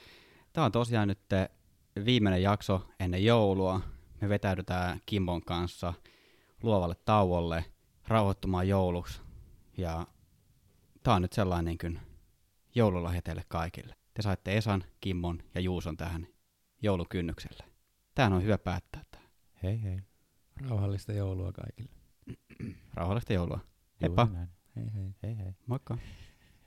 Tää 0.53 0.65
on 0.65 0.73
tosiaan 0.73 1.09
nyt 1.09 1.29
te 1.29 1.51
viimeinen 2.05 2.43
jakso 2.43 2.87
ennen 3.01 3.25
joulua. 3.25 3.81
Me 4.21 4.29
vetäydytään 4.29 5.01
Kimbon 5.07 5.43
kanssa 5.43 5.95
luovalle 6.62 6.95
tauolle 7.05 7.65
rauhoittumaan 8.09 8.69
jouluksi. 8.69 9.21
Ja 9.77 10.07
tää 11.03 11.15
on 11.15 11.23
nyt 11.23 11.33
sellainen 11.33 11.65
niin 11.65 11.79
kuin 11.79 12.01
joululahja 12.75 13.23
teille 13.23 13.45
kaikille. 13.49 13.95
Te 14.15 14.23
saitte 14.23 14.57
Esan, 14.57 14.85
Kimmon 15.01 15.43
ja 15.55 15.61
Juuson 15.61 15.97
tähän 15.97 16.27
joulukynnykselle. 16.83 17.65
Tähän 18.15 18.33
on 18.33 18.43
hyvä 18.43 18.59
päättää 18.59 19.05
tää. 19.11 19.23
Hei 19.62 19.83
hei. 19.83 20.01
Rauhallista 20.69 21.12
joulua 21.12 21.53
kaikille. 21.53 22.00
Rauhallista 22.94 23.32
joulua. 23.32 23.61
Heippa. 24.02 24.28
Hei 24.77 24.90
hei. 24.94 25.15
Hei 25.23 25.36
hei. 25.36 25.55
Moikka. 25.66 25.98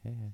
Hei 0.05 0.15
hei. 0.15 0.33